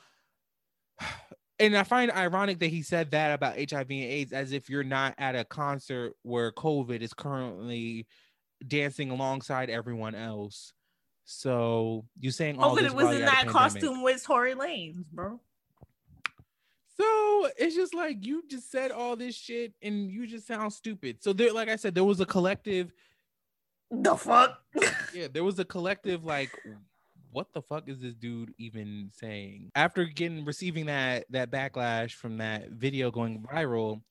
and 1.59 1.77
i 1.77 1.83
find 1.83 2.09
it 2.09 2.17
ironic 2.17 2.59
that 2.59 2.67
he 2.67 2.81
said 2.81 3.11
that 3.11 3.33
about 3.33 3.55
hiv 3.57 3.89
and 3.89 3.91
aids 3.91 4.33
as 4.33 4.51
if 4.51 4.69
you're 4.69 4.83
not 4.83 5.13
at 5.17 5.35
a 5.35 5.43
concert 5.45 6.13
where 6.23 6.51
covid 6.51 7.01
is 7.01 7.13
currently 7.13 8.05
dancing 8.67 9.11
alongside 9.11 9.69
everyone 9.69 10.15
else. 10.15 10.73
So 11.25 12.05
you 12.19 12.31
saying 12.31 12.57
oh, 12.59 12.63
all 12.63 12.71
oh 12.71 12.75
but 12.75 12.85
it 12.85 12.93
was 12.93 13.07
in 13.07 13.19
you're 13.19 13.27
at 13.27 13.43
a 13.43 13.45
that 13.45 13.51
costume 13.51 14.03
with 14.03 14.23
Tory 14.23 14.53
Lanez 14.53 15.03
bro. 15.11 15.39
So 16.97 17.49
it's 17.57 17.75
just 17.75 17.93
like 17.93 18.25
you 18.25 18.43
just 18.49 18.71
said 18.71 18.91
all 18.91 19.15
this 19.15 19.35
shit 19.35 19.73
and 19.81 20.09
you 20.09 20.27
just 20.27 20.47
sound 20.47 20.71
stupid. 20.71 21.21
So 21.21 21.33
there, 21.33 21.51
like 21.51 21.67
I 21.67 21.75
said, 21.75 21.93
there 21.93 22.05
was 22.05 22.21
a 22.21 22.25
collective, 22.25 22.93
the 23.91 24.15
fuck? 24.15 24.61
Yeah, 25.13 25.27
there 25.29 25.43
was 25.43 25.59
a 25.59 25.65
collective 25.65 26.23
like, 26.23 26.51
what 27.35 27.51
the 27.51 27.61
fuck 27.61 27.89
is 27.89 27.99
this 27.99 28.13
dude 28.13 28.53
even 28.57 29.09
saying? 29.11 29.69
After 29.75 30.05
getting 30.05 30.45
receiving 30.45 30.85
that 30.85 31.25
that 31.31 31.51
backlash 31.51 32.11
from 32.13 32.37
that 32.37 32.69
video 32.69 33.11
going 33.11 33.41
viral, 33.41 34.01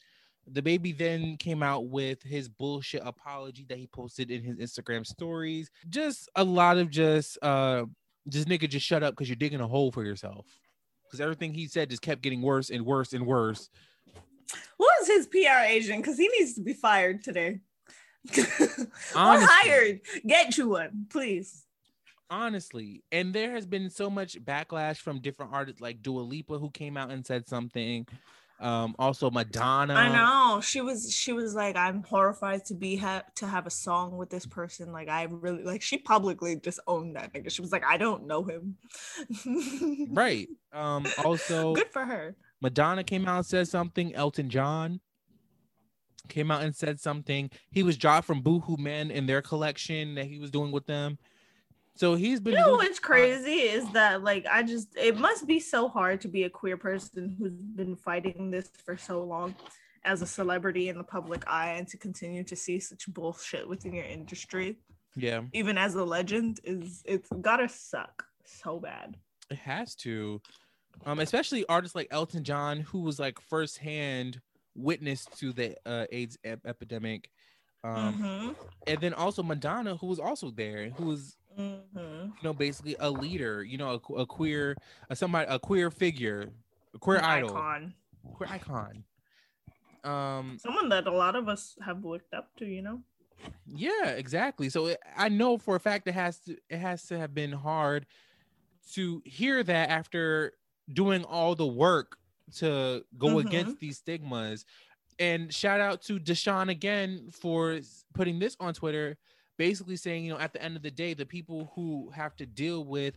DaBaby 0.53 0.99
then 0.99 1.39
came 1.39 1.63
out 1.63 1.87
with 1.87 2.23
his 2.23 2.51
bullshit 2.51 3.01
apology 3.03 3.65
that 3.71 3.79
he 3.79 3.87
posted 3.87 4.31
in 4.31 4.43
his 4.43 4.59
Instagram 4.59 5.07
stories. 5.07 5.71
Just 5.89 6.29
a 6.37 6.45
lot 6.45 6.77
of 6.77 6.91
just 6.91 7.39
uh 7.41 7.87
just 8.29 8.47
nigga 8.47 8.69
just 8.69 8.85
shut 8.85 9.03
up 9.03 9.15
because 9.15 9.27
you're 9.31 9.37
digging 9.37 9.61
a 9.61 9.67
hole 9.67 9.91
for 9.91 10.05
yourself. 10.05 10.45
Because 11.07 11.23
everything 11.23 11.55
he 11.55 11.67
said 11.67 11.89
just 11.89 12.03
kept 12.03 12.21
getting 12.21 12.43
worse 12.43 12.69
and 12.69 12.85
worse 12.85 13.15
and 13.15 13.27
worse. 13.27 13.71
What's 14.77 15.07
his 15.09 15.27
PR 15.29 15.65
agent? 15.67 16.03
Because 16.03 16.19
he 16.19 16.29
needs 16.29 16.55
to 16.55 16.61
be 16.61 16.75
fired 16.75 17.25
today. 17.25 17.61
or 18.39 18.45
Honestly. 19.15 19.49
hired. 19.51 20.01
Get 20.27 20.59
you 20.59 20.69
one, 20.69 21.07
please. 21.09 21.64
Honestly 22.35 23.03
and 23.13 23.33
there 23.33 23.53
has 23.53 23.67
been 23.67 23.89
so 23.89 24.11
much 24.11 24.43
backlash 24.45 24.97
from 24.97 25.21
different 25.21 25.53
artists 25.53 25.81
like 25.81 26.03
Dua 26.03 26.21
Lipa 26.21 26.59
who 26.59 26.71
came 26.71 26.97
out 26.97 27.11
and 27.11 27.25
said 27.25 27.49
something 27.49 28.07
um 28.61 28.95
also 28.99 29.31
Madonna 29.31 29.95
I 29.95 30.09
know 30.09 30.61
she 30.61 30.81
was. 30.81 31.13
She 31.13 31.33
was 31.33 31.55
like, 31.55 31.77
"I'm 31.77 32.05
horrified 32.05 32.65
to 32.67 32.75
be 32.75 32.97
ha- 32.97 33.25
to 33.37 33.47
have 33.47 33.67
a 33.67 33.71
song 33.71 34.17
with 34.17 34.31
this 34.31 34.47
person." 34.47 34.93
Like, 34.93 35.09
I 35.09 35.25
really 35.25 35.65
like. 35.65 35.83
She 35.83 35.99
publicly 35.99 36.55
disowned 36.55 37.17
that 37.17 37.33
nigga. 37.33 37.51
She 37.51 37.63
was 37.63 37.73
like, 37.73 37.85
"I 37.85 37.97
don't 37.97 38.27
know 38.27 38.45
him." 38.45 38.77
right 40.11 40.49
um 40.73 41.05
also 41.25 41.75
Good 41.75 41.91
for 41.91 42.05
her. 42.05 42.37
Madonna 42.61 43.03
came 43.05 43.27
out 43.27 43.39
and 43.39 43.47
said 43.47 43.69
something. 43.69 44.15
Elton 44.15 44.49
John 44.49 45.01
came 46.29 46.51
out 46.51 46.63
and 46.63 46.75
said 46.75 47.01
something. 47.01 47.51
He 47.71 47.83
was 47.83 47.97
dropped 47.97 48.27
from 48.27 48.41
Boohoo 48.41 48.77
Men 48.79 49.11
in 49.11 49.27
their 49.27 49.43
collection 49.43 50.15
that 50.15 50.27
he 50.27 50.39
was 50.39 50.51
doing 50.51 50.73
with 50.73 50.87
them. 50.87 51.19
So 51.97 52.15
he's 52.17 52.41
been. 52.41 52.55
You 52.55 52.59
know 52.61 52.73
what's 52.73 52.99
crazy 52.99 53.53
is 53.53 53.89
that 53.93 54.23
like 54.23 54.47
I 54.51 54.63
just 54.63 54.89
it 54.97 55.17
must 55.17 55.47
be 55.47 55.61
so 55.61 55.89
hard 55.89 56.21
to 56.23 56.29
be 56.29 56.43
a 56.45 56.51
queer 56.51 56.77
person 56.77 57.37
who's 57.39 57.53
been 57.53 57.95
fighting 57.97 58.51
this 58.51 58.69
for 58.85 58.97
so 58.97 59.23
long 59.23 59.55
as 60.05 60.21
a 60.21 60.27
celebrity 60.27 60.89
in 60.89 60.99
the 60.99 61.05
public 61.05 61.45
eye 61.47 61.73
and 61.73 61.89
to 61.89 61.97
continue 61.97 62.45
to 62.45 62.57
see 62.57 62.79
such 62.79 63.07
bullshit 63.13 63.67
within 63.69 63.95
your 63.95 64.05
industry. 64.05 64.77
Yeah. 65.17 65.43
Even 65.53 65.79
as 65.79 65.95
a 65.95 66.05
legend 66.05 66.61
is 66.65 67.03
it's 67.05 67.31
gotta 67.41 67.69
suck 67.69 68.25
so 68.45 68.81
bad. 68.81 69.17
It 69.51 69.59
has 69.59 69.95
to. 69.97 70.41
Um, 71.07 71.19
especially 71.21 71.65
artists 71.69 71.95
like 71.97 72.09
Elton 72.11 72.45
John, 72.45 72.81
who 72.81 73.01
was 73.01 73.19
like 73.19 73.41
firsthand 73.41 74.41
witness 74.77 75.27
to 75.39 75.53
the 75.53 75.77
uh, 75.87 76.07
AIDS 76.11 76.39
ep- 76.45 76.67
epidemic. 76.67 77.31
Um, 77.83 78.15
Mm-hmm. 78.15 78.53
and 78.87 79.01
then 79.01 79.13
also 79.13 79.43
Madonna, 79.43 79.97
who 79.97 80.07
was 80.07 80.19
also 80.19 80.51
there, 80.51 80.89
who 80.91 81.05
was 81.05 81.37
Mm-hmm. 81.59 81.99
you 82.27 82.33
know 82.43 82.53
basically 82.53 82.97
a 83.01 83.11
leader, 83.11 83.63
you 83.63 83.79
know, 83.79 84.01
a, 84.11 84.13
a 84.15 84.27
queer, 84.27 84.77
a 85.11 85.17
somebody, 85.17 85.47
a 85.49 85.59
queer 85.59 85.91
figure, 85.91 86.51
a 86.95 86.99
queer 86.99 87.21
idol, 87.23 87.51
Icon. 87.57 87.95
queer 88.35 88.49
icon. 88.51 89.05
Um, 90.05 90.59
Someone 90.61 90.89
that 90.91 91.07
a 91.07 91.11
lot 91.13 91.35
of 91.37 91.49
us 91.49 91.77
have 91.85 92.05
looked 92.05 92.35
up 92.35 92.51
to, 92.59 92.67
you 92.67 92.83
know. 92.83 93.01
yeah, 93.67 94.09
exactly. 94.11 94.69
So 94.69 94.87
it, 94.89 94.99
I 95.17 95.29
know 95.29 95.57
for 95.57 95.77
a 95.77 95.81
fact 95.81 96.07
it 96.09 96.13
has 96.15 96.39
to, 96.41 96.57
it 96.69 96.79
has 96.79 97.05
to 97.07 97.19
have 97.19 97.35
been 97.35 97.53
hard 97.53 98.07
to 98.93 99.23
hear 99.25 99.63
that 99.63 99.89
after 99.89 100.53
doing 100.93 101.25
all 101.25 101.55
the 101.55 101.67
work 101.67 102.19
to 102.57 103.05
go 103.17 103.29
Mhm. 103.29 103.47
against 103.47 103.79
these 103.81 103.97
stigmas. 103.99 104.67
And 105.19 105.55
shout 105.55 105.81
out 105.81 106.03
to 106.03 106.19
Deshaun 106.19 106.69
again 106.69 107.31
for 107.31 107.81
putting 108.13 108.39
this 108.39 108.57
on 108.61 108.75
Twitter, 108.75 109.17
basically 109.57 109.97
saying, 109.97 110.25
you 110.25 110.33
know, 110.33 110.39
at 110.39 110.53
the 110.53 110.63
end 110.63 110.77
of 110.77 110.83
the 110.83 110.91
day, 110.91 111.15
the 111.15 111.27
people 111.27 111.73
who 111.75 112.11
have 112.15 112.37
to 112.37 112.47
deal 112.47 112.85
with 112.85 113.15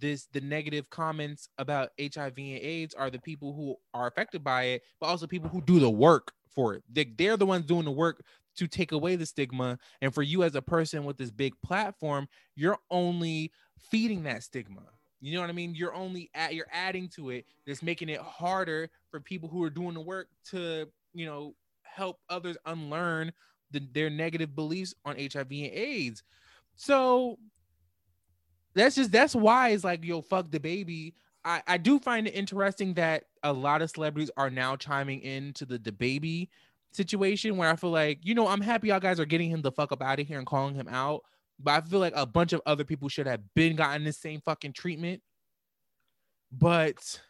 this 0.00 0.26
the 0.32 0.40
negative 0.40 0.90
comments 0.90 1.48
about 1.58 1.90
HIV 2.00 2.34
and 2.36 2.58
AIDS 2.58 2.94
are 2.94 3.10
the 3.10 3.18
people 3.18 3.52
who 3.54 3.76
are 3.92 4.06
affected 4.06 4.42
by 4.42 4.64
it, 4.64 4.82
but 5.00 5.06
also 5.06 5.26
people 5.26 5.48
who 5.48 5.62
do 5.62 5.78
the 5.78 5.90
work 5.90 6.32
for 6.54 6.74
it. 6.74 6.82
They, 6.90 7.04
they're 7.04 7.36
the 7.36 7.46
ones 7.46 7.64
doing 7.66 7.84
the 7.84 7.90
work 7.90 8.24
to 8.56 8.66
take 8.66 8.92
away 8.92 9.16
the 9.16 9.26
stigma. 9.26 9.78
And 10.00 10.14
for 10.14 10.22
you 10.22 10.42
as 10.42 10.54
a 10.54 10.62
person 10.62 11.04
with 11.04 11.16
this 11.16 11.30
big 11.30 11.54
platform, 11.62 12.28
you're 12.54 12.78
only 12.90 13.52
feeding 13.90 14.24
that 14.24 14.42
stigma. 14.42 14.82
You 15.20 15.34
know 15.34 15.40
what 15.40 15.50
I 15.50 15.54
mean? 15.54 15.74
You're 15.74 15.94
only 15.94 16.30
at 16.34 16.54
you're 16.54 16.66
adding 16.70 17.08
to 17.16 17.30
it. 17.30 17.46
That's 17.66 17.82
making 17.82 18.10
it 18.10 18.20
harder 18.20 18.90
for 19.10 19.20
people 19.20 19.48
who 19.48 19.62
are 19.62 19.70
doing 19.70 19.94
the 19.94 20.00
work 20.00 20.28
to, 20.50 20.86
you 21.14 21.26
know, 21.26 21.54
help 21.82 22.18
others 22.28 22.56
unlearn 22.66 23.32
the, 23.74 23.86
their 23.92 24.10
negative 24.10 24.54
beliefs 24.54 24.94
on 25.04 25.16
HIV 25.16 25.50
and 25.50 25.52
AIDS. 25.52 26.22
So 26.76 27.38
that's 28.74 28.96
just 28.96 29.12
that's 29.12 29.34
why 29.34 29.70
it's 29.70 29.84
like 29.84 30.04
yo 30.04 30.22
fuck 30.22 30.48
DaBaby. 30.48 31.14
I 31.44 31.62
I 31.66 31.76
do 31.76 31.98
find 31.98 32.26
it 32.26 32.34
interesting 32.34 32.94
that 32.94 33.24
a 33.42 33.52
lot 33.52 33.82
of 33.82 33.90
celebrities 33.90 34.30
are 34.36 34.50
now 34.50 34.76
chiming 34.76 35.20
into 35.20 35.66
the 35.66 35.78
DaBaby 35.78 36.48
situation 36.92 37.56
where 37.56 37.68
I 37.68 37.76
feel 37.76 37.90
like 37.90 38.20
you 38.22 38.34
know 38.34 38.48
I'm 38.48 38.60
happy 38.60 38.88
y'all 38.88 39.00
guys 39.00 39.20
are 39.20 39.26
getting 39.26 39.50
him 39.50 39.62
the 39.62 39.72
fuck 39.72 39.92
up 39.92 40.02
out 40.02 40.20
of 40.20 40.26
here 40.26 40.38
and 40.38 40.46
calling 40.46 40.74
him 40.74 40.88
out, 40.88 41.22
but 41.58 41.72
I 41.72 41.80
feel 41.86 42.00
like 42.00 42.14
a 42.16 42.26
bunch 42.26 42.52
of 42.52 42.62
other 42.66 42.84
people 42.84 43.08
should 43.08 43.26
have 43.26 43.40
been 43.54 43.76
gotten 43.76 44.04
the 44.04 44.12
same 44.12 44.40
fucking 44.40 44.72
treatment. 44.72 45.22
But 46.52 47.20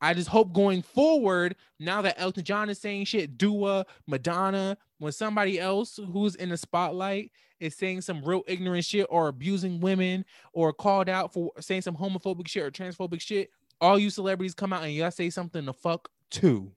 I 0.00 0.14
just 0.14 0.28
hope 0.28 0.52
going 0.52 0.82
forward, 0.82 1.56
now 1.80 2.02
that 2.02 2.20
Elton 2.20 2.44
John 2.44 2.70
is 2.70 2.78
saying 2.78 3.06
shit, 3.06 3.36
Dua, 3.36 3.84
Madonna, 4.06 4.78
when 4.98 5.12
somebody 5.12 5.58
else 5.58 5.98
who's 6.12 6.34
in 6.34 6.48
the 6.48 6.56
spotlight 6.56 7.30
is 7.60 7.74
saying 7.76 8.00
some 8.00 8.22
real 8.24 8.42
ignorant 8.46 8.84
shit 8.84 9.06
or 9.10 9.28
abusing 9.28 9.80
women 9.80 10.24
or 10.52 10.72
called 10.72 11.08
out 11.08 11.32
for 11.32 11.52
saying 11.60 11.82
some 11.82 11.96
homophobic 11.96 12.48
shit 12.48 12.62
or 12.64 12.70
transphobic 12.70 13.20
shit, 13.20 13.50
all 13.80 13.98
you 13.98 14.10
celebrities 14.10 14.54
come 14.54 14.72
out 14.72 14.82
and 14.82 14.92
y'all 14.92 15.10
say 15.10 15.30
something 15.30 15.64
to 15.66 15.72
fuck 15.72 16.08
too. 16.30 16.72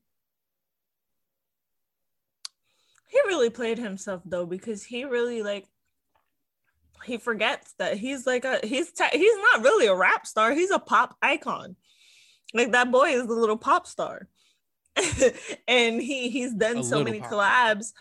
He 3.07 3.19
really 3.27 3.49
played 3.49 3.77
himself 3.77 4.21
though 4.23 4.45
because 4.45 4.83
he 4.83 5.03
really 5.03 5.43
like 5.43 5.67
he 7.03 7.17
forgets 7.17 7.73
that 7.79 7.97
he's 7.97 8.25
like 8.25 8.45
a 8.45 8.59
he's 8.63 8.91
te- 8.91 9.17
he's 9.17 9.37
not 9.53 9.63
really 9.63 9.87
a 9.87 9.95
rap 9.95 10.25
star. 10.25 10.53
He's 10.53 10.71
a 10.71 10.79
pop 10.79 11.17
icon. 11.21 11.75
Like 12.53 12.71
that 12.71 12.91
boy 12.91 13.09
is 13.09 13.27
the 13.27 13.33
little 13.33 13.57
pop 13.57 13.87
star. 13.87 14.27
and 15.67 16.01
he 16.01 16.29
he's 16.29 16.53
done 16.53 16.79
A 16.79 16.83
so 16.83 17.03
many 17.03 17.19
pop. 17.19 17.31
collabs. 17.31 17.91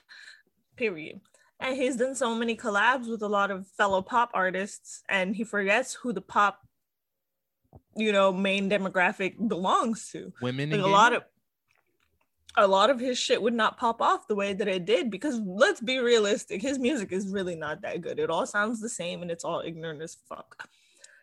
Period. 0.80 1.20
And 1.60 1.76
he's 1.76 1.96
done 1.96 2.14
so 2.14 2.34
many 2.34 2.56
collabs 2.56 3.06
with 3.06 3.20
a 3.20 3.28
lot 3.28 3.50
of 3.50 3.66
fellow 3.66 4.00
pop 4.00 4.30
artists 4.32 5.02
and 5.10 5.36
he 5.36 5.44
forgets 5.44 5.92
who 5.92 6.14
the 6.14 6.22
pop 6.22 6.66
you 7.94 8.12
know 8.12 8.32
main 8.32 8.70
demographic 8.70 9.46
belongs 9.46 10.10
to. 10.12 10.32
Women 10.40 10.70
like 10.70 10.80
a 10.80 10.86
lot 10.86 11.12
of 11.12 11.24
a 12.56 12.66
lot 12.66 12.88
of 12.88 12.98
his 12.98 13.18
shit 13.18 13.42
would 13.42 13.52
not 13.52 13.76
pop 13.76 14.00
off 14.00 14.26
the 14.26 14.34
way 14.34 14.54
that 14.54 14.68
it 14.68 14.86
did 14.86 15.10
because 15.10 15.38
let's 15.40 15.82
be 15.82 15.98
realistic 15.98 16.62
his 16.62 16.78
music 16.78 17.12
is 17.12 17.28
really 17.28 17.56
not 17.56 17.82
that 17.82 18.00
good. 18.00 18.18
It 18.18 18.30
all 18.30 18.46
sounds 18.46 18.80
the 18.80 18.88
same 18.88 19.20
and 19.20 19.30
it's 19.30 19.44
all 19.44 19.60
ignorant 19.62 20.00
as 20.00 20.16
fuck. 20.30 20.66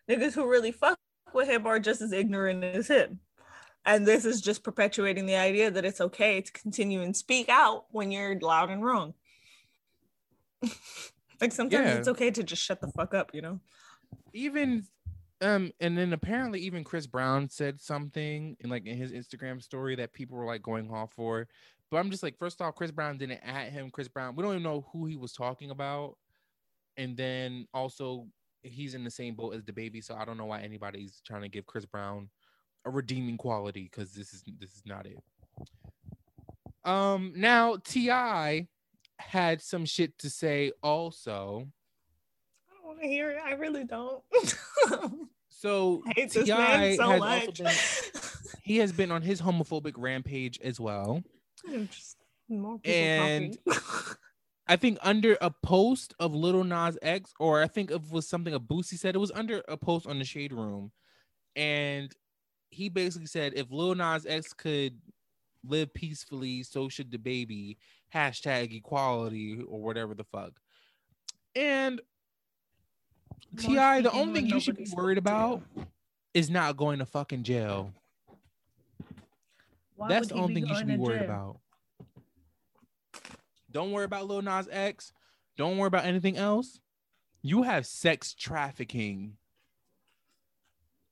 Niggas 0.08 0.34
who 0.34 0.48
really 0.48 0.70
fuck 0.70 1.00
with 1.34 1.48
him 1.48 1.66
are 1.66 1.80
just 1.80 2.00
as 2.00 2.12
ignorant 2.12 2.62
as 2.62 2.86
him. 2.86 3.18
And 3.84 4.06
this 4.06 4.24
is 4.24 4.40
just 4.40 4.62
perpetuating 4.62 5.26
the 5.26 5.34
idea 5.34 5.68
that 5.68 5.84
it's 5.84 6.00
okay 6.00 6.42
to 6.42 6.52
continue 6.52 7.02
and 7.02 7.16
speak 7.16 7.48
out 7.48 7.86
when 7.90 8.12
you're 8.12 8.38
loud 8.38 8.70
and 8.70 8.84
wrong 8.84 9.14
like 11.40 11.52
sometimes 11.52 11.86
Yeah. 11.86 11.94
it's 11.94 12.08
okay 12.08 12.30
to 12.30 12.42
just 12.42 12.62
shut 12.62 12.80
the 12.80 12.88
fuck 12.88 13.14
up 13.14 13.30
you 13.34 13.42
know 13.42 13.60
even 14.32 14.86
um 15.40 15.70
and 15.80 15.96
then 15.96 16.12
apparently 16.12 16.60
even 16.60 16.82
Chris 16.84 17.06
Brown 17.06 17.48
said 17.48 17.80
something 17.80 18.56
in 18.60 18.70
like 18.70 18.86
in 18.86 18.96
his 18.96 19.12
Instagram 19.12 19.62
story 19.62 19.94
that 19.96 20.12
people 20.12 20.36
were 20.36 20.46
like 20.46 20.62
going 20.62 20.90
off 20.90 21.12
for. 21.12 21.46
But 21.90 21.98
I'm 21.98 22.10
just 22.10 22.22
like, 22.22 22.36
first 22.36 22.60
off, 22.60 22.74
Chris 22.74 22.90
Brown 22.90 23.16
didn't 23.16 23.40
at 23.42 23.70
him. 23.72 23.90
Chris 23.90 24.08
Brown, 24.08 24.36
we 24.36 24.42
don't 24.42 24.52
even 24.52 24.62
know 24.62 24.84
who 24.92 25.06
he 25.06 25.16
was 25.16 25.32
talking 25.32 25.70
about. 25.70 26.18
And 26.98 27.16
then 27.16 27.66
also 27.72 28.26
he's 28.62 28.94
in 28.94 29.04
the 29.04 29.10
same 29.10 29.34
boat 29.36 29.54
as 29.54 29.62
DaBaby, 29.62 30.04
so 30.04 30.14
I 30.14 30.24
don't 30.26 30.36
know 30.36 30.44
why 30.46 30.60
anybody's 30.60 31.22
trying 31.26 31.42
to 31.42 31.48
give 31.48 31.64
Chris 31.66 31.86
Brown 31.86 32.28
a 32.84 32.90
redeeming 32.90 33.36
quality 33.38 33.88
because 33.90 34.12
this 34.12 34.34
is 34.34 34.42
this 34.58 34.70
is 34.74 34.82
not 34.86 35.06
it. 35.06 35.18
Um 36.84 37.32
now 37.36 37.76
T.I. 37.84 38.66
had 39.18 39.60
some 39.62 39.84
shit 39.84 40.16
to 40.18 40.30
say 40.30 40.72
also. 40.82 41.66
i 42.70 42.74
don't 42.74 42.86
want 42.86 43.00
to 43.02 43.06
hear 43.08 43.30
it 43.30 43.38
i 43.44 43.52
really 43.52 43.84
don't 43.84 44.22
So 45.50 46.04
I 46.06 46.12
hate 46.14 46.30
this 46.32 46.44
T.I. 46.46 46.56
man 46.56 46.96
so 46.96 47.08
has 47.10 47.20
much. 47.20 47.60
also 47.60 47.64
been 47.64 47.72
he 48.62 48.76
has 48.76 48.92
been 48.92 49.10
on 49.10 49.22
his 49.22 49.40
homophobic 49.42 49.94
rampage 49.96 50.60
as 50.62 50.78
well. 50.78 51.24
Just 51.90 52.16
more 52.48 52.78
people 52.78 52.92
And- 52.96 53.58
I 54.68 54.76
think 54.76 54.98
under 55.02 55.36
a 55.40 55.50
post 55.50 56.14
of 56.20 56.32
Lil 56.34 56.62
Nas 56.62 56.96
X, 57.02 57.32
or 57.40 57.60
I 57.62 57.66
think 57.66 57.90
it 57.90 58.02
was 58.10 58.28
something 58.28 58.54
a 58.54 58.60
Boosie 58.60 58.98
said. 58.98 59.16
It 59.16 59.18
was 59.18 59.32
under 59.32 59.62
a 59.66 59.76
post 59.76 60.06
on 60.06 60.18
the 60.20 60.24
Shade 60.24 60.52
Room, 60.52 60.92
and 61.56 62.14
he 62.70 62.88
basically 62.88 63.26
said 63.26 63.54
if 63.56 63.70
Lil 63.72 63.94
Nas 63.96 64.26
X 64.26 64.52
could 64.52 64.96
live 65.66 65.92
peacefully, 65.92 66.62
so 66.62 66.88
should 66.88 67.10
DaBaby. 67.10 67.76
Hashtag 68.14 68.74
equality 68.74 69.60
or 69.68 69.82
whatever 69.82 70.14
the 70.14 70.24
fuck. 70.24 70.52
And 71.54 72.00
T.I., 73.58 74.02
the 74.02 74.12
only 74.12 74.40
thing 74.40 74.50
you 74.50 74.60
should 74.60 74.76
be 74.76 74.86
worried 74.94 75.18
about 75.18 75.62
is 76.34 76.50
not 76.50 76.76
going 76.76 76.98
to 77.00 77.06
fucking 77.06 77.42
jail. 77.42 77.92
Why 79.96 80.08
That's 80.08 80.28
the 80.28 80.34
only 80.34 80.54
thing 80.54 80.66
you 80.66 80.74
should 80.74 80.86
be 80.86 80.96
worried 80.96 81.20
jail? 81.20 81.24
about. 81.24 81.60
Don't 83.70 83.92
worry 83.92 84.04
about 84.04 84.26
Lil 84.26 84.42
Nas 84.42 84.68
X. 84.70 85.12
Don't 85.56 85.76
worry 85.76 85.88
about 85.88 86.04
anything 86.04 86.36
else. 86.36 86.80
You 87.42 87.62
have 87.62 87.86
sex 87.86 88.34
trafficking 88.34 89.36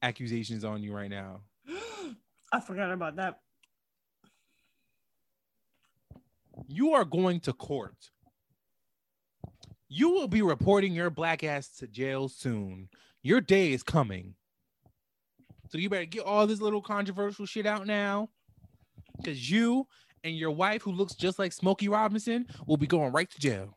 accusations 0.03 0.65
on 0.65 0.83
you 0.83 0.95
right 0.95 1.11
now. 1.11 1.41
I 2.53 2.61
forgot 2.61 2.93
about 2.93 3.17
that. 3.17 3.41
You 6.69 6.93
are 6.93 7.05
going 7.05 7.41
to 7.41 7.53
court. 7.53 8.11
You 9.89 10.11
will 10.11 10.29
be 10.29 10.43
reporting 10.43 10.93
your 10.93 11.11
black 11.11 11.45
ass 11.45 11.69
to 11.79 11.87
jail 11.87 12.29
soon. 12.29 12.89
Your 13.23 13.41
day 13.41 13.73
is 13.73 13.83
coming. 13.83 14.35
So 15.69 15.79
you 15.79 15.89
better 15.89 16.05
get 16.05 16.25
all 16.25 16.47
this 16.47 16.61
little 16.61 16.83
controversial 16.83 17.47
shit 17.47 17.67
out 17.67 17.87
now. 17.87 18.31
Because 19.17 19.51
you 19.51 19.87
and 20.25 20.37
your 20.37 20.51
wife, 20.51 20.83
who 20.83 20.93
looks 20.93 21.15
just 21.15 21.39
like 21.39 21.53
Smokey 21.53 21.89
Robinson, 21.89 22.47
will 22.67 22.77
be 22.77 22.87
going 22.87 23.13
right 23.13 23.31
to 23.31 23.41
jail. 23.41 23.77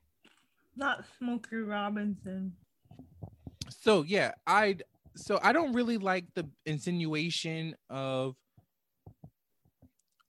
Not 0.75 1.03
Smokey 1.17 1.57
Robinson. 1.57 2.53
So 3.69 4.03
yeah, 4.03 4.31
I 4.47 4.77
so 5.15 5.39
I 5.43 5.51
don't 5.51 5.73
really 5.73 5.97
like 5.97 6.25
the 6.33 6.47
insinuation 6.65 7.75
of 7.89 8.35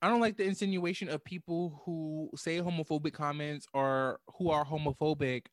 I 0.02 0.08
don't 0.08 0.20
like 0.20 0.36
the 0.36 0.44
insinuation 0.44 1.08
of 1.08 1.22
people 1.24 1.82
who 1.84 2.30
say 2.34 2.58
homophobic 2.58 3.12
comments 3.12 3.66
or 3.74 4.20
who 4.38 4.50
are 4.50 4.64
homophobic. 4.64 5.46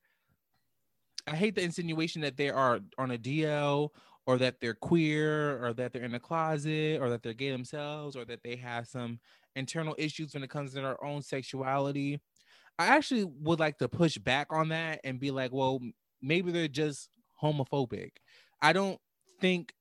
I 1.28 1.36
hate 1.36 1.56
the 1.56 1.64
insinuation 1.64 2.22
that 2.22 2.38
they 2.38 2.50
are 2.50 2.80
on 2.98 3.12
a 3.12 3.18
DL 3.18 3.90
or 4.26 4.38
that 4.38 4.62
they're 4.62 4.74
queer 4.74 5.64
or 5.64 5.74
that 5.74 5.92
they're 5.92 6.04
in 6.04 6.16
a 6.16 6.20
closet 6.20 7.00
or 7.02 7.10
that 7.10 7.24
they're 7.24 7.34
gay 7.34 7.52
themselves 7.52 8.16
or 8.16 8.24
that 8.26 8.42
they 8.44 8.56
have 8.56 8.88
some 8.88 9.20
internal 9.56 9.96
issues 9.98 10.34
when 10.34 10.44
it 10.44 10.50
comes 10.50 10.74
to 10.74 10.82
their 10.82 11.04
own 11.04 11.22
sexuality. 11.22 12.22
I 12.80 12.88
actually 12.88 13.26
would 13.26 13.60
like 13.60 13.78
to 13.80 13.90
push 13.90 14.18
back 14.18 14.48
on 14.52 14.70
that 14.70 15.02
and 15.04 15.20
be 15.20 15.32
like, 15.32 15.52
well, 15.52 15.80
maybe 16.22 16.52
they're 16.52 16.68
just 16.70 17.10
homophobic. 17.42 18.12
I 18.62 18.72
don't 18.72 19.00
think 19.42 19.74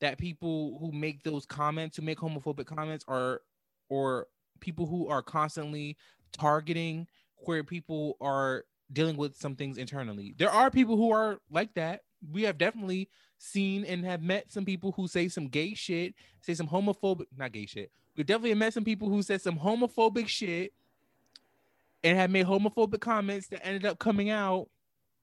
that 0.00 0.16
people 0.16 0.78
who 0.80 0.92
make 0.92 1.22
those 1.22 1.44
comments, 1.44 1.96
who 1.96 2.02
make 2.02 2.18
homophobic 2.18 2.66
comments, 2.66 3.04
are 3.06 3.42
or 3.90 4.26
people 4.60 4.86
who 4.86 5.08
are 5.08 5.22
constantly 5.22 5.98
targeting 6.32 7.06
queer 7.36 7.64
people 7.64 8.16
are 8.20 8.64
dealing 8.92 9.16
with 9.16 9.36
some 9.36 9.56
things 9.56 9.78
internally. 9.78 10.34
There 10.38 10.50
are 10.50 10.70
people 10.70 10.96
who 10.96 11.10
are 11.10 11.38
like 11.50 11.74
that. 11.74 12.00
We 12.30 12.42
have 12.42 12.58
definitely 12.58 13.08
seen 13.38 13.84
and 13.84 14.04
have 14.04 14.22
met 14.22 14.50
some 14.50 14.64
people 14.64 14.92
who 14.92 15.08
say 15.08 15.28
some 15.28 15.48
gay 15.48 15.74
shit, 15.74 16.14
say 16.40 16.54
some 16.54 16.68
homophobic, 16.68 17.26
not 17.36 17.52
gay 17.52 17.66
shit. 17.66 17.90
We 18.16 18.24
definitely 18.24 18.54
met 18.54 18.74
some 18.74 18.84
people 18.84 19.08
who 19.08 19.22
said 19.22 19.40
some 19.40 19.58
homophobic 19.58 20.28
shit 20.28 20.72
and 22.04 22.18
have 22.18 22.30
made 22.30 22.46
homophobic 22.46 23.00
comments 23.00 23.48
that 23.48 23.64
ended 23.66 23.86
up 23.86 23.98
coming 23.98 24.30
out 24.30 24.68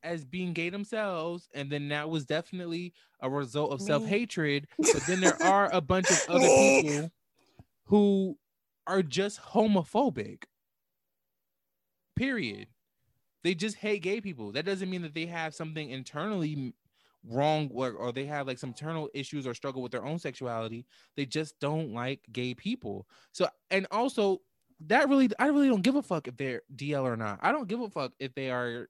as 0.03 0.23
being 0.23 0.53
gay 0.53 0.69
themselves, 0.69 1.49
and 1.53 1.69
then 1.69 1.89
that 1.89 2.09
was 2.09 2.25
definitely 2.25 2.93
a 3.19 3.29
result 3.29 3.71
of 3.71 3.81
self 3.81 4.05
hatred. 4.05 4.67
But 4.77 5.03
then 5.07 5.19
there 5.19 5.41
are 5.43 5.69
a 5.73 5.81
bunch 5.81 6.09
of 6.09 6.25
other 6.29 6.47
people 6.47 7.11
who 7.85 8.37
are 8.87 9.03
just 9.03 9.41
homophobic. 9.41 10.43
Period. 12.15 12.67
They 13.43 13.53
just 13.53 13.77
hate 13.77 14.01
gay 14.01 14.21
people. 14.21 14.51
That 14.51 14.65
doesn't 14.65 14.89
mean 14.89 15.03
that 15.03 15.13
they 15.13 15.25
have 15.27 15.53
something 15.53 15.89
internally 15.89 16.73
wrong 17.29 17.69
or, 17.73 17.91
or 17.91 18.11
they 18.11 18.25
have 18.25 18.47
like 18.47 18.57
some 18.57 18.69
internal 18.69 19.09
issues 19.13 19.45
or 19.45 19.53
struggle 19.53 19.81
with 19.81 19.91
their 19.91 20.05
own 20.05 20.19
sexuality. 20.19 20.85
They 21.15 21.25
just 21.25 21.59
don't 21.59 21.93
like 21.93 22.21
gay 22.31 22.53
people. 22.53 23.07
So, 23.31 23.47
and 23.69 23.85
also, 23.91 24.41
that 24.87 25.09
really, 25.09 25.29
I 25.39 25.47
really 25.47 25.69
don't 25.69 25.81
give 25.81 25.95
a 25.95 26.03
fuck 26.03 26.27
if 26.27 26.37
they're 26.37 26.61
DL 26.75 27.03
or 27.03 27.17
not. 27.17 27.39
I 27.41 27.51
don't 27.51 27.67
give 27.67 27.81
a 27.81 27.89
fuck 27.89 28.13
if 28.19 28.33
they 28.35 28.51
are 28.51 28.89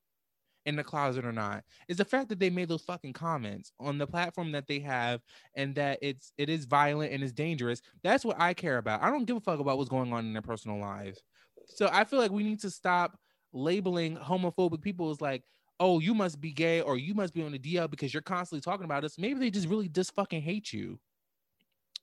in 0.67 0.75
the 0.75 0.83
closet 0.83 1.25
or 1.25 1.31
not 1.31 1.63
is 1.87 1.95
the 1.95 2.05
fact 2.05 2.27
that 2.27 2.39
they 2.39 2.49
made 2.49 2.67
those 2.67 2.83
fucking 2.83 3.13
comments 3.13 3.71
on 3.79 3.97
the 3.97 4.05
platform 4.05 4.51
that 4.51 4.67
they 4.67 4.79
have 4.79 5.21
and 5.55 5.73
that 5.73 5.97
it's 6.01 6.33
it 6.37 6.49
is 6.49 6.65
violent 6.65 7.13
and 7.13 7.23
it's 7.23 7.31
dangerous 7.31 7.81
that's 8.03 8.25
what 8.25 8.39
i 8.39 8.53
care 8.53 8.77
about. 8.77 9.01
I 9.01 9.09
don't 9.09 9.23
give 9.23 9.37
a 9.37 9.39
fuck 9.39 9.59
about 9.59 9.77
what's 9.77 9.89
going 9.89 10.11
on 10.11 10.25
in 10.25 10.33
their 10.33 10.41
personal 10.41 10.77
lives. 10.77 11.23
So 11.67 11.89
i 11.91 12.03
feel 12.03 12.19
like 12.19 12.31
we 12.31 12.43
need 12.43 12.59
to 12.59 12.69
stop 12.69 13.17
labeling 13.53 14.17
homophobic 14.17 14.81
people 14.81 15.09
as 15.09 15.21
like 15.21 15.43
oh 15.79 15.99
you 15.99 16.13
must 16.13 16.41
be 16.41 16.51
gay 16.51 16.81
or 16.81 16.97
you 16.97 17.13
must 17.13 17.33
be 17.33 17.43
on 17.43 17.53
the 17.53 17.59
dl 17.59 17.89
because 17.89 18.13
you're 18.13 18.21
constantly 18.21 18.61
talking 18.61 18.85
about 18.85 19.05
us. 19.05 19.17
Maybe 19.17 19.39
they 19.39 19.49
just 19.49 19.69
really 19.69 19.87
just 19.87 20.13
fucking 20.15 20.41
hate 20.41 20.73
you 20.73 20.99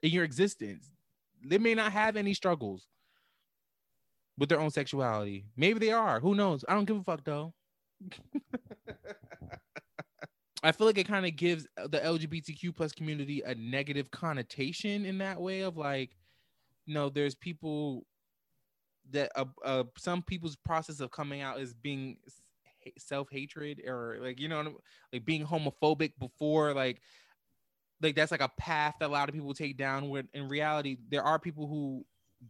in 0.02 0.10
your 0.10 0.24
existence. 0.24 0.90
They 1.44 1.58
may 1.58 1.74
not 1.74 1.92
have 1.92 2.16
any 2.16 2.32
struggles 2.32 2.86
with 4.38 4.48
their 4.48 4.60
own 4.60 4.70
sexuality. 4.70 5.44
Maybe 5.54 5.78
they 5.78 5.92
are. 5.92 6.18
Who 6.18 6.34
knows? 6.34 6.64
I 6.66 6.74
don't 6.74 6.86
give 6.86 6.96
a 6.96 7.02
fuck 7.02 7.24
though 7.24 7.52
I 10.62 10.72
feel 10.72 10.86
like 10.86 10.98
it 10.98 11.06
kind 11.06 11.26
of 11.26 11.36
gives 11.36 11.66
the 11.76 12.00
LGBTQ 12.00 12.74
plus 12.74 12.92
community 12.92 13.42
a 13.44 13.54
negative 13.54 14.10
connotation 14.10 15.04
in 15.04 15.18
that 15.18 15.40
way 15.40 15.60
of 15.60 15.76
like, 15.76 16.16
you 16.86 16.94
know, 16.94 17.10
there's 17.10 17.34
people 17.34 18.06
that 19.10 19.30
uh, 19.36 19.44
uh 19.62 19.84
some 19.98 20.22
people's 20.22 20.56
process 20.56 21.00
of 21.00 21.10
coming 21.10 21.42
out 21.42 21.60
is 21.60 21.74
being 21.74 22.16
self 22.96 23.28
hatred 23.30 23.82
or 23.86 24.16
like 24.20 24.40
you 24.40 24.48
know 24.48 24.76
like 25.12 25.24
being 25.26 25.46
homophobic 25.46 26.12
before 26.18 26.72
like 26.72 27.02
like 28.04 28.14
that's 28.14 28.30
like 28.30 28.40
a 28.40 28.50
path 28.58 28.94
that 29.00 29.08
a 29.08 29.12
lot 29.12 29.28
of 29.28 29.34
people 29.34 29.54
take 29.54 29.76
down. 29.76 30.08
When 30.08 30.28
in 30.34 30.48
reality, 30.48 30.98
there 31.08 31.22
are 31.22 31.38
people 31.38 31.66
who, 31.66 32.04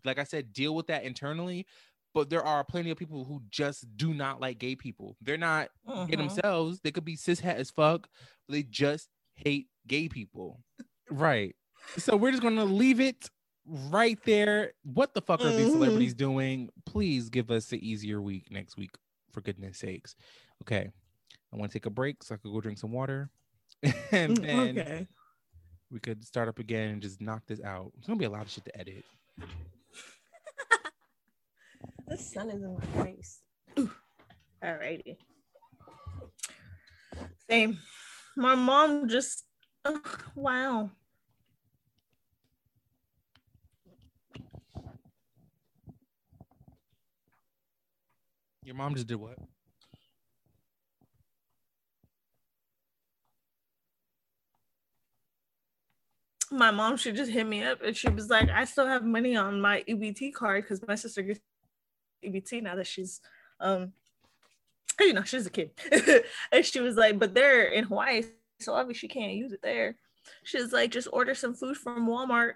like 0.04 0.18
I 0.18 0.24
said, 0.24 0.52
deal 0.52 0.74
with 0.74 0.88
that 0.88 1.04
internally, 1.04 1.66
but 2.14 2.30
there 2.30 2.44
are 2.44 2.64
plenty 2.64 2.90
of 2.90 2.96
people 2.96 3.24
who 3.24 3.42
just 3.50 3.84
do 3.96 4.14
not 4.14 4.40
like 4.40 4.58
gay 4.58 4.76
people. 4.76 5.16
They're 5.20 5.36
not 5.36 5.68
uh-huh. 5.86 6.06
gay 6.06 6.16
themselves. 6.16 6.80
They 6.80 6.92
could 6.92 7.04
be 7.04 7.16
cishet 7.16 7.56
as 7.56 7.70
fuck, 7.70 8.08
but 8.46 8.54
they 8.54 8.62
just 8.62 9.08
hate 9.34 9.66
gay 9.86 10.08
people. 10.08 10.62
right. 11.10 11.54
So 11.98 12.16
we're 12.16 12.30
just 12.30 12.42
gonna 12.42 12.64
leave 12.64 13.00
it 13.00 13.28
right 13.66 14.18
there. 14.24 14.72
What 14.84 15.12
the 15.12 15.20
fuck 15.20 15.40
are 15.40 15.50
these 15.50 15.66
mm-hmm. 15.66 15.72
celebrities 15.72 16.14
doing? 16.14 16.70
Please 16.86 17.28
give 17.28 17.50
us 17.50 17.72
an 17.72 17.80
easier 17.80 18.22
week 18.22 18.50
next 18.50 18.76
week, 18.76 18.92
for 19.32 19.40
goodness 19.40 19.78
sakes. 19.78 20.14
Okay. 20.62 20.90
I 21.52 21.56
want 21.56 21.70
to 21.70 21.78
take 21.78 21.86
a 21.86 21.90
break 21.90 22.22
so 22.22 22.34
I 22.34 22.38
could 22.38 22.52
go 22.52 22.60
drink 22.60 22.78
some 22.78 22.92
water. 22.92 23.30
and 24.12 24.38
mm, 24.38 24.42
then 24.42 24.78
okay. 24.78 25.06
we 25.90 26.00
could 26.00 26.24
start 26.24 26.48
up 26.48 26.58
again 26.58 26.90
and 26.90 27.02
just 27.02 27.20
knock 27.20 27.42
this 27.46 27.60
out. 27.60 27.92
It's 27.98 28.06
gonna 28.06 28.18
be 28.18 28.24
a 28.24 28.30
lot 28.30 28.42
of 28.42 28.50
shit 28.50 28.64
to 28.64 28.78
edit. 28.78 29.04
The 32.06 32.18
sun 32.18 32.50
is 32.50 32.62
in 32.62 32.74
my 32.74 33.04
face. 33.04 33.40
Alrighty. 34.62 35.16
Same. 37.48 37.78
My 38.36 38.54
mom 38.54 39.08
just 39.08 39.44
wow. 40.34 40.90
Your 48.64 48.74
mom 48.74 48.94
just 48.94 49.06
did 49.06 49.16
what? 49.16 49.38
My 56.50 56.70
mom 56.70 56.96
should 56.96 57.16
just 57.16 57.30
hit 57.30 57.46
me 57.46 57.62
up 57.62 57.82
and 57.82 57.96
she 57.96 58.08
was 58.08 58.30
like, 58.30 58.48
I 58.48 58.64
still 58.64 58.86
have 58.86 59.04
money 59.04 59.36
on 59.36 59.60
my 59.60 59.82
EBT 59.88 60.32
card 60.34 60.64
because 60.64 60.86
my 60.86 60.94
sister 60.94 61.22
gets 61.22 61.40
EBT 62.24 62.62
now 62.62 62.74
that 62.76 62.86
she's 62.86 63.20
um 63.60 63.92
you 65.00 65.12
know 65.12 65.22
she's 65.22 65.46
a 65.46 65.50
kid. 65.50 65.70
And 66.52 66.64
she 66.64 66.80
was 66.80 66.96
like 66.96 67.18
but 67.18 67.34
they're 67.34 67.64
in 67.64 67.84
Hawaii 67.84 68.22
so 68.60 68.74
obviously 68.74 68.98
she 69.00 69.08
can't 69.08 69.32
use 69.32 69.52
it 69.52 69.60
there. 69.62 69.96
She's 70.42 70.72
like 70.72 70.90
just 70.90 71.08
order 71.12 71.34
some 71.34 71.54
food 71.54 71.76
from 71.76 72.08
Walmart 72.08 72.54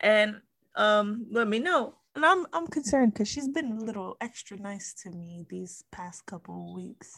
and 0.00 0.40
um 0.76 1.26
let 1.30 1.48
me 1.48 1.58
know. 1.58 1.94
And 2.14 2.26
I'm 2.26 2.46
I'm 2.52 2.66
concerned 2.66 3.14
because 3.14 3.28
she's 3.28 3.48
been 3.48 3.72
a 3.72 3.84
little 3.84 4.16
extra 4.20 4.56
nice 4.58 4.92
to 5.02 5.10
me 5.10 5.46
these 5.48 5.84
past 5.92 6.26
couple 6.26 6.74
weeks. 6.74 7.16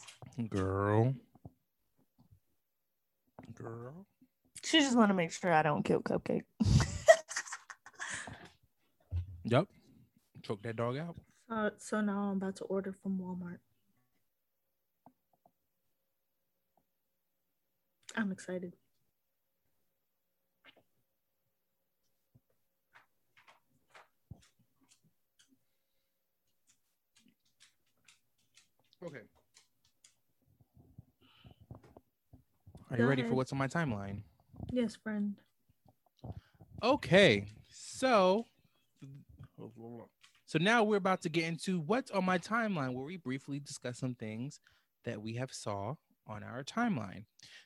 Girl. 0.49 1.13
Girl. 3.53 4.05
She 4.63 4.79
just 4.79 4.97
want 4.97 5.09
to 5.09 5.13
make 5.13 5.31
sure 5.31 5.51
I 5.53 5.61
don't 5.61 5.83
kill 5.83 6.01
Cupcake. 6.01 6.43
Yep 9.47 9.67
choke 10.45 10.61
that 10.61 10.75
dog 10.75 10.97
out. 10.97 11.15
Uh, 11.49 11.69
so 11.77 12.01
now 12.01 12.29
I'm 12.31 12.37
about 12.37 12.55
to 12.57 12.63
order 12.65 12.93
from 13.01 13.17
Walmart. 13.17 13.57
I'm 18.15 18.31
excited. 18.31 18.73
Okay. 29.05 29.17
Are 32.89 32.97
Go 32.97 33.03
you 33.03 33.09
ready 33.09 33.21
ahead. 33.21 33.31
for 33.31 33.35
what's 33.35 33.51
on 33.51 33.57
my 33.57 33.67
timeline? 33.67 34.21
Yes, 34.71 34.95
friend. 34.95 35.35
Okay. 36.81 37.45
So 37.69 38.47
so 40.45 40.59
now 40.59 40.83
we're 40.83 40.97
about 40.97 41.21
to 41.23 41.29
get 41.29 41.45
into 41.45 41.79
what's 41.79 42.11
on 42.11 42.25
my 42.25 42.37
timeline, 42.37 42.93
where 42.93 43.05
we 43.05 43.17
briefly 43.17 43.59
discuss 43.59 43.97
some 43.97 44.15
things 44.15 44.59
that 45.03 45.21
we 45.21 45.33
have 45.35 45.51
saw 45.51 45.95
on 46.27 46.43
our 46.43 46.63
timeline. 46.63 47.25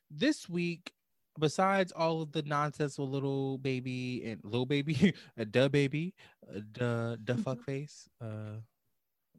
This 0.10 0.48
week, 0.48 0.94
besides 1.38 1.92
all 1.92 2.22
of 2.22 2.32
the 2.32 2.42
nonsense 2.44 2.98
with 2.98 3.10
little 3.10 3.58
baby 3.58 4.24
and 4.26 4.42
little 4.44 4.66
baby, 4.66 5.14
a 5.38 5.46
duh 5.46 5.70
baby, 5.70 6.14
a 6.54 6.62
duh 6.62 7.18
duh 7.24 7.36
fuck 7.36 7.58
mm-hmm. 7.58 7.72
face, 7.72 8.10
uh, 8.22 8.60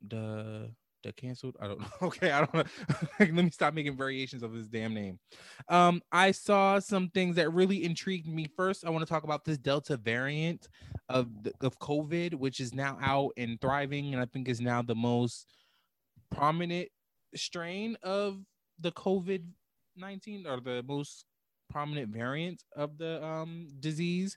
the 0.07 0.71
the 1.03 1.13
canceled. 1.13 1.57
I 1.61 1.67
don't 1.67 1.81
know. 1.81 1.87
Okay, 2.03 2.31
I 2.31 2.41
don't 2.41 2.55
know. 2.55 2.65
Let 3.21 3.33
me 3.33 3.51
stop 3.51 3.75
making 3.75 3.97
variations 3.97 4.43
of 4.43 4.53
this 4.53 4.67
damn 4.67 4.95
name. 4.95 5.19
Um, 5.69 6.03
I 6.11 6.33
saw 6.33 6.79
some 6.79 7.09
things 7.11 7.37
that 7.37 7.53
really 7.53 7.85
intrigued 7.85 8.27
me. 8.27 8.47
First, 8.57 8.85
I 8.85 8.91
want 8.91 9.07
to 9.07 9.13
talk 9.13 9.25
about 9.25 9.45
this 9.45 9.59
Delta 9.59 9.97
variant 9.97 10.69
of 11.09 11.29
of 11.61 11.79
COVID, 11.79 12.35
which 12.35 12.61
is 12.61 12.75
now 12.75 12.99
out 13.01 13.33
and 13.37 13.61
thriving, 13.61 14.13
and 14.13 14.23
I 14.23 14.27
think 14.27 14.49
is 14.49 14.61
now 14.61 14.83
the 14.83 14.95
most 14.95 15.47
prominent 16.31 16.89
strain 17.35 17.97
of 18.03 18.41
the 18.79 18.93
COVID 18.93 19.45
nineteen 19.97 20.47
or 20.47 20.61
the 20.61 20.83
most 20.87 21.25
prominent 21.71 22.09
variant 22.09 22.63
of 22.77 22.99
the 22.99 23.23
um 23.25 23.69
disease. 23.79 24.37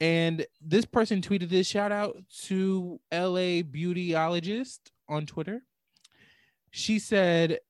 And 0.00 0.44
this 0.60 0.84
person 0.84 1.20
tweeted 1.20 1.48
this 1.48 1.66
shout 1.66 1.92
out 1.92 2.16
to 2.44 3.00
LA 3.12 3.62
Beautyologist 3.62 4.80
on 5.08 5.26
Twitter. 5.26 5.62
She 6.76 6.98
said, 6.98 7.60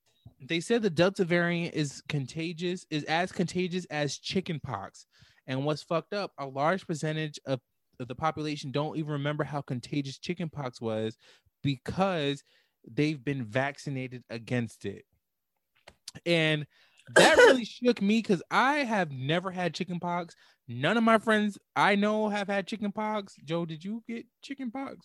they 0.41 0.61
said 0.61 0.81
the 0.81 0.89
Delta 0.89 1.27
variant 1.27 1.75
is 1.75 2.03
contagious, 2.09 2.87
is 2.89 3.05
as 3.05 3.33
contagious 3.33 3.85
as 3.91 4.17
chickenpox. 4.17 5.05
And 5.47 5.67
what's 5.67 5.83
fucked 5.83 6.15
up, 6.15 6.33
a 6.39 6.47
large 6.47 6.87
percentage 6.87 7.39
of, 7.45 7.61
of 8.01 8.09
the 8.09 8.15
population 8.15 8.73
don't 8.73 8.97
even 8.97 9.13
remember 9.13 9.45
how 9.45 9.61
contagious 9.61 10.19
chickenpox 10.19 10.81
was 10.81 11.19
because 11.63 12.43
they've 12.91 13.23
been 13.23 13.45
vaccinated 13.45 14.25
against 14.31 14.87
it. 14.87 15.05
And 16.25 16.67
that 17.15 17.37
really 17.37 17.65
shook 17.67 18.01
me 18.01 18.21
because 18.21 18.43
I 18.51 18.77
have 18.77 19.13
never 19.13 19.51
had 19.51 19.75
chickenpox. 19.75 20.35
None 20.67 20.97
of 20.97 21.05
my 21.05 21.19
friends 21.19 21.59
I 21.77 21.95
know 21.95 22.31
have 22.31 22.49
had 22.49 22.67
chickenpox. 22.67 23.35
Joe, 23.45 23.67
did 23.67 23.85
you 23.85 24.03
get 24.09 24.25
chickenpox? 24.41 24.97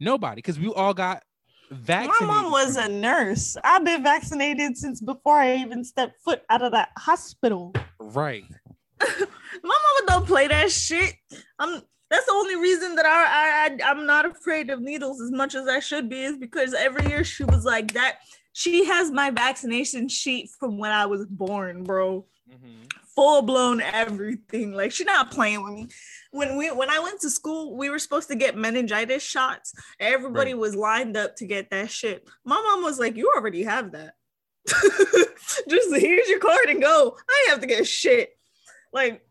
Nobody, 0.00 0.34
because 0.34 0.58
we 0.58 0.66
all 0.66 0.94
got 0.94 1.22
vaccinated. 1.70 2.26
My 2.28 2.42
mom 2.42 2.52
was 2.52 2.76
a 2.76 2.88
nurse. 2.88 3.56
I've 3.64 3.84
been 3.84 4.02
vaccinated 4.02 4.76
since 4.76 5.00
before 5.00 5.38
I 5.38 5.56
even 5.56 5.84
stepped 5.84 6.20
foot 6.22 6.42
out 6.50 6.62
of 6.62 6.72
that 6.72 6.90
hospital. 6.98 7.72
right. 7.98 8.44
My 9.00 9.16
mama 9.62 10.06
don't 10.06 10.26
play 10.26 10.46
that 10.48 10.70
shit. 10.70 11.14
I'm 11.58 11.82
that's 12.10 12.26
the 12.26 12.32
only 12.32 12.56
reason 12.56 12.94
that 12.96 13.06
I, 13.06 13.66
I 13.86 13.90
I'm 13.90 14.06
not 14.06 14.24
afraid 14.26 14.70
of 14.70 14.80
needles 14.80 15.20
as 15.20 15.30
much 15.32 15.54
as 15.54 15.66
I 15.66 15.80
should 15.80 16.08
be 16.08 16.22
is 16.22 16.36
because 16.36 16.74
every 16.74 17.06
year 17.08 17.24
she 17.24 17.44
was 17.44 17.64
like 17.64 17.92
that. 17.94 18.18
She 18.52 18.84
has 18.84 19.10
my 19.10 19.30
vaccination 19.30 20.08
sheet 20.08 20.48
from 20.60 20.78
when 20.78 20.92
I 20.92 21.06
was 21.06 21.26
born, 21.26 21.82
bro. 21.82 22.24
Mhm. 22.48 22.88
Full 23.16 23.42
blown 23.42 23.80
everything. 23.80 24.72
Like 24.72 24.90
she's 24.92 25.06
not 25.06 25.30
playing 25.30 25.62
with 25.62 25.72
me. 25.74 25.88
When 26.32 26.56
we 26.56 26.70
when 26.72 26.90
I 26.90 26.98
went 26.98 27.20
to 27.20 27.30
school, 27.30 27.76
we 27.76 27.88
were 27.90 27.98
supposed 28.00 28.28
to 28.28 28.34
get 28.34 28.56
meningitis 28.56 29.22
shots. 29.22 29.72
Everybody 30.00 30.52
Right. 30.52 30.60
was 30.60 30.74
lined 30.74 31.16
up 31.16 31.36
to 31.36 31.46
get 31.46 31.70
that 31.70 31.90
shit. 31.90 32.28
My 32.44 32.56
mom 32.60 32.82
was 32.82 32.98
like, 32.98 33.16
"You 33.16 33.32
already 33.36 33.62
have 33.62 33.92
that. 33.92 34.14
Just 35.68 35.94
here's 35.94 36.28
your 36.28 36.40
card 36.40 36.66
and 36.68 36.82
go. 36.82 37.16
I 37.28 37.46
have 37.50 37.60
to 37.60 37.66
get 37.66 37.86
shit." 37.86 38.36
Like 38.92 39.24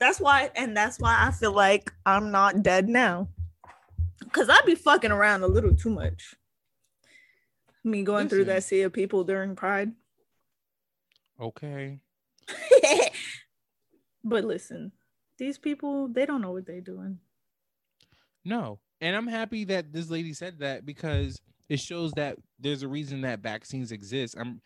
that's 0.00 0.18
why, 0.20 0.50
and 0.56 0.76
that's 0.76 0.98
why 0.98 1.16
I 1.20 1.30
feel 1.30 1.52
like 1.52 1.92
I'm 2.06 2.30
not 2.32 2.62
dead 2.62 2.88
now. 2.88 3.28
Cause 4.32 4.48
I 4.48 4.60
be 4.66 4.74
fucking 4.74 5.12
around 5.12 5.42
a 5.44 5.48
little 5.48 5.74
too 5.74 5.90
much. 5.90 6.34
Me 7.84 8.02
going 8.02 8.28
through 8.28 8.44
that 8.46 8.64
sea 8.64 8.82
of 8.82 8.92
people 8.92 9.22
during 9.24 9.54
Pride. 9.56 9.92
Okay. 11.40 12.00
but 14.24 14.44
listen, 14.44 14.92
these 15.38 15.58
people, 15.58 16.08
they 16.08 16.26
don't 16.26 16.40
know 16.40 16.52
what 16.52 16.66
they're 16.66 16.80
doing. 16.80 17.18
No. 18.44 18.80
And 19.00 19.14
I'm 19.14 19.26
happy 19.26 19.64
that 19.64 19.92
this 19.92 20.10
lady 20.10 20.32
said 20.32 20.58
that 20.60 20.84
because 20.84 21.40
it 21.68 21.80
shows 21.80 22.12
that 22.12 22.36
there's 22.58 22.82
a 22.82 22.88
reason 22.88 23.20
that 23.22 23.40
vaccines 23.40 23.92
exist. 23.92 24.34
I'm 24.38 24.60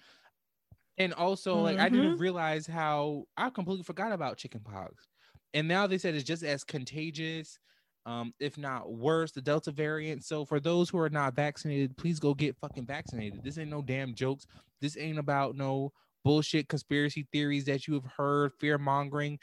and 0.99 1.15
also 1.15 1.57
like 1.57 1.79
I 1.79 1.89
didn't 1.89 2.19
realize 2.19 2.67
how 2.67 3.25
I 3.37 3.51
completely 3.51 3.83
forgot 3.83 4.13
about 4.13 4.37
chickenpox. 4.37 5.09
And 5.55 5.67
now 5.69 5.87
they 5.87 5.99
said 5.99 6.15
it's 6.15 6.25
just 6.25 6.43
as 6.43 6.65
contagious, 6.65 7.59
um, 8.07 8.33
if 8.41 8.57
not 8.57 8.93
worse, 8.93 9.33
the 9.33 9.43
Delta 9.43 9.71
variant. 9.71 10.25
So 10.25 10.45
for 10.45 10.61
those 10.61 10.89
who 10.89 10.99
are 10.99 11.11
not 11.11 11.35
vaccinated, 11.35 11.97
please 11.97 12.19
go 12.19 12.35
get 12.35 12.57
fucking 12.57 12.87
vaccinated. 12.87 13.43
This 13.43 13.59
ain't 13.59 13.71
no 13.71 13.83
damn 13.83 14.15
jokes. 14.15 14.47
This 14.81 14.97
ain't 14.97 15.19
about 15.19 15.57
no 15.57 15.93
bullshit 16.25 16.69
conspiracy 16.69 17.27
theories 17.33 17.65
that 17.67 17.87
you 17.87 17.95
have 17.95 18.07
heard, 18.17 18.53
fear 18.61 18.79
mongering. 18.79 19.39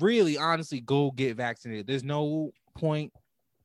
Really, 0.00 0.38
honestly, 0.38 0.80
go 0.80 1.10
get 1.10 1.36
vaccinated. 1.36 1.86
There's 1.86 2.04
no 2.04 2.52
point 2.76 3.12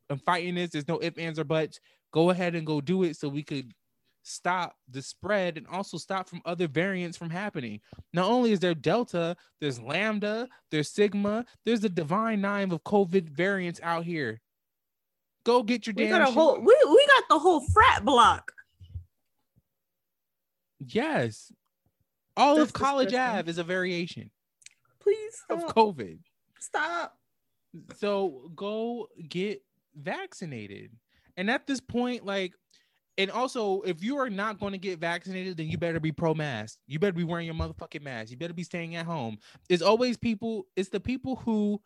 in 0.10 0.18
fighting 0.18 0.56
this. 0.56 0.72
There's 0.72 0.88
no 0.88 1.00
ifs, 1.02 1.18
ands, 1.18 1.40
or 1.40 1.44
buts. 1.44 1.80
Go 2.12 2.30
ahead 2.30 2.56
and 2.56 2.66
go 2.66 2.82
do 2.82 3.04
it 3.04 3.16
so 3.16 3.30
we 3.30 3.44
could 3.44 3.72
stop 4.24 4.76
the 4.90 5.02
spread 5.02 5.58
and 5.58 5.66
also 5.68 5.98
stop 5.98 6.28
from 6.28 6.42
other 6.46 6.68
variants 6.68 7.18
from 7.18 7.30
happening. 7.30 7.80
Not 8.14 8.30
only 8.30 8.52
is 8.52 8.60
there 8.60 8.74
Delta, 8.74 9.36
there's 9.62 9.80
Lambda, 9.80 10.48
there's 10.70 10.90
Sigma, 10.90 11.46
there's 11.66 11.80
the 11.80 11.90
divine 11.90 12.42
nine 12.42 12.72
of 12.72 12.84
COVID 12.84 13.30
variants 13.30 13.80
out 13.82 14.04
here. 14.04 14.42
Go 15.46 15.64
get 15.64 15.88
your 15.88 15.94
We 15.96 16.06
damn 16.06 16.20
got 16.24 16.34
whole 16.34 16.60
we, 16.60 16.66
we 16.90 17.08
got 17.08 17.24
the 17.30 17.40
whole 17.40 17.62
frat 17.62 18.04
block. 18.04 18.52
Yes. 20.86 21.52
All 22.38 22.56
That's 22.56 22.70
of 22.70 22.74
College 22.74 23.10
disgusting. 23.10 23.40
Ave 23.40 23.50
is 23.50 23.58
a 23.58 23.64
variation 23.64 24.32
Please 25.02 25.44
of. 25.50 25.66
COVID. 25.76 26.20
stop. 26.60 27.18
So 27.98 28.52
go 28.56 29.08
get 29.28 29.62
vaccinated. 29.96 30.92
And 31.36 31.52
at 31.52 31.68
this 31.68 31.80
point, 31.80 32.26
like, 32.26 32.54
and 33.20 33.32
also, 33.32 33.82
if 33.82 34.04
you 34.04 34.18
are 34.18 34.30
not 34.30 34.60
going 34.60 34.74
to 34.74 34.78
get 34.78 35.00
vaccinated, 35.00 35.58
then 35.58 35.68
you 35.68 35.78
better 35.78 36.00
be 36.00 36.12
pro 36.12 36.34
mask. 36.34 36.78
You 36.88 37.00
better 37.00 37.14
be 37.14 37.24
wearing 37.24 37.48
your 37.48 37.56
motherfucking 37.56 38.04
mask. 38.04 38.32
You 38.32 38.38
better 38.38 38.54
be 38.54 38.64
staying 38.64 38.96
at 38.96 39.06
home. 39.06 39.38
It's 39.70 39.82
always 39.82 40.18
people, 40.18 40.68
it's 40.76 40.90
the 40.90 41.00
people 41.00 41.38
who 41.38 41.82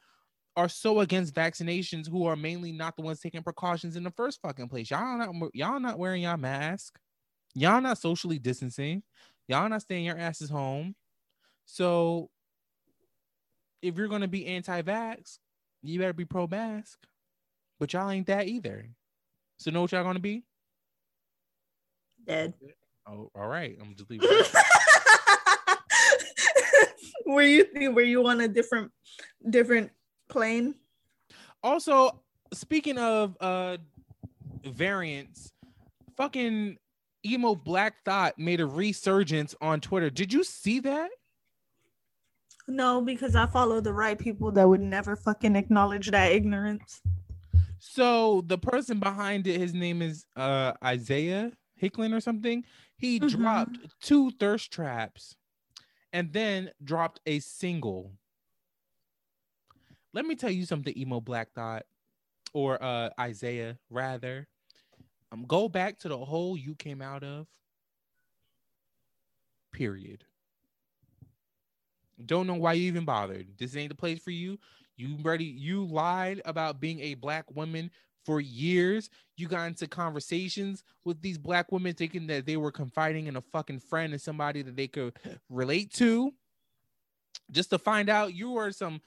are 0.58 0.68
so 0.68 1.00
against 1.00 1.34
vaccinations 1.34 2.10
who 2.10 2.26
are 2.26 2.36
mainly 2.36 2.74
not 2.74 2.96
the 2.98 3.02
ones 3.02 3.22
taking 3.22 3.44
precautions 3.44 3.96
in 3.96 4.04
the 4.04 4.12
first 4.12 4.42
fucking 4.42 4.68
place. 4.68 4.92
Y'all 4.92 5.18
not 5.18 5.30
y'all 5.54 5.80
not 5.80 5.98
wearing 5.98 6.24
your 6.24 6.38
mask. 6.38 7.00
Y'all 7.54 7.82
not 7.82 7.98
socially 7.98 8.40
distancing. 8.40 9.04
Y'all 9.52 9.68
not 9.68 9.82
staying 9.82 10.06
your 10.06 10.18
asses 10.18 10.50
home. 10.50 10.96
So 11.66 12.30
if 13.82 13.98
you're 13.98 14.08
gonna 14.08 14.30
be 14.30 14.48
anti-vax, 14.48 15.40
you 15.84 16.00
better 16.00 16.14
be 16.14 16.24
pro-mask. 16.24 16.98
But 17.78 17.92
y'all 17.92 18.10
ain't 18.10 18.28
that 18.28 18.48
either. 18.48 18.88
So 19.58 19.70
know 19.70 19.82
what 19.82 19.92
y'all 19.92 20.06
gonna 20.06 20.20
be? 20.20 20.46
Dead. 22.26 22.54
Oh, 23.06 23.30
all 23.36 23.50
right. 23.50 23.78
I'm 23.82 23.94
just 23.94 24.10
leaving. 24.10 24.30
were 27.26 27.42
you 27.42 27.92
were 27.92 28.04
you 28.04 28.26
on 28.28 28.40
a 28.40 28.48
different 28.48 28.90
different 29.50 29.92
plane? 30.30 30.76
also, 31.62 32.22
speaking 32.54 32.98
of 32.98 33.36
uh 33.42 33.76
variants, 34.64 35.52
fucking 36.16 36.78
emo 37.26 37.56
black 37.56 38.04
thought 38.04 38.38
made 38.38 38.60
a 38.60 38.66
resurgence 38.66 39.56
on 39.62 39.80
Twitter. 39.82 40.10
Did 40.10 40.34
you 40.34 40.44
see 40.44 40.80
that? 40.82 41.10
No, 42.68 43.02
because 43.02 43.36
I 43.36 43.48
follow 43.48 43.82
the 43.82 43.94
right 43.94 44.18
people 44.18 44.52
that 44.54 44.68
would 44.68 44.82
never 44.82 45.16
fucking 45.16 45.56
acknowledge 45.56 46.12
that 46.12 46.32
ignorance. 46.32 47.02
So 47.80 48.42
the 48.46 48.58
person 48.58 49.00
behind 49.00 49.48
it, 49.48 49.60
his 49.60 49.74
name 49.74 50.02
is 50.02 50.26
uh 50.36 50.74
Isaiah 50.84 51.52
Hicklin 51.82 52.14
or 52.16 52.22
something. 52.22 52.64
He 52.98 53.20
Mhm. 53.20 53.30
dropped 53.30 53.78
two 54.02 54.32
thirst 54.32 54.72
traps 54.72 55.36
and 56.14 56.32
then 56.32 56.72
dropped 56.84 57.20
a 57.26 57.40
single. 57.40 58.14
Let 60.14 60.26
me 60.26 60.36
tell 60.36 60.52
you 60.52 60.66
something, 60.66 60.96
emo 60.98 61.20
black 61.22 61.52
thought, 61.54 61.86
or 62.54 62.82
uh 62.82 63.10
Isaiah 63.20 63.80
rather. 63.90 64.48
Um, 65.32 65.46
go 65.46 65.70
back 65.70 65.98
to 66.00 66.10
the 66.10 66.18
hole 66.18 66.58
you 66.58 66.76
came 66.76 67.02
out 67.02 67.24
of. 67.24 67.48
Period. 69.72 70.26
Don't 72.26 72.48
know 72.48 72.56
why 72.56 72.74
you 72.74 72.88
even 72.88 73.06
bothered. 73.06 73.48
This 73.58 73.76
ain't 73.76 73.90
the 73.90 73.96
place 73.96 74.20
for 74.20 74.32
you. 74.32 74.60
You 74.98 75.18
ready? 75.24 75.46
You 75.46 75.86
lied 75.86 76.42
about 76.46 76.80
being 76.80 77.00
a 77.00 77.16
black 77.16 77.46
woman 77.56 77.90
for 78.26 78.40
years. 78.40 79.10
You 79.38 79.48
got 79.48 79.66
into 79.68 79.88
conversations 79.88 80.84
with 81.04 81.22
these 81.22 81.38
black 81.38 81.72
women 81.72 81.94
thinking 81.94 82.28
that 82.28 82.46
they 82.46 82.58
were 82.58 82.72
confiding 82.72 83.28
in 83.28 83.38
a 83.38 83.42
fucking 83.42 83.80
friend 83.80 84.14
and 84.14 84.22
somebody 84.22 84.62
that 84.62 84.76
they 84.76 84.88
could 84.88 85.18
relate 85.50 85.92
to. 85.94 86.34
Just 87.50 87.72
to 87.72 87.80
find 87.80 88.10
out 88.10 88.34
you 88.34 88.58
are 88.58 88.72
some 88.72 89.02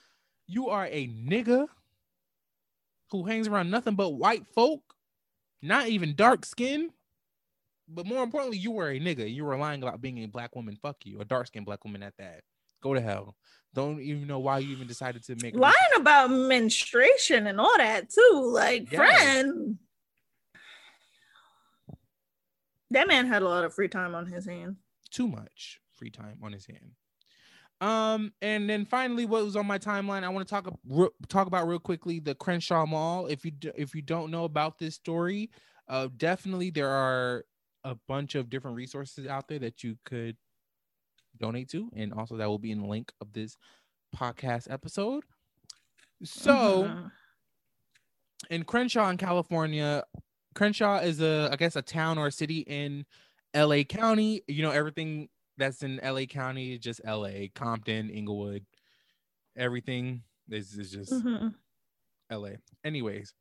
you 0.46 0.68
are 0.68 0.86
a 0.86 1.08
nigga 1.08 1.66
who 3.10 3.24
hangs 3.24 3.48
around 3.48 3.70
nothing 3.70 3.94
but 3.94 4.10
white 4.10 4.46
folk, 4.54 4.93
not 5.64 5.88
even 5.88 6.14
dark 6.14 6.44
skin. 6.44 6.90
But 7.86 8.06
more 8.06 8.22
importantly, 8.22 8.56
you 8.58 8.70
were 8.70 8.88
a 8.90 8.98
nigga. 8.98 9.30
You 9.32 9.44
were 9.44 9.56
lying 9.58 9.82
about 9.82 10.00
being 10.00 10.18
a 10.24 10.26
black 10.26 10.54
woman. 10.56 10.76
Fuck 10.80 11.04
you, 11.04 11.20
a 11.20 11.24
dark 11.24 11.48
skinned 11.48 11.66
black 11.66 11.84
woman 11.84 12.02
at 12.02 12.14
that. 12.18 12.40
Go 12.82 12.94
to 12.94 13.00
hell. 13.00 13.36
Don't 13.74 14.00
even 14.00 14.26
know 14.26 14.38
why 14.38 14.58
you 14.60 14.70
even 14.70 14.86
decided 14.86 15.22
to 15.24 15.36
make. 15.42 15.54
a 15.54 15.58
Lying 15.58 15.74
about 15.96 16.28
menstruation 16.30 17.46
and 17.46 17.60
all 17.60 17.76
that 17.76 18.08
too. 18.10 18.50
Like, 18.54 18.90
Yes. 18.90 18.96
friend. 18.96 19.78
That 22.90 23.08
man 23.08 23.26
had 23.26 23.42
a 23.42 23.48
lot 23.48 23.64
of 23.64 23.74
free 23.74 23.88
time 23.88 24.14
on 24.14 24.26
his 24.26 24.46
hand. 24.46 24.76
too 25.10 25.28
much 25.28 25.80
free 25.92 26.10
time 26.10 26.38
on 26.42 26.52
his 26.52 26.66
hand. 26.66 26.92
Um, 27.84 28.32
and 28.40 28.68
then 28.68 28.86
finally, 28.86 29.26
what 29.26 29.44
was 29.44 29.56
on 29.56 29.66
my 29.66 29.78
timeline? 29.78 30.24
I 30.24 30.30
want 30.30 30.48
to 30.48 30.50
talk 30.50 30.74
talk 31.28 31.46
about 31.46 31.68
real 31.68 31.78
quickly 31.78 32.18
the 32.18 32.34
Crenshaw 32.34 32.86
Mall. 32.86 33.26
If 33.26 33.44
you 33.44 33.50
d- 33.50 33.72
if 33.76 33.94
you 33.94 34.00
don't 34.00 34.30
know 34.30 34.44
about 34.44 34.78
this 34.78 34.94
story, 34.94 35.50
uh, 35.88 36.08
definitely 36.16 36.70
there 36.70 36.88
are 36.88 37.44
a 37.84 37.94
bunch 38.08 38.36
of 38.36 38.48
different 38.48 38.78
resources 38.78 39.26
out 39.26 39.48
there 39.48 39.58
that 39.58 39.84
you 39.84 39.98
could 40.06 40.38
donate 41.38 41.68
to, 41.70 41.90
and 41.94 42.14
also 42.14 42.38
that 42.38 42.46
will 42.48 42.58
be 42.58 42.70
in 42.70 42.80
the 42.80 42.86
link 42.86 43.12
of 43.20 43.34
this 43.34 43.58
podcast 44.16 44.70
episode. 44.70 45.24
So 46.22 46.84
Mhm. 46.84 47.10
in 48.48 48.64
Crenshaw 48.64 49.10
in 49.10 49.18
California, 49.18 50.04
Crenshaw 50.54 51.00
is 51.00 51.20
a 51.20 51.50
I 51.52 51.56
guess 51.56 51.76
a 51.76 51.82
town 51.82 52.16
or 52.16 52.28
a 52.28 52.32
city 52.32 52.60
in 52.60 53.04
LA 53.52 53.84
County. 53.84 54.42
You 54.48 54.62
know, 54.62 54.70
everything 54.70 55.28
that's 55.56 55.82
in 55.82 56.00
LA 56.02 56.24
County 56.26 56.78
just 56.78 57.00
LA, 57.04 57.48
Compton, 57.54 58.10
Inglewood, 58.10 58.64
everything 59.56 60.22
is, 60.50 60.76
is 60.76 60.92
just 60.92 61.12
Mhm. 61.12 61.54
LA. 62.30 62.56
Anyways, 62.84 63.34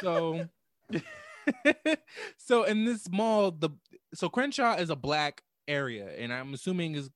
so 0.00 0.48
so 2.36 2.64
in 2.64 2.84
this 2.84 3.08
mall, 3.10 3.50
the 3.50 3.70
so 4.14 4.28
Crenshaw 4.28 4.76
is 4.76 4.90
a 4.90 4.96
black 4.96 5.42
area, 5.66 6.08
and 6.16 6.32
I'm 6.32 6.54
assuming 6.54 6.94
is 6.94 7.10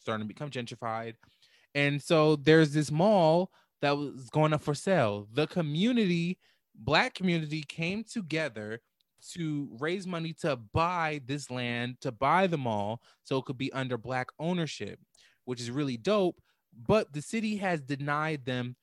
starting 0.00 0.26
to 0.26 0.32
become 0.32 0.50
gentrified. 0.50 1.14
And 1.74 2.02
so 2.02 2.36
there's 2.36 2.72
this 2.72 2.90
mall 2.90 3.50
that 3.82 3.96
was 3.96 4.30
going 4.30 4.52
up 4.52 4.62
for 4.62 4.74
sale. 4.74 5.28
The 5.32 5.46
community, 5.46 6.38
black 6.74 7.14
community, 7.14 7.62
came 7.62 8.04
together 8.04 8.80
to 9.32 9.68
raise 9.80 10.06
money 10.06 10.32
to 10.40 10.56
buy 10.56 11.20
this 11.26 11.50
land, 11.50 11.96
to 12.00 12.12
buy 12.12 12.46
the 12.46 12.58
mall, 12.58 13.00
so 13.22 13.38
it 13.38 13.44
could 13.44 13.58
be 13.58 13.72
under 13.72 13.98
black 13.98 14.28
ownership, 14.38 14.98
which 15.44 15.60
is 15.60 15.70
really 15.70 15.96
dope. 15.96 16.40
But 16.86 17.12
the 17.12 17.22
city 17.22 17.56
has 17.56 17.80
denied 17.80 18.44
them 18.44 18.76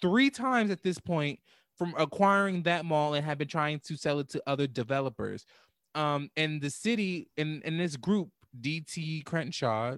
three 0.00 0.30
times 0.30 0.70
at 0.70 0.82
this 0.82 0.98
point 0.98 1.40
from 1.76 1.94
acquiring 1.98 2.62
that 2.62 2.84
mall 2.84 3.14
and 3.14 3.24
have 3.24 3.38
been 3.38 3.48
trying 3.48 3.80
to 3.80 3.96
sell 3.96 4.18
it 4.20 4.28
to 4.30 4.42
other 4.46 4.66
developers. 4.66 5.44
Um, 5.94 6.30
and 6.36 6.60
the 6.60 6.70
city 6.70 7.28
in, 7.36 7.62
in 7.64 7.78
this 7.78 7.96
group, 7.96 8.28
DT 8.60 9.24
Crenshaw, 9.24 9.96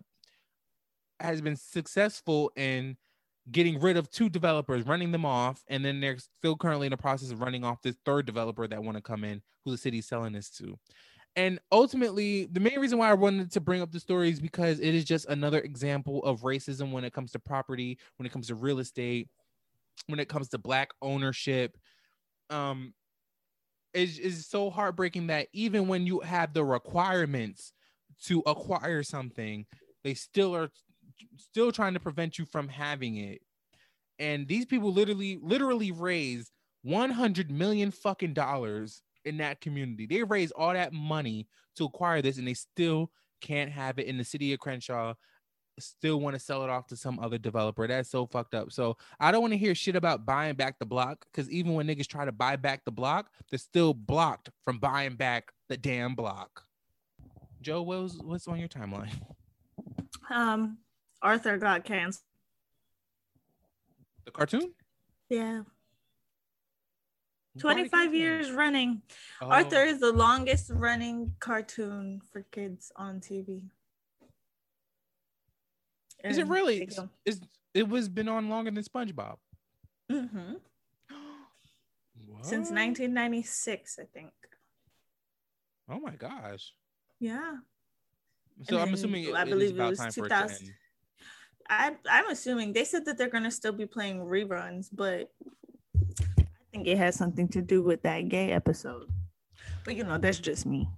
has 1.20 1.40
been 1.40 1.56
successful 1.56 2.52
in 2.56 2.96
getting 3.50 3.80
rid 3.80 3.96
of 3.96 4.10
two 4.10 4.28
developers, 4.28 4.86
running 4.86 5.12
them 5.12 5.24
off, 5.24 5.62
and 5.68 5.84
then 5.84 6.00
they're 6.00 6.18
still 6.18 6.56
currently 6.56 6.86
in 6.86 6.90
the 6.90 6.96
process 6.96 7.30
of 7.30 7.40
running 7.40 7.64
off 7.64 7.82
this 7.82 7.96
third 8.04 8.26
developer 8.26 8.66
that 8.66 8.82
want 8.82 8.96
to 8.96 9.02
come 9.02 9.24
in, 9.24 9.42
who 9.64 9.70
the 9.70 9.78
city's 9.78 10.06
selling 10.06 10.32
this 10.32 10.50
to. 10.50 10.78
And 11.36 11.60
ultimately, 11.70 12.46
the 12.46 12.60
main 12.60 12.80
reason 12.80 12.98
why 12.98 13.10
I 13.10 13.14
wanted 13.14 13.52
to 13.52 13.60
bring 13.60 13.80
up 13.80 13.92
the 13.92 14.00
story 14.00 14.30
is 14.30 14.40
because 14.40 14.80
it 14.80 14.94
is 14.94 15.04
just 15.04 15.26
another 15.28 15.60
example 15.60 16.22
of 16.24 16.40
racism 16.40 16.90
when 16.90 17.04
it 17.04 17.12
comes 17.12 17.32
to 17.32 17.38
property, 17.38 17.98
when 18.16 18.26
it 18.26 18.32
comes 18.32 18.48
to 18.48 18.54
real 18.54 18.80
estate, 18.80 19.28
when 20.06 20.18
it 20.18 20.28
comes 20.28 20.48
to 20.48 20.58
black 20.58 20.90
ownership. 21.00 21.76
Um, 22.50 22.92
is 23.94 24.18
is 24.18 24.46
so 24.46 24.70
heartbreaking 24.70 25.28
that 25.28 25.48
even 25.52 25.88
when 25.88 26.06
you 26.06 26.20
have 26.20 26.52
the 26.52 26.64
requirements 26.64 27.72
to 28.24 28.42
acquire 28.46 29.02
something, 29.02 29.66
they 30.04 30.14
still 30.14 30.54
are 30.54 30.70
still 31.36 31.72
trying 31.72 31.94
to 31.94 32.00
prevent 32.00 32.38
you 32.38 32.44
from 32.44 32.68
having 32.68 33.16
it. 33.16 33.40
And 34.18 34.48
these 34.48 34.66
people 34.66 34.92
literally 34.92 35.38
literally 35.42 35.92
raised 35.92 36.50
100 36.82 37.50
million 37.50 37.90
fucking 37.90 38.34
dollars 38.34 39.02
in 39.24 39.38
that 39.38 39.60
community. 39.60 40.06
They 40.06 40.22
raised 40.22 40.52
all 40.56 40.72
that 40.72 40.92
money 40.92 41.46
to 41.76 41.84
acquire 41.84 42.22
this 42.22 42.38
and 42.38 42.46
they 42.46 42.54
still 42.54 43.10
can't 43.40 43.70
have 43.70 43.98
it 43.98 44.06
in 44.06 44.18
the 44.18 44.24
city 44.24 44.52
of 44.52 44.58
Crenshaw. 44.58 45.14
Still 45.78 46.18
want 46.18 46.34
to 46.34 46.40
sell 46.40 46.64
it 46.64 46.70
off 46.70 46.88
to 46.88 46.96
some 46.96 47.20
other 47.20 47.38
developer. 47.38 47.86
That's 47.86 48.10
so 48.10 48.26
fucked 48.26 48.54
up. 48.54 48.72
So 48.72 48.96
I 49.20 49.30
don't 49.30 49.42
want 49.42 49.52
to 49.52 49.58
hear 49.58 49.76
shit 49.76 49.94
about 49.94 50.26
buying 50.26 50.56
back 50.56 50.78
the 50.80 50.86
block 50.86 51.24
because 51.30 51.48
even 51.50 51.74
when 51.74 51.86
niggas 51.86 52.08
try 52.08 52.24
to 52.24 52.32
buy 52.32 52.56
back 52.56 52.84
the 52.84 52.90
block, 52.90 53.30
they're 53.48 53.58
still 53.58 53.94
blocked 53.94 54.50
from 54.64 54.78
buying 54.78 55.14
back 55.14 55.52
the 55.68 55.76
damn 55.76 56.16
block. 56.16 56.64
Joe, 57.60 57.82
what 57.82 58.02
was, 58.02 58.18
what's 58.18 58.48
on 58.48 58.58
your 58.58 58.68
timeline? 58.68 59.12
Um, 60.30 60.78
Arthur 61.22 61.58
got 61.58 61.84
canceled. 61.84 62.24
The 64.24 64.30
cartoon? 64.30 64.74
Yeah, 65.28 65.62
Why 67.60 67.74
did 67.74 67.86
it 67.86 67.90
25 67.90 68.14
years 68.14 68.50
running. 68.52 69.02
Oh, 69.40 69.48
Arthur 69.48 69.82
is 69.82 70.00
the 70.00 70.12
longest 70.12 70.70
running 70.72 71.34
cartoon 71.40 72.20
for 72.32 72.42
kids 72.50 72.92
on 72.96 73.20
TV. 73.20 73.62
Is 76.24 76.38
it 76.38 76.46
really? 76.46 76.88
Is 77.24 77.40
it 77.74 77.88
was 77.88 78.08
been 78.08 78.28
on 78.28 78.48
longer 78.48 78.70
than 78.70 78.82
SpongeBob? 78.82 79.36
Mhm. 80.10 80.60
Since 82.42 82.70
1996, 82.70 83.98
I 83.98 84.04
think. 84.04 84.32
Oh 85.88 86.00
my 86.00 86.16
gosh. 86.16 86.72
Yeah. 87.20 87.56
So 88.64 88.76
And 88.76 88.88
I'm 88.88 88.94
assuming 88.94 89.24
it, 89.24 89.34
I 89.34 89.44
believe 89.44 89.78
it 89.78 89.82
was 89.82 89.98
time 89.98 90.12
2000 90.12 90.48
to 90.48 90.54
end. 90.64 90.74
I, 91.68 91.96
I'm 92.10 92.30
assuming 92.30 92.72
they 92.72 92.84
said 92.84 93.04
that 93.06 93.18
they're 93.18 93.28
going 93.28 93.44
to 93.44 93.50
still 93.50 93.72
be 93.72 93.86
playing 93.86 94.20
reruns, 94.20 94.88
but 94.92 95.30
I 96.38 96.44
think 96.72 96.86
it 96.86 96.98
has 96.98 97.16
something 97.16 97.48
to 97.48 97.62
do 97.62 97.82
with 97.82 98.02
that 98.02 98.28
gay 98.28 98.52
episode. 98.52 99.08
But 99.84 99.96
you 99.96 100.04
know, 100.04 100.18
that's 100.18 100.38
just 100.38 100.66
me. 100.66 100.88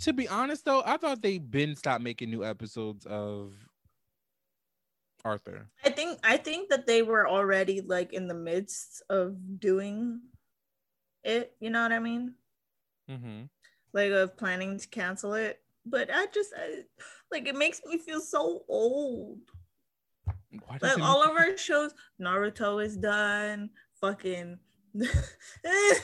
To 0.00 0.12
be 0.12 0.28
honest 0.28 0.64
though, 0.64 0.82
I 0.84 0.96
thought 0.96 1.22
they 1.22 1.38
been 1.38 1.74
stopped 1.74 2.02
making 2.02 2.30
new 2.30 2.44
episodes 2.44 3.06
of 3.06 3.54
Arthur. 5.24 5.68
I 5.84 5.90
think 5.90 6.18
I 6.22 6.36
think 6.36 6.68
that 6.68 6.86
they 6.86 7.02
were 7.02 7.28
already 7.28 7.80
like 7.80 8.12
in 8.12 8.28
the 8.28 8.34
midst 8.34 9.02
of 9.10 9.36
doing 9.58 10.20
it. 11.24 11.54
You 11.60 11.70
know 11.70 11.82
what 11.82 11.92
I 11.92 11.98
mean? 11.98 12.34
Mm-hmm. 13.10 13.44
Like 13.92 14.10
of 14.12 14.36
planning 14.36 14.78
to 14.78 14.88
cancel 14.88 15.34
it. 15.34 15.60
But 15.84 16.10
I 16.12 16.26
just 16.26 16.52
I, 16.56 16.82
like 17.32 17.48
it 17.48 17.56
makes 17.56 17.80
me 17.84 17.98
feel 17.98 18.20
so 18.20 18.64
old. 18.68 19.38
Like 20.80 20.98
all 20.98 21.22
of 21.22 21.36
our 21.36 21.56
shows, 21.56 21.92
Naruto 22.20 22.84
is 22.84 22.96
done. 22.96 23.70
Fucking, 24.00 24.58
eh, 25.02 25.94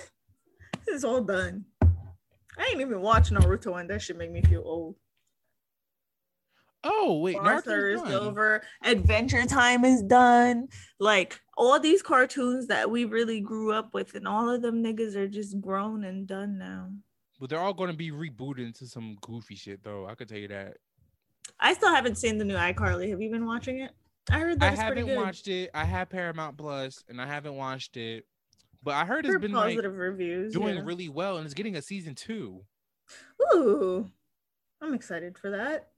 it's 0.86 1.04
all 1.04 1.22
done. 1.22 1.64
I 1.82 2.66
ain't 2.70 2.80
even 2.80 3.00
watching 3.00 3.36
Naruto, 3.36 3.80
and 3.80 3.88
that 3.90 4.02
should 4.02 4.18
make 4.18 4.30
me 4.30 4.42
feel 4.42 4.62
old. 4.64 4.96
Oh 6.84 7.20
wait, 7.20 7.36
Arthur 7.36 7.90
is 7.90 8.02
done. 8.02 8.12
over. 8.12 8.62
Adventure 8.84 9.46
Time 9.46 9.84
is 9.84 10.02
done. 10.02 10.68
Like 10.98 11.40
all 11.56 11.78
these 11.78 12.02
cartoons 12.02 12.66
that 12.66 12.90
we 12.90 13.04
really 13.04 13.40
grew 13.40 13.72
up 13.72 13.94
with, 13.94 14.14
and 14.14 14.26
all 14.26 14.50
of 14.50 14.62
them 14.62 14.82
niggas 14.82 15.14
are 15.14 15.28
just 15.28 15.60
grown 15.60 16.04
and 16.04 16.26
done 16.26 16.58
now. 16.58 16.90
But 17.40 17.50
they're 17.50 17.60
all 17.60 17.74
going 17.74 17.90
to 17.90 17.96
be 17.96 18.10
rebooted 18.10 18.66
into 18.66 18.86
some 18.86 19.16
goofy 19.20 19.54
shit 19.54 19.82
though. 19.84 20.06
I 20.06 20.14
could 20.14 20.28
tell 20.28 20.38
you 20.38 20.48
that. 20.48 20.78
I 21.60 21.74
still 21.74 21.94
haven't 21.94 22.18
seen 22.18 22.38
the 22.38 22.44
new 22.44 22.56
iCarly. 22.56 23.10
Have 23.10 23.20
you 23.20 23.30
been 23.30 23.46
watching 23.46 23.80
it? 23.80 23.92
I 24.30 24.38
heard 24.38 24.62
I 24.62 24.70
that's 24.70 24.82
pretty 24.82 25.00
haven't 25.00 25.06
good. 25.06 25.16
watched 25.16 25.48
it. 25.48 25.70
I 25.74 25.84
have 25.84 26.08
Paramount 26.08 26.56
Plus, 26.56 27.02
and 27.08 27.20
I 27.20 27.26
haven't 27.26 27.56
watched 27.56 27.96
it. 27.96 28.24
But 28.82 28.94
I 28.94 29.04
heard 29.04 29.24
it's 29.24 29.32
Heard 29.32 29.42
been 29.42 29.52
like 29.52 29.78
reviews. 29.80 30.52
doing 30.52 30.76
yeah. 30.76 30.82
really 30.84 31.08
well, 31.08 31.36
and 31.36 31.44
it's 31.44 31.54
getting 31.54 31.76
a 31.76 31.82
season 31.82 32.14
two. 32.14 32.62
Ooh, 33.54 34.10
I'm 34.80 34.94
excited 34.94 35.38
for 35.38 35.50
that. 35.50 35.88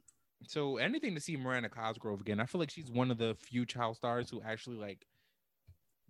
So 0.47 0.77
anything 0.77 1.15
to 1.15 1.21
see 1.21 1.37
Miranda 1.37 1.71
Cosgrove 1.71 2.21
again. 2.21 2.41
I 2.41 2.47
feel 2.47 2.59
like 2.59 2.71
she's 2.71 2.91
one 2.91 3.11
of 3.11 3.17
the 3.17 3.37
few 3.41 3.65
child 3.65 3.97
stars 3.97 4.29
who 4.29 4.43
actually 4.43 4.77
like 4.77 5.07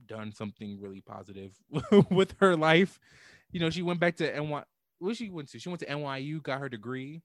done 0.06 0.32
something 0.32 0.80
really 0.80 1.00
positive 1.00 1.52
with 2.10 2.34
her 2.40 2.56
life. 2.56 2.98
You 3.52 3.60
know, 3.60 3.70
she 3.70 3.82
went 3.82 4.00
back 4.00 4.16
to 4.16 4.40
NY. 4.40 4.64
Where 4.98 5.14
she 5.14 5.30
went 5.30 5.50
to? 5.50 5.58
She 5.60 5.68
went 5.68 5.80
to 5.80 5.86
NYU, 5.86 6.42
got 6.42 6.60
her 6.60 6.68
degree. 6.68 7.22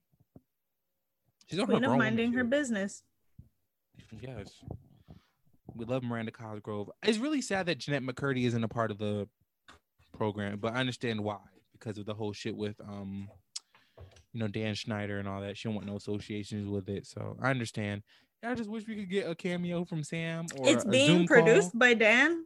She's 1.48 1.58
on 1.58 1.66
her 1.66 1.72
Queen 1.72 1.84
of 1.84 1.98
minding 1.98 2.32
her 2.34 2.44
business. 2.44 3.02
Yes. 4.20 4.52
We 5.74 5.84
love 5.84 6.02
Miranda 6.02 6.32
Cosgrove. 6.32 6.90
It's 7.02 7.18
really 7.18 7.40
sad 7.40 7.66
that 7.66 7.78
Jennette 7.78 8.02
McCurdy 8.02 8.44
isn't 8.46 8.64
a 8.64 8.68
part 8.68 8.90
of 8.90 8.98
the 8.98 9.28
program, 10.16 10.58
but 10.58 10.74
I 10.74 10.76
understand 10.80 11.22
why 11.22 11.38
because 11.72 11.96
of 11.96 12.04
the 12.06 12.14
whole 12.14 12.32
shit 12.32 12.54
with 12.56 12.78
um 12.80 13.28
you 14.32 14.40
know 14.40 14.48
Dan 14.48 14.74
Schneider 14.74 15.18
and 15.18 15.28
all 15.28 15.40
that. 15.40 15.56
She 15.56 15.68
don't 15.68 15.74
want 15.76 15.86
no 15.86 15.96
associations 15.96 16.68
with 16.68 16.88
it. 16.88 17.06
So 17.06 17.36
I 17.40 17.50
understand. 17.50 18.02
I 18.42 18.54
just 18.54 18.70
wish 18.70 18.86
we 18.86 18.96
could 18.96 19.10
get 19.10 19.28
a 19.28 19.34
cameo 19.34 19.84
from 19.84 20.02
Sam 20.02 20.46
or 20.56 20.68
It's 20.68 20.84
being 20.84 21.06
Zoom 21.06 21.26
call. 21.26 21.36
produced 21.42 21.78
by 21.78 21.94
Dan. 21.94 22.44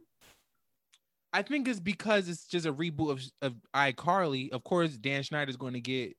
I 1.31 1.41
think 1.41 1.67
it's 1.67 1.79
because 1.79 2.29
it's 2.29 2.45
just 2.47 2.65
a 2.65 2.73
reboot 2.73 3.11
of, 3.11 3.21
of 3.41 3.55
iCarly. 3.73 4.51
Of 4.51 4.63
course, 4.63 4.91
Dan 4.97 5.23
Schneider's 5.23 5.57
going 5.57 5.73
to 5.73 5.81
get 5.81 6.15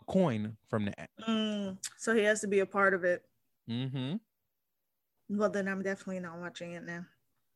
a 0.00 0.04
coin 0.12 0.56
from 0.68 0.86
that. 0.86 1.10
Mm, 1.26 1.78
so 1.98 2.14
he 2.14 2.22
has 2.24 2.40
to 2.42 2.46
be 2.48 2.60
a 2.60 2.66
part 2.66 2.94
of 2.94 3.04
it. 3.04 3.22
Mm-hmm. 3.70 4.16
Well, 5.28 5.50
then 5.50 5.68
I'm 5.68 5.82
definitely 5.82 6.20
not 6.20 6.38
watching 6.38 6.72
it 6.72 6.84
now. 6.84 7.04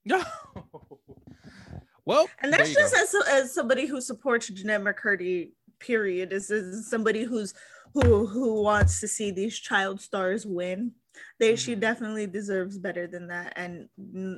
No. 0.04 0.22
well, 2.04 2.28
And 2.40 2.52
that's 2.52 2.72
just 2.74 2.94
as, 2.96 3.14
as 3.28 3.54
somebody 3.54 3.86
who 3.86 4.00
supports 4.00 4.48
Jennette 4.48 4.82
McCurdy. 4.82 5.52
Period. 5.78 6.32
Is 6.32 6.48
is 6.48 6.88
somebody 6.88 7.24
who's 7.24 7.54
who 7.92 8.24
who 8.26 8.62
wants 8.62 9.00
to 9.00 9.08
see 9.08 9.32
these 9.32 9.58
child 9.58 10.00
stars 10.00 10.46
win. 10.46 10.92
They 11.40 11.56
she 11.56 11.74
Mhm. 11.74 11.80
definitely 11.80 12.26
deserves 12.28 12.78
better 12.78 13.08
than 13.08 13.26
that. 13.28 13.54
And 13.56 13.88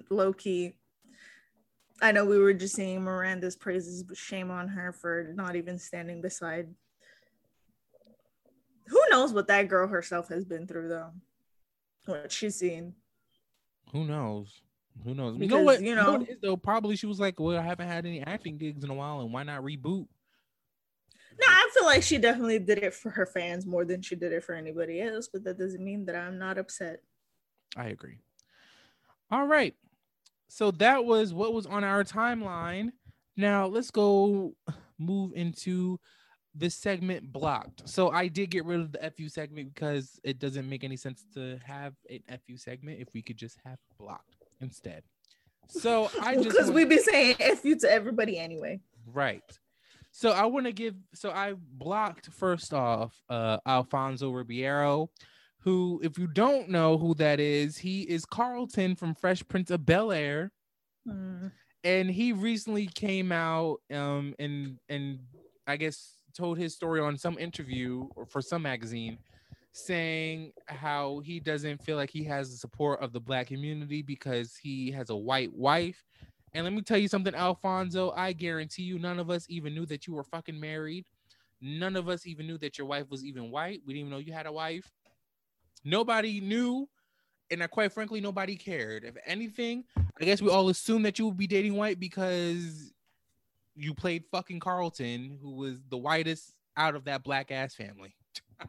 low 0.08 0.32
key, 0.32 0.78
I 2.00 2.12
know 2.12 2.24
we 2.24 2.38
were 2.38 2.54
just 2.54 2.74
seeing 2.76 3.02
Miranda's 3.02 3.56
praises, 3.56 4.02
but 4.02 4.16
shame 4.16 4.50
on 4.50 4.68
her 4.68 4.90
for 4.92 5.32
not 5.34 5.54
even 5.54 5.78
standing 5.78 6.22
beside. 6.22 6.74
Who 8.88 9.00
knows 9.10 9.34
what 9.34 9.48
that 9.48 9.68
girl 9.68 9.86
herself 9.88 10.28
has 10.28 10.46
been 10.46 10.66
through 10.66 10.88
though? 10.88 11.10
What 12.06 12.32
she's 12.32 12.56
seen. 12.56 12.94
Who 13.94 14.04
knows? 14.04 14.60
Who 15.04 15.14
knows? 15.14 15.38
you 15.38 15.46
know 15.46 15.62
what? 15.62 15.80
you 15.80 15.90
You 15.90 15.94
know, 15.94 16.02
know- 16.04 16.12
what 16.18 16.22
it 16.22 16.30
is, 16.32 16.38
though. 16.42 16.56
Probably 16.56 16.96
she 16.96 17.06
was 17.06 17.18
like, 17.20 17.38
"Well, 17.40 17.56
I 17.56 17.62
haven't 17.62 17.86
had 17.88 18.04
any 18.04 18.20
acting 18.22 18.58
gigs 18.58 18.82
in 18.84 18.90
a 18.90 18.94
while, 18.94 19.20
and 19.20 19.32
why 19.32 19.44
not 19.44 19.62
reboot?" 19.62 20.06
No, 21.40 21.46
I 21.48 21.70
feel 21.72 21.84
like 21.84 22.02
she 22.02 22.18
definitely 22.18 22.58
did 22.58 22.78
it 22.78 22.92
for 22.92 23.10
her 23.10 23.24
fans 23.26 23.66
more 23.66 23.84
than 23.84 24.02
she 24.02 24.14
did 24.16 24.32
it 24.32 24.44
for 24.44 24.54
anybody 24.54 25.00
else, 25.00 25.28
but 25.28 25.42
that 25.44 25.58
doesn't 25.58 25.82
mean 25.82 26.04
that 26.06 26.14
I'm 26.16 26.38
not 26.38 26.58
upset. 26.58 27.02
I 27.76 27.86
agree. 27.88 28.18
All 29.30 29.46
right. 29.46 29.74
So 30.48 30.70
that 30.72 31.04
was 31.04 31.32
what 31.32 31.52
was 31.54 31.66
on 31.66 31.82
our 31.82 32.04
timeline. 32.04 32.90
Now 33.36 33.66
let's 33.66 33.90
go 33.90 34.54
move 34.98 35.32
into 35.34 35.98
the 36.56 36.70
segment 36.70 37.32
blocked. 37.32 37.88
So 37.88 38.10
I 38.10 38.28
did 38.28 38.50
get 38.50 38.64
rid 38.64 38.80
of 38.80 38.92
the 38.92 39.10
FU 39.16 39.28
segment 39.28 39.74
because 39.74 40.18
it 40.22 40.38
doesn't 40.38 40.68
make 40.68 40.84
any 40.84 40.96
sense 40.96 41.24
to 41.34 41.58
have 41.64 41.94
an 42.08 42.20
FU 42.46 42.56
segment 42.56 43.00
if 43.00 43.08
we 43.12 43.22
could 43.22 43.36
just 43.36 43.58
have 43.64 43.78
blocked 43.98 44.36
instead. 44.60 45.02
So 45.68 46.10
I 46.22 46.34
just 46.34 46.48
Because 46.48 46.64
want- 46.66 46.74
we 46.76 46.84
be 46.84 46.98
saying 46.98 47.36
FU 47.56 47.76
to 47.80 47.90
everybody 47.90 48.38
anyway. 48.38 48.80
Right. 49.06 49.42
So 50.12 50.30
I 50.30 50.44
want 50.46 50.66
to 50.66 50.72
give 50.72 50.94
so 51.12 51.30
I 51.30 51.54
blocked 51.58 52.26
first 52.32 52.72
off 52.72 53.20
uh 53.28 53.58
Alfonso 53.66 54.30
Ribeiro, 54.30 55.10
who, 55.58 56.00
if 56.04 56.18
you 56.18 56.28
don't 56.28 56.68
know 56.68 56.98
who 56.98 57.14
that 57.14 57.40
is, 57.40 57.78
he 57.78 58.02
is 58.02 58.24
Carlton 58.24 58.94
from 58.94 59.14
Fresh 59.16 59.48
Prince 59.48 59.70
of 59.72 59.84
Bel 59.84 60.12
Air. 60.12 60.52
Hmm. 61.04 61.48
And 61.82 62.08
he 62.10 62.32
recently 62.32 62.86
came 62.86 63.32
out 63.32 63.78
um 63.92 64.36
and 64.38 64.78
and 64.88 65.18
I 65.66 65.76
guess 65.78 66.12
told 66.34 66.58
his 66.58 66.74
story 66.74 67.00
on 67.00 67.16
some 67.16 67.38
interview 67.38 68.06
or 68.16 68.26
for 68.26 68.42
some 68.42 68.62
magazine 68.62 69.18
saying 69.72 70.52
how 70.66 71.18
he 71.24 71.40
doesn't 71.40 71.82
feel 71.82 71.96
like 71.96 72.10
he 72.10 72.22
has 72.22 72.50
the 72.50 72.56
support 72.56 73.00
of 73.00 73.12
the 73.12 73.20
black 73.20 73.48
community 73.48 74.02
because 74.02 74.56
he 74.56 74.90
has 74.90 75.10
a 75.10 75.16
white 75.16 75.52
wife 75.52 76.04
and 76.54 76.62
let 76.62 76.72
me 76.72 76.82
tell 76.82 76.98
you 76.98 77.08
something, 77.08 77.34
Alfonso. 77.34 78.12
I 78.16 78.32
guarantee 78.32 78.84
you, 78.84 78.98
none 78.98 79.18
of 79.18 79.28
us 79.28 79.44
even 79.48 79.74
knew 79.74 79.86
that 79.86 80.06
you 80.06 80.14
were 80.14 80.22
fucking 80.22 80.58
married. 80.58 81.06
None 81.60 81.96
of 81.96 82.08
us 82.08 82.26
even 82.26 82.46
knew 82.46 82.58
that 82.58 82.78
your 82.78 82.86
wife 82.86 83.10
was 83.10 83.24
even 83.24 83.50
white. 83.50 83.82
We 83.84 83.94
didn't 83.94 84.06
even 84.06 84.10
know 84.10 84.18
you 84.18 84.32
had 84.32 84.46
a 84.46 84.52
wife. 84.52 84.88
Nobody 85.84 86.40
knew. 86.40 86.88
And 87.50 87.68
quite 87.70 87.92
frankly, 87.92 88.20
nobody 88.20 88.56
cared. 88.56 89.04
If 89.04 89.16
anything, 89.26 89.84
I 90.20 90.24
guess 90.24 90.40
we 90.40 90.48
all 90.48 90.68
assumed 90.68 91.04
that 91.06 91.18
you 91.18 91.26
would 91.26 91.36
be 91.36 91.46
dating 91.46 91.74
white 91.74 91.98
because 91.98 92.92
you 93.76 93.94
played 93.94 94.24
fucking 94.30 94.60
Carlton, 94.60 95.38
who 95.42 95.52
was 95.52 95.78
the 95.88 95.96
whitest 95.98 96.52
out 96.76 96.94
of 96.94 97.04
that 97.04 97.22
black 97.22 97.50
ass 97.50 97.74
family. 97.74 98.14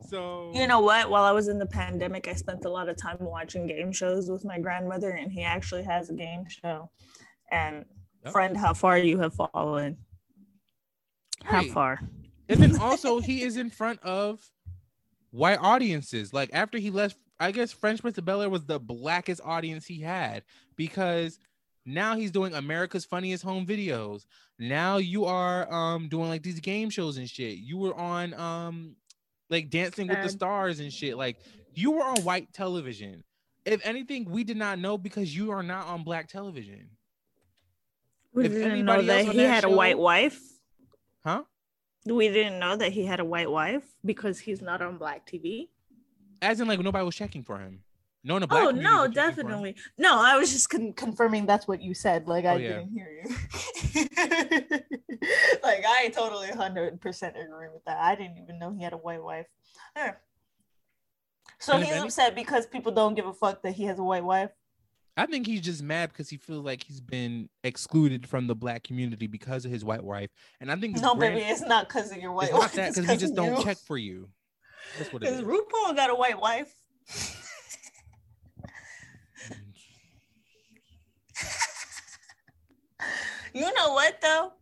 so 0.00 0.50
You 0.54 0.66
know 0.66 0.80
what? 0.80 1.10
While 1.10 1.24
I 1.24 1.32
was 1.32 1.48
in 1.48 1.58
the 1.58 1.66
pandemic, 1.66 2.28
I 2.28 2.34
spent 2.34 2.64
a 2.64 2.70
lot 2.70 2.88
of 2.88 2.96
time 2.96 3.18
watching 3.20 3.66
game 3.66 3.92
shows 3.92 4.30
with 4.30 4.44
my 4.44 4.58
grandmother, 4.58 5.10
and 5.10 5.30
he 5.32 5.42
actually 5.42 5.84
has 5.84 6.10
a 6.10 6.14
game 6.14 6.44
show. 6.48 6.90
And 7.50 7.84
Yep. 8.24 8.32
friend, 8.32 8.56
how 8.56 8.74
far 8.74 8.98
you 8.98 9.18
have 9.18 9.34
fallen? 9.34 9.96
How 11.44 11.62
Hey. 11.62 11.68
far? 11.68 12.00
And 12.48 12.60
then 12.60 12.76
also 12.80 13.20
he 13.20 13.42
is 13.42 13.56
in 13.56 13.70
front 13.70 14.00
of 14.02 14.40
white 15.30 15.58
audiences. 15.60 16.32
Like 16.34 16.50
after 16.52 16.78
he 16.78 16.90
left, 16.90 17.16
I 17.38 17.52
guess 17.52 17.72
Fresh 17.72 18.00
Prince 18.00 18.18
of 18.18 18.24
Bel 18.24 18.42
Air 18.42 18.50
was 18.50 18.64
the 18.64 18.78
blackest 18.80 19.40
audience 19.44 19.86
he 19.86 20.00
had 20.00 20.42
because 20.76 21.38
now 21.84 22.16
he's 22.16 22.30
doing 22.30 22.54
America's 22.54 23.04
Funniest 23.04 23.42
Home 23.44 23.66
Videos. 23.66 24.26
Now 24.58 24.98
you 24.98 25.24
are 25.24 25.72
um 25.72 26.08
doing 26.08 26.28
like 26.28 26.42
these 26.42 26.60
game 26.60 26.90
shows 26.90 27.16
and 27.16 27.28
shit. 27.28 27.58
You 27.58 27.78
were 27.78 27.94
on 27.94 28.34
um 28.34 28.96
like 29.48 29.70
Dancing 29.70 30.08
with 30.08 30.22
the 30.22 30.28
Stars 30.28 30.80
and 30.80 30.92
shit. 30.92 31.16
Like 31.16 31.38
you 31.74 31.92
were 31.92 32.04
on 32.04 32.22
white 32.22 32.52
television. 32.52 33.24
If 33.64 33.84
anything, 33.84 34.24
we 34.30 34.44
did 34.44 34.56
not 34.56 34.78
know 34.78 34.96
because 34.96 35.34
you 35.34 35.50
are 35.50 35.62
not 35.62 35.86
on 35.86 36.02
black 36.02 36.28
television. 36.28 36.90
We 38.32 38.46
If 38.46 38.52
didn't 38.52 38.84
know 38.84 39.02
that 39.02 39.26
he 39.26 39.38
that 39.38 39.48
had 39.48 39.64
a 39.64 39.70
white 39.70 39.98
wife. 39.98 40.40
Huh? 41.24 41.44
We 42.06 42.28
didn't 42.28 42.58
know 42.58 42.76
that 42.76 42.92
he 42.92 43.04
had 43.04 43.20
a 43.20 43.24
white 43.24 43.50
wife 43.50 43.84
because 44.04 44.38
he's 44.38 44.62
not 44.62 44.80
on 44.80 44.96
black 44.96 45.26
TV. 45.26 45.68
As 46.40 46.60
in 46.60 46.68
like 46.68 46.80
nobody 46.80 47.04
was 47.04 47.14
checking 47.14 47.42
for 47.42 47.58
him. 47.58 47.82
No 48.22 48.34
one 48.34 48.42
in 48.42 48.48
the 48.48 48.52
black 48.54 48.64
Oh 48.66 48.70
no, 48.70 48.98
for 49.00 49.04
him. 49.06 49.12
definitely. 49.12 49.76
No, 49.96 50.20
I 50.20 50.36
was 50.36 50.52
just 50.52 50.68
con- 50.68 50.92
confirming 50.92 51.46
that's 51.46 51.66
what 51.66 51.80
you 51.80 51.94
said. 51.94 52.28
Like 52.28 52.44
oh, 52.44 52.48
I 52.48 52.54
Oh, 52.54 52.56
yeah. 52.58 52.68
didn't 52.68 52.90
hear 52.92 53.10
you. 53.24 53.36
like 55.62 55.84
I 55.86 56.10
totally 56.14 56.48
hundred 56.48 57.00
percent 57.00 57.36
agree 57.36 57.68
with 57.72 57.84
that. 57.86 57.98
I 57.98 58.14
didn't 58.14 58.38
even 58.38 58.58
know 58.58 58.72
he 58.76 58.82
had 58.82 58.92
a 58.92 58.96
white 58.98 59.22
wife. 59.22 59.46
Yeah. 59.96 60.14
So 61.58 61.78
he's 61.78 61.90
any- 61.90 62.00
upset 62.00 62.34
because 62.34 62.66
people 62.66 62.92
don't 62.92 63.14
give 63.14 63.26
a 63.26 63.32
fuck 63.32 63.62
that 63.62 63.72
he 63.72 63.84
has 63.84 63.98
a 63.98 64.04
white 64.04 64.24
wife. 64.24 64.50
I 65.16 65.26
think 65.26 65.46
he's 65.46 65.60
just 65.60 65.82
mad 65.82 66.10
because 66.10 66.30
he 66.30 66.36
feels 66.36 66.64
like 66.64 66.82
he's 66.84 67.00
been 67.00 67.48
excluded 67.64 68.26
from 68.28 68.46
the 68.46 68.54
black 68.54 68.84
community 68.84 69.26
because 69.26 69.64
of 69.64 69.70
his 69.70 69.84
white 69.84 70.04
wife. 70.04 70.30
And 70.60 70.70
I 70.70 70.76
think 70.76 70.96
No, 71.00 71.14
grand- 71.14 71.34
baby, 71.34 71.46
it's 71.46 71.60
not 71.62 71.88
because 71.88 72.10
of 72.12 72.18
your 72.18 72.32
white 72.32 72.44
it's 72.50 72.52
wife. 72.52 72.62
not 72.62 72.72
that 72.74 72.88
because 72.94 73.02
we 73.02 73.06
'cause 73.08 73.20
just 73.20 73.34
don't 73.34 73.58
you. 73.58 73.64
check 73.64 73.76
for 73.78 73.98
you. 73.98 74.30
That's 74.98 75.12
what 75.12 75.22
it 75.22 75.26
is. 75.28 75.40
Because. 75.40 75.52
RuPaul 75.60 75.96
got 75.96 76.10
a 76.10 76.14
white 76.14 76.40
wife. 76.40 76.72
You 83.52 83.72
know 83.74 83.92
what 83.92 84.20
though? 84.20 84.52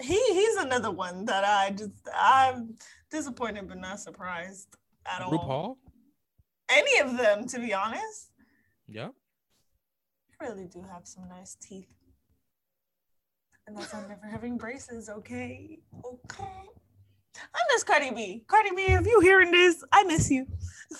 He 0.00 0.14
he's 0.14 0.56
another 0.56 0.90
one 0.90 1.24
that 1.26 1.44
I 1.44 1.70
just 1.70 1.92
I'm 2.14 2.76
disappointed 3.10 3.68
but 3.68 3.78
not 3.78 4.00
surprised 4.00 4.76
at 5.06 5.22
all. 5.22 5.32
RuPaul? 5.32 5.76
Any 6.68 7.00
of 7.00 7.16
them, 7.18 7.46
to 7.48 7.58
be 7.58 7.74
honest. 7.74 8.30
Yeah. 8.88 9.08
I 10.40 10.44
really 10.46 10.66
do 10.66 10.82
have 10.90 11.06
some 11.06 11.28
nice 11.28 11.56
teeth. 11.60 11.88
And 13.66 13.76
that's 13.76 13.94
on 13.94 14.08
never 14.08 14.26
having 14.26 14.56
braces, 14.56 15.08
okay? 15.08 15.78
Okay. 16.04 16.44
I 17.54 17.60
miss 17.72 17.84
Cardi 17.84 18.10
B. 18.10 18.44
Cardi 18.46 18.70
B, 18.74 18.82
if 18.82 19.06
you 19.06 19.20
hearing 19.20 19.50
this, 19.52 19.84
I 19.92 20.04
miss 20.04 20.30
you. 20.30 20.46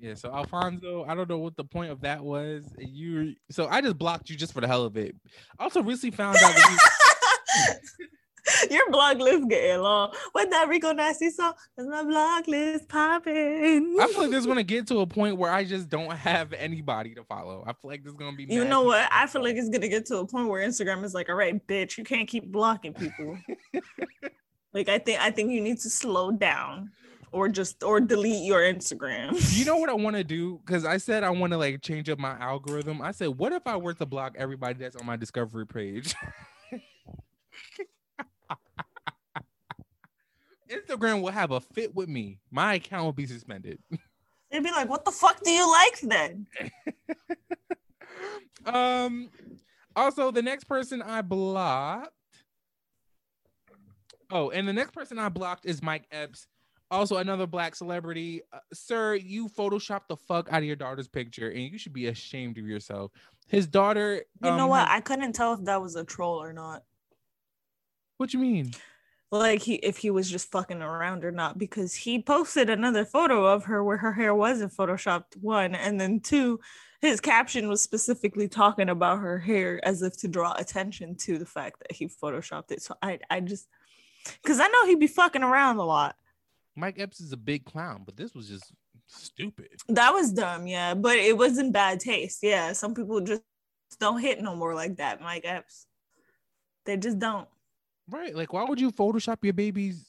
Yeah. 0.00 0.14
So 0.14 0.32
Alfonso, 0.32 1.04
I 1.08 1.14
don't 1.14 1.28
know 1.28 1.38
what 1.38 1.56
the 1.56 1.64
point 1.64 1.90
of 1.90 2.00
that 2.02 2.22
was. 2.22 2.64
You 2.78 3.34
so 3.50 3.66
I 3.68 3.80
just 3.80 3.98
blocked 3.98 4.30
you 4.30 4.36
just 4.36 4.52
for 4.52 4.60
the 4.60 4.68
hell 4.68 4.84
of 4.84 4.96
it. 4.96 5.14
Also 5.58 5.82
recently 5.82 6.16
found 6.16 6.36
out 6.36 6.54
that 6.54 7.78
Your 8.70 8.90
blog 8.90 9.18
list 9.18 9.48
getting 9.48 9.80
long. 9.80 10.12
What 10.32 10.50
that 10.50 10.68
Rico 10.68 10.92
Nasty 10.92 11.30
song? 11.30 11.52
Is 11.76 11.86
my 11.86 12.02
blog 12.02 12.48
list 12.48 12.88
popping? 12.88 13.96
I 14.00 14.06
feel 14.08 14.22
like 14.22 14.30
this 14.30 14.40
is 14.40 14.46
gonna 14.46 14.62
get 14.62 14.86
to 14.88 15.00
a 15.00 15.06
point 15.06 15.36
where 15.36 15.52
I 15.52 15.64
just 15.64 15.88
don't 15.88 16.12
have 16.12 16.52
anybody 16.52 17.14
to 17.14 17.24
follow. 17.24 17.64
I 17.66 17.72
feel 17.72 17.90
like 17.90 18.04
this 18.04 18.12
is 18.12 18.16
gonna 18.16 18.36
be 18.36 18.44
You 18.44 18.64
know 18.64 18.82
what? 18.82 19.08
I 19.12 19.26
feel 19.26 19.42
like 19.42 19.56
it's 19.56 19.68
gonna 19.68 19.88
get 19.88 20.06
to 20.06 20.18
a 20.18 20.26
point 20.26 20.48
where 20.48 20.66
Instagram 20.66 21.04
is 21.04 21.14
like, 21.14 21.28
all 21.28 21.34
right, 21.34 21.64
bitch, 21.66 21.98
you 21.98 22.04
can't 22.04 22.28
keep 22.28 22.50
blocking 22.50 22.94
people. 22.94 23.38
like 24.72 24.88
I 24.88 24.98
think 24.98 25.20
I 25.20 25.30
think 25.30 25.50
you 25.52 25.60
need 25.60 25.78
to 25.80 25.90
slow 25.90 26.30
down 26.30 26.90
or 27.32 27.48
just 27.48 27.82
or 27.82 28.00
delete 28.00 28.44
your 28.44 28.60
Instagram. 28.60 29.56
you 29.56 29.64
know 29.64 29.76
what 29.80 29.88
I 29.88 29.94
want 29.94 30.16
to 30.16 30.24
do? 30.24 30.60
Because 30.64 30.84
I 30.84 30.98
said 30.98 31.24
I 31.24 31.30
want 31.30 31.52
to 31.52 31.56
like 31.56 31.82
change 31.82 32.08
up 32.08 32.18
my 32.18 32.36
algorithm. 32.38 33.00
I 33.02 33.12
said, 33.12 33.28
what 33.28 33.52
if 33.52 33.66
I 33.66 33.76
were 33.76 33.94
to 33.94 34.06
block 34.06 34.34
everybody 34.38 34.78
that's 34.78 34.96
on 34.96 35.06
my 35.06 35.16
discovery 35.16 35.66
page? 35.66 36.14
Instagram 40.70 41.22
will 41.22 41.32
have 41.32 41.50
a 41.50 41.60
fit 41.60 41.94
with 41.94 42.08
me. 42.08 42.40
My 42.50 42.74
account 42.74 43.04
will 43.04 43.12
be 43.12 43.26
suspended. 43.26 43.78
They'd 44.50 44.62
be 44.62 44.70
like, 44.70 44.88
what 44.88 45.04
the 45.04 45.10
fuck 45.10 45.42
do 45.42 45.50
you 45.50 45.70
like 45.70 46.00
then? 46.00 46.46
um. 48.66 49.30
Also, 49.96 50.30
the 50.30 50.42
next 50.42 50.64
person 50.64 51.02
I 51.02 51.22
blocked. 51.22 52.12
Oh, 54.30 54.50
and 54.50 54.68
the 54.68 54.72
next 54.72 54.92
person 54.92 55.18
I 55.18 55.28
blocked 55.28 55.66
is 55.66 55.82
Mike 55.82 56.06
Epps, 56.12 56.46
also 56.90 57.16
another 57.16 57.46
black 57.46 57.74
celebrity. 57.74 58.42
Uh, 58.52 58.58
sir, 58.72 59.14
you 59.14 59.48
photoshopped 59.48 60.08
the 60.08 60.16
fuck 60.16 60.48
out 60.50 60.58
of 60.58 60.64
your 60.64 60.76
daughter's 60.76 61.08
picture, 61.08 61.50
and 61.50 61.60
you 61.60 61.78
should 61.78 61.92
be 61.92 62.06
ashamed 62.06 62.58
of 62.58 62.66
yourself. 62.66 63.12
His 63.48 63.66
daughter. 63.66 64.22
You 64.42 64.50
know 64.50 64.64
um, 64.64 64.70
what? 64.70 64.88
has- 64.88 64.96
I 64.96 65.00
couldn't 65.00 65.32
tell 65.32 65.54
if 65.54 65.64
that 65.64 65.82
was 65.82 65.96
a 65.96 66.04
troll 66.04 66.42
or 66.42 66.52
not. 66.52 66.82
what 68.16 68.32
you 68.32 68.40
mean? 68.40 68.72
Like 69.30 69.60
he 69.60 69.74
if 69.74 69.98
he 69.98 70.08
was 70.08 70.30
just 70.30 70.50
fucking 70.50 70.80
around 70.80 71.22
or 71.24 71.30
not, 71.30 71.58
because 71.58 71.94
he 71.94 72.22
posted 72.22 72.70
another 72.70 73.04
photo 73.04 73.44
of 73.44 73.64
her 73.64 73.84
where 73.84 73.98
her 73.98 74.12
hair 74.12 74.34
wasn't 74.34 74.72
photoshopped, 74.72 75.36
one, 75.38 75.74
and 75.74 76.00
then 76.00 76.20
two, 76.20 76.60
his 77.02 77.20
caption 77.20 77.68
was 77.68 77.82
specifically 77.82 78.48
talking 78.48 78.88
about 78.88 79.20
her 79.20 79.38
hair 79.38 79.80
as 79.84 80.00
if 80.00 80.16
to 80.18 80.28
draw 80.28 80.54
attention 80.54 81.14
to 81.16 81.36
the 81.36 81.44
fact 81.44 81.80
that 81.80 81.92
he 81.92 82.06
photoshopped 82.08 82.70
it. 82.70 82.80
So 82.80 82.94
I 83.02 83.18
I 83.28 83.40
just 83.40 83.68
because 84.42 84.60
I 84.60 84.68
know 84.68 84.86
he'd 84.86 84.98
be 84.98 85.06
fucking 85.06 85.42
around 85.42 85.76
a 85.76 85.84
lot. 85.84 86.16
Mike 86.78 86.98
Epps 86.98 87.20
is 87.20 87.32
a 87.32 87.36
big 87.36 87.64
clown, 87.64 88.02
but 88.06 88.16
this 88.16 88.34
was 88.34 88.48
just 88.48 88.72
stupid. 89.06 89.68
That 89.88 90.12
was 90.12 90.32
dumb, 90.32 90.66
yeah, 90.66 90.94
but 90.94 91.16
it 91.16 91.36
wasn't 91.36 91.72
bad 91.72 92.00
taste. 92.00 92.38
Yeah, 92.42 92.72
some 92.72 92.94
people 92.94 93.20
just 93.20 93.42
don't 93.98 94.20
hit 94.20 94.40
no 94.40 94.54
more 94.54 94.74
like 94.74 94.96
that, 94.98 95.20
Mike 95.20 95.44
Epps. 95.44 95.86
They 96.86 96.96
just 96.96 97.18
don't. 97.18 97.48
Right? 98.08 98.34
Like, 98.34 98.52
why 98.52 98.64
would 98.64 98.80
you 98.80 98.92
Photoshop 98.92 99.38
your 99.42 99.52
baby's 99.52 100.06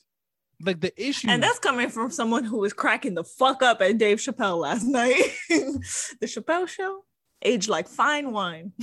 like 0.61 0.79
the 0.79 0.93
issue 1.01 1.29
And 1.29 1.41
that's 1.41 1.59
coming 1.59 1.89
from 1.89 2.11
someone 2.11 2.43
who 2.43 2.59
was 2.59 2.73
cracking 2.73 3.15
the 3.15 3.23
fuck 3.23 3.63
up 3.63 3.81
at 3.81 3.97
Dave 3.97 4.19
Chappelle 4.19 4.59
last 4.59 4.83
night. 4.85 5.15
the 5.49 6.25
Chappelle 6.25 6.67
show, 6.67 7.03
aged 7.41 7.69
like 7.69 7.87
fine 7.87 8.31
wine. 8.31 8.73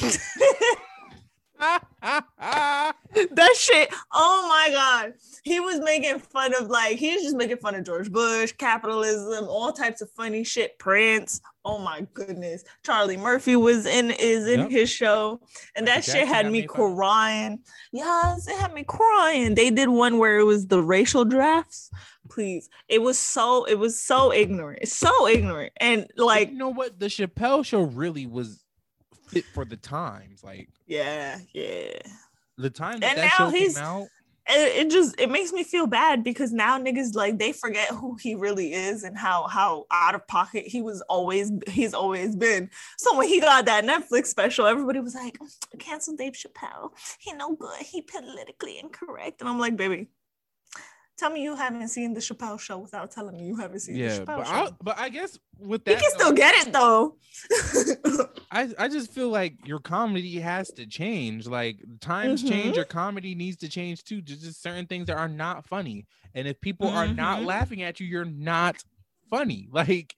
that 1.60 3.54
shit. 3.56 3.88
Oh 4.12 4.46
my 4.48 4.72
god. 4.72 5.14
He 5.44 5.60
was 5.60 5.80
making 5.80 6.18
fun 6.18 6.54
of 6.60 6.68
like 6.68 6.96
he 6.98 7.14
was 7.14 7.22
just 7.22 7.36
making 7.36 7.58
fun 7.58 7.74
of 7.74 7.84
George 7.84 8.10
Bush, 8.10 8.52
capitalism, 8.52 9.46
all 9.48 9.72
types 9.72 10.00
of 10.02 10.10
funny 10.10 10.44
shit. 10.44 10.78
Prince. 10.78 11.40
Oh 11.64 11.78
my 11.78 12.06
goodness. 12.14 12.64
Charlie 12.84 13.16
Murphy 13.16 13.56
was 13.56 13.86
in 13.86 14.10
is 14.12 14.46
in 14.46 14.60
Yep. 14.60 14.70
his 14.70 14.90
show. 14.90 15.40
And 15.74 15.86
that 15.88 15.98
Michael 15.98 16.12
shit 16.14 16.28
Jackson 16.28 16.34
had 16.34 16.46
me 16.52 16.60
made 16.62 16.70
fun 16.70 16.94
crying. 16.94 17.58
Yes, 17.92 18.48
it 18.48 18.56
had 18.58 18.72
me 18.74 18.84
crying. 18.84 19.54
They 19.54 19.70
did 19.70 19.88
one 19.88 20.18
where 20.18 20.38
it 20.38 20.44
was 20.44 20.66
the 20.66 20.82
racial 20.82 21.24
drafts. 21.24 21.90
Please. 22.28 22.68
It 22.88 23.02
was 23.02 23.18
so 23.18 23.64
it 23.64 23.78
was 23.78 24.00
so 24.00 24.32
ignorant. 24.32 24.80
It's 24.82 24.96
so 24.96 25.26
ignorant. 25.26 25.72
And 25.78 26.06
like 26.16 26.36
like 26.46 26.50
you 26.50 26.56
know 26.58 26.68
what 26.70 26.98
the 27.00 27.06
Chappelle 27.06 27.64
show 27.64 27.82
really 27.82 28.26
was 28.26 28.62
fit 29.28 29.44
for 29.54 29.64
the 29.64 29.76
times 29.76 30.42
like 30.44 30.68
yeah, 30.86 31.38
yeah. 31.52 31.98
the 32.58 32.70
time 32.70 33.00
that, 33.00 33.10
And 33.10 33.18
that 33.18 33.32
now 33.38 33.46
show 33.46 33.50
he's- 33.50 33.74
came 33.74 33.84
out 33.84 34.06
it, 34.48 34.86
it 34.86 34.90
just 34.92 35.20
it 35.20 35.28
makes 35.28 35.52
me 35.52 35.64
feel 35.64 35.88
bad 35.88 36.22
because 36.22 36.52
now 36.52 36.78
niggas 36.78 37.16
like 37.16 37.36
they 37.36 37.50
forget 37.50 37.88
who 37.88 38.14
he 38.14 38.36
really 38.36 38.72
is 38.72 39.02
and 39.02 39.18
how 39.18 39.48
how 39.48 39.86
out 39.90 40.14
of 40.14 40.24
pocket 40.28 40.64
he 40.68 40.82
was 40.82 41.00
always 41.08 41.50
he's 41.68 41.92
always 41.94 42.36
been. 42.36 42.70
So 42.96 43.16
when 43.16 43.26
he 43.26 43.40
got 43.40 43.64
that 43.64 43.82
Netflix 43.84 44.26
special, 44.26 44.66
everybody 44.66 45.00
was 45.00 45.16
like, 45.16 45.36
cancel 45.80 46.14
Dave 46.14 46.34
Chappelle. 46.34 46.90
He 47.18 47.32
no 47.32 47.56
good. 47.56 47.80
He 47.80 48.02
politically 48.02 48.78
incorrect. 48.78 49.40
And 49.40 49.50
I'm 49.50 49.58
like, 49.58 49.76
baby, 49.76 50.10
tell 51.16 51.30
me 51.30 51.42
you 51.42 51.56
haven't 51.56 51.88
seen 51.88 52.14
the 52.14 52.20
Chappelle 52.20 52.58
show 52.60 52.78
without 52.78 53.10
telling 53.10 53.36
me 53.36 53.46
you 53.46 53.56
haven't 53.56 53.80
seen 53.80 53.96
yeah 53.96 54.18
the 54.18 54.24
Chappelle 54.24 54.36
but 54.36 54.46
show. 54.46 54.52
I, 54.52 54.70
but 54.82 54.98
I 54.98 55.08
guess 55.08 55.38
with 55.58 55.84
that 55.84 55.98
can 56.00 56.10
still 56.10 56.32
get 56.32 56.54
it 56.66 56.72
though. 56.72 57.16
I, 58.50 58.72
I 58.78 58.88
just 58.88 59.12
feel 59.12 59.28
like 59.28 59.54
your 59.66 59.80
comedy 59.80 60.38
has 60.38 60.70
to 60.72 60.86
change. 60.86 61.46
Like 61.46 61.78
times 62.00 62.42
Mhm. 62.44 62.48
change, 62.48 62.76
your 62.76 62.84
comedy 62.84 63.34
needs 63.34 63.56
to 63.58 63.68
change 63.68 64.04
too. 64.04 64.22
Just, 64.22 64.42
just 64.42 64.62
certain 64.62 64.86
things 64.86 65.06
that 65.06 65.16
are 65.16 65.28
not 65.28 65.66
funny. 65.66 66.06
And 66.34 66.46
if 66.46 66.60
people 66.60 66.88
are 66.88 67.08
not 67.08 67.40
Mhm. 67.40 67.46
laughing 67.46 67.82
at 67.82 67.98
you, 67.98 68.06
you're 68.06 68.24
not 68.24 68.76
funny. 69.28 69.68
Like, 69.72 70.14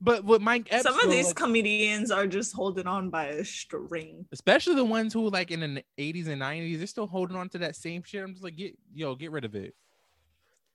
but 0.00 0.22
with 0.24 0.42
Mike 0.42 0.68
Epps, 0.70 0.82
Some 0.82 1.00
of 1.00 1.10
these 1.10 1.26
like, 1.28 1.36
comedians 1.36 2.10
are 2.10 2.26
just 2.26 2.54
holding 2.54 2.86
on 2.86 3.08
by 3.10 3.26
a 3.28 3.44
string. 3.44 4.26
especially 4.32 4.74
the 4.74 4.84
ones 4.84 5.12
who 5.14 5.30
like 5.30 5.50
in 5.50 5.60
the 5.60 5.84
80s 5.98 6.28
and 6.28 6.42
90s, 6.42 6.76
they're 6.78 6.86
still 6.86 7.06
holding 7.06 7.36
on 7.36 7.48
to 7.50 7.58
that 7.58 7.74
same 7.74 8.02
shit. 8.02 8.22
I'm 8.22 8.32
just 8.32 8.44
like, 8.44 8.56
get 8.56 8.76
yo, 8.92 9.14
get 9.14 9.30
rid 9.30 9.44
of 9.46 9.54
it. 9.54 9.74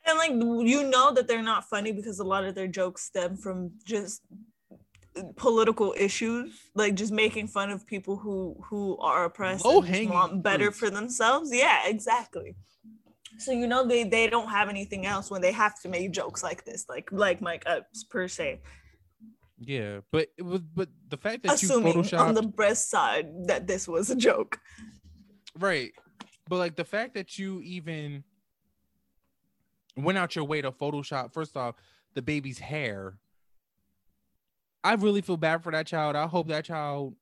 And 0.09 0.17
like 0.17 0.31
you 0.67 0.89
know 0.89 1.13
that 1.13 1.27
they're 1.27 1.43
not 1.43 1.65
funny 1.65 1.91
because 1.91 2.19
a 2.19 2.23
lot 2.23 2.43
of 2.43 2.55
their 2.55 2.67
jokes 2.67 3.03
stem 3.03 3.37
from 3.37 3.71
just 3.85 4.21
political 5.35 5.93
issues, 5.97 6.53
like 6.75 6.95
just 6.95 7.11
making 7.11 7.47
fun 7.47 7.69
of 7.69 7.85
people 7.85 8.17
who 8.17 8.57
who 8.69 8.97
are 8.97 9.25
oppressed 9.25 9.65
and 9.65 9.73
Low-hanging 9.73 10.09
want 10.09 10.43
better 10.43 10.71
for 10.71 10.89
themselves. 10.89 11.51
Yeah, 11.53 11.81
exactly. 11.85 12.55
So 13.37 13.51
you 13.51 13.67
know 13.67 13.85
they 13.87 14.03
they 14.03 14.27
don't 14.27 14.49
have 14.49 14.69
anything 14.69 15.05
else 15.05 15.29
when 15.29 15.41
they 15.41 15.51
have 15.51 15.79
to 15.81 15.89
make 15.89 16.11
jokes 16.11 16.43
like 16.43 16.65
this, 16.65 16.85
like 16.89 17.11
like 17.11 17.41
Mike 17.41 17.63
Epps 17.65 18.03
per 18.03 18.27
se. 18.27 18.61
Yeah, 19.59 19.99
but 20.11 20.29
it 20.37 20.43
was 20.43 20.61
but 20.61 20.89
the 21.07 21.17
fact 21.17 21.43
that 21.43 21.53
Assuming 21.53 22.03
you 22.03 22.17
on 22.17 22.33
the 22.33 22.41
breast 22.41 22.89
side 22.89 23.27
that 23.47 23.67
this 23.67 23.87
was 23.87 24.09
a 24.09 24.15
joke. 24.15 24.59
Right. 25.57 25.91
But 26.47 26.57
like 26.57 26.75
the 26.75 26.85
fact 26.85 27.13
that 27.13 27.37
you 27.37 27.61
even 27.61 28.23
went 29.95 30.17
out 30.17 30.35
your 30.35 30.45
way 30.45 30.61
to 30.61 30.71
Photoshop, 30.71 31.33
first 31.33 31.55
off, 31.57 31.75
the 32.13 32.21
baby's 32.21 32.59
hair. 32.59 33.15
I 34.83 34.93
really 34.93 35.21
feel 35.21 35.37
bad 35.37 35.63
for 35.63 35.71
that 35.71 35.87
child. 35.87 36.15
I 36.15 36.27
hope 36.27 36.47
that 36.47 36.65
child 36.65 37.15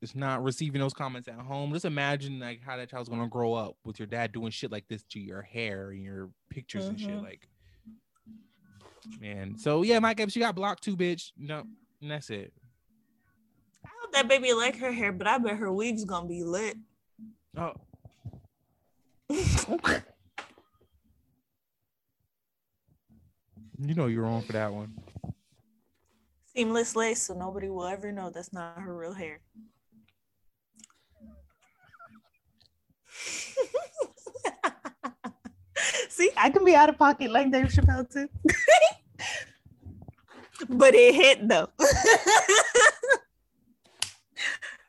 is 0.00 0.14
not 0.14 0.42
receiving 0.42 0.80
those 0.80 0.94
comments 0.94 1.28
at 1.28 1.34
home. 1.34 1.72
Just 1.72 1.84
imagine 1.84 2.38
like 2.38 2.62
how 2.62 2.76
that 2.76 2.90
child's 2.90 3.08
gonna 3.08 3.28
grow 3.28 3.54
up 3.54 3.76
with 3.84 3.98
your 3.98 4.06
dad 4.06 4.32
doing 4.32 4.50
shit 4.50 4.70
like 4.72 4.88
this 4.88 5.02
to 5.10 5.20
your 5.20 5.42
hair 5.42 5.90
and 5.90 6.02
your 6.02 6.30
pictures 6.50 6.86
and 6.86 6.98
shit. 7.00 7.10
Mhm. 7.10 7.22
Like, 7.22 7.48
man. 9.20 9.58
So 9.58 9.82
yeah, 9.82 9.98
Mike 9.98 10.18
you 10.18 10.40
got 10.42 10.54
blocked 10.54 10.82
too, 10.82 10.96
bitch. 10.96 11.32
No, 11.36 11.64
and 12.00 12.10
that's 12.10 12.30
it. 12.30 12.52
I 13.84 13.88
hope 14.00 14.12
that 14.12 14.28
baby 14.28 14.52
like 14.52 14.76
her 14.78 14.92
hair, 14.92 15.12
but 15.12 15.26
I 15.26 15.38
bet 15.38 15.56
her 15.56 15.72
wig's 15.72 16.04
gonna 16.04 16.28
be 16.28 16.42
lit. 16.42 16.76
Oh, 17.56 17.72
you 23.78 23.94
know 23.94 24.06
you're 24.06 24.22
wrong 24.22 24.42
for 24.42 24.52
that 24.52 24.72
one. 24.72 24.94
Seamless 26.54 26.94
lace, 26.96 27.22
so 27.22 27.34
nobody 27.34 27.68
will 27.68 27.86
ever 27.86 28.10
know 28.12 28.30
that's 28.30 28.52
not 28.52 28.78
her 28.78 28.96
real 28.96 29.12
hair. 29.12 29.40
See, 36.08 36.30
I 36.36 36.50
can 36.50 36.64
be 36.64 36.74
out 36.74 36.88
of 36.88 36.96
pocket 36.96 37.30
like 37.30 37.52
Dave 37.52 37.66
Chappelle 37.66 38.10
too. 38.10 38.28
but 40.68 40.94
it 40.94 41.14
hit 41.14 41.46
though. 41.46 41.68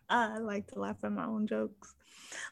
I 0.10 0.38
like 0.38 0.68
to 0.68 0.80
laugh 0.80 1.04
at 1.04 1.12
my 1.12 1.26
own 1.26 1.48
jokes. 1.48 1.94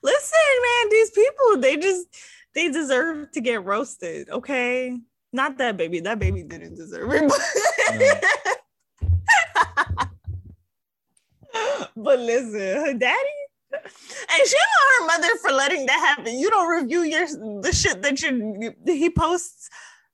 Listen, 0.03 0.39
man, 0.61 0.89
these 0.89 1.11
people, 1.11 1.57
they 1.59 1.77
just 1.77 2.07
they 2.53 2.69
deserve 2.69 3.31
to 3.31 3.39
get 3.41 3.63
roasted, 3.63 4.29
okay? 4.29 4.99
Not 5.35 5.57
that 5.57 5.75
baby. 5.75 5.99
That 5.99 6.17
baby 6.17 6.43
didn't 6.43 6.75
deserve 6.75 7.11
it. 7.13 7.29
but- 7.29 8.55
but 11.95 12.19
listen, 12.19 12.59
her 12.59 12.93
daddy, 12.93 13.29
and 13.73 14.47
shame 14.47 14.71
on 14.81 15.01
her 15.01 15.07
mother 15.07 15.35
for 15.41 15.51
letting 15.51 15.85
that 15.87 16.15
happen. 16.15 16.37
You 16.39 16.49
don't 16.49 16.69
review 16.69 17.01
your 17.01 17.27
the 17.61 17.71
shit 17.73 18.01
that 18.01 18.21
you 18.21 18.73
he 18.85 19.09
posts 19.09 19.69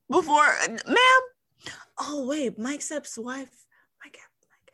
before, 0.09 0.55
ma'am. 0.87 1.21
Oh 1.99 2.25
wait, 2.27 2.57
Mike 2.57 2.81
Epps's 2.91 3.17
wife, 3.19 3.49
Mike, 4.03 4.17
Mike. 4.49 4.73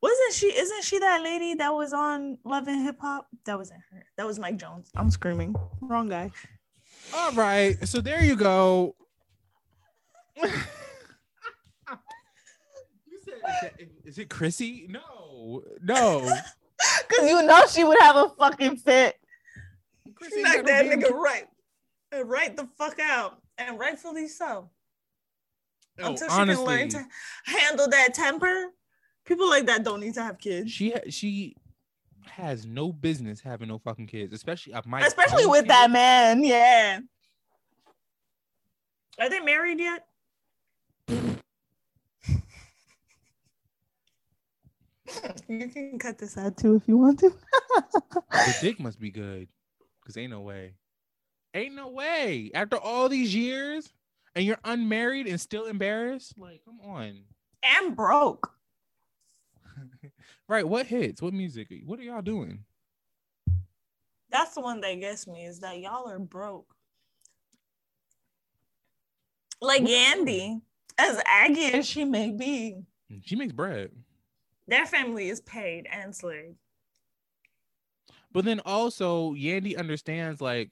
Wasn't 0.00 0.32
she? 0.32 0.46
Isn't 0.46 0.84
she 0.84 0.98
that 0.98 1.22
lady 1.22 1.54
that 1.54 1.74
was 1.74 1.92
on 1.92 2.38
Love 2.44 2.68
and 2.68 2.82
Hip 2.84 2.96
Hop? 3.00 3.26
That 3.44 3.58
wasn't 3.58 3.80
her. 3.92 4.06
That 4.16 4.26
was 4.26 4.38
Mike 4.38 4.56
Jones. 4.56 4.90
I'm 4.96 5.10
screaming. 5.10 5.54
Wrong 5.82 6.08
guy. 6.08 6.30
All 7.14 7.32
right, 7.32 7.76
so 7.88 8.00
there 8.00 8.22
you 8.22 8.36
go. 8.36 8.94
You 13.06 13.20
said, 13.24 13.88
is, 14.04 14.18
it 14.18 14.30
Chrissy? 14.30 14.86
No, 14.88 15.62
no. 15.82 16.20
Cause 17.08 17.28
you 17.28 17.42
know 17.42 17.66
she 17.66 17.84
would 17.84 17.98
have 18.00 18.16
a 18.16 18.28
fucking 18.38 18.76
fit. 18.76 19.16
Chrissy 20.14 20.42
Knock 20.42 20.56
got 20.56 20.66
that 20.66 20.86
no 20.86 20.90
damn- 20.90 21.00
nigga 21.00 21.12
right, 21.12 21.44
right 22.24 22.56
the 22.56 22.66
fuck 22.78 22.98
out, 22.98 23.40
and 23.58 23.78
rightfully 23.78 24.28
so. 24.28 24.70
No, 25.98 26.06
Until 26.06 26.28
she 26.28 26.34
can 26.36 26.64
learn 26.64 26.88
to 26.90 27.04
handle 27.44 27.88
that 27.88 28.14
temper, 28.14 28.68
people 29.24 29.48
like 29.48 29.66
that 29.66 29.84
don't 29.84 30.00
need 30.00 30.14
to 30.14 30.22
have 30.22 30.38
kids. 30.38 30.70
she 30.70 30.94
she 31.10 31.56
has 32.30 32.64
no 32.64 32.92
business 32.92 33.40
having 33.40 33.68
no 33.68 33.78
fucking 33.78 34.06
kids, 34.06 34.32
especially 34.32 34.74
Mike. 34.86 35.04
Especially 35.06 35.46
with 35.46 35.62
kid. 35.62 35.70
that 35.70 35.90
man. 35.90 36.42
Yeah. 36.42 37.00
Are 39.18 39.28
they 39.28 39.40
married 39.40 39.78
yet? 39.78 40.06
you 45.48 45.68
can 45.68 45.98
cut 45.98 46.18
this 46.18 46.38
out 46.38 46.56
too 46.56 46.76
if 46.76 46.86
you 46.86 46.96
want 46.96 47.18
to. 47.20 47.32
The 48.30 48.56
dick 48.60 48.80
must 48.80 49.00
be 49.00 49.10
good, 49.10 49.48
cause 50.04 50.16
ain't 50.16 50.30
no 50.30 50.40
way, 50.40 50.74
ain't 51.54 51.74
no 51.74 51.88
way. 51.88 52.50
After 52.54 52.76
all 52.76 53.08
these 53.08 53.34
years, 53.34 53.92
and 54.34 54.44
you're 54.44 54.58
unmarried 54.64 55.26
and 55.26 55.40
still 55.40 55.66
embarrassed, 55.66 56.34
like 56.38 56.62
come 56.64 56.78
on. 56.82 57.20
and 57.62 57.96
broke. 57.96 58.52
right? 60.48 60.66
What 60.66 60.86
hits? 60.86 61.20
What 61.20 61.32
music? 61.32 61.68
What 61.84 61.98
are 61.98 62.02
y'all 62.02 62.22
doing? 62.22 62.64
That's 64.30 64.54
the 64.54 64.60
one 64.60 64.80
that 64.82 65.00
gets 65.00 65.26
me 65.26 65.44
is 65.44 65.60
that 65.60 65.80
y'all 65.80 66.08
are 66.08 66.20
broke. 66.20 66.72
Like 69.60 69.82
Yandy, 69.82 70.60
as 71.00 71.20
aggy 71.26 71.66
as 71.72 71.86
she 71.86 72.04
may 72.04 72.30
be, 72.30 72.82
She 73.24 73.36
makes 73.36 73.52
bread. 73.52 73.90
their 74.68 74.86
family 74.86 75.28
is 75.28 75.40
paid 75.40 75.86
and 75.90 76.14
slave. 76.14 76.54
But 78.32 78.44
then 78.44 78.60
also 78.60 79.32
Yandy 79.34 79.76
understands 79.76 80.40
like, 80.40 80.70